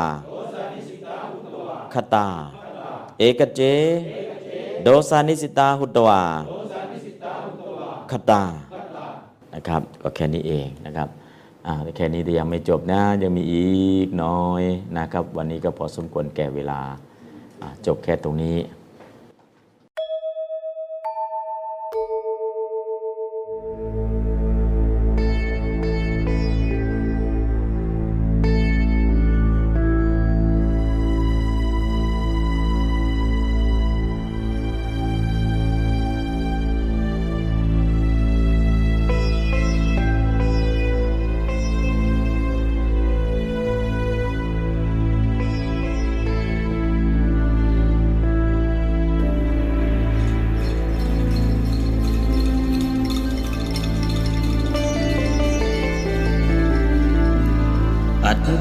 [1.94, 2.26] คตา
[3.20, 3.62] เอกเจ
[4.84, 6.22] โดสานิสิตาหุตวา
[8.12, 8.42] คตา
[9.54, 11.10] นะครับ ก็แค่นี้เองนะครับ
[11.66, 13.68] อ่าแค่นี้แต่ยังไม่จบนะ ยังมีอี
[14.06, 14.64] กน้อย
[14.98, 16.80] นะครับ วันนี้ก็พอสมควรแก่เวลา
[17.86, 18.56] จบแค่ตรงนี้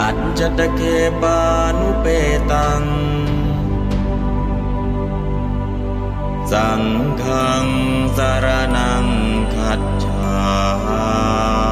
[0.00, 0.80] อัจจตะเค
[1.22, 1.40] ปา
[1.78, 2.06] นุเป
[2.50, 2.82] ตัง
[6.52, 6.82] สัง
[7.22, 7.24] ฆ
[8.16, 8.46] สาร
[8.76, 9.06] นัง
[9.54, 11.69] ขัดฌา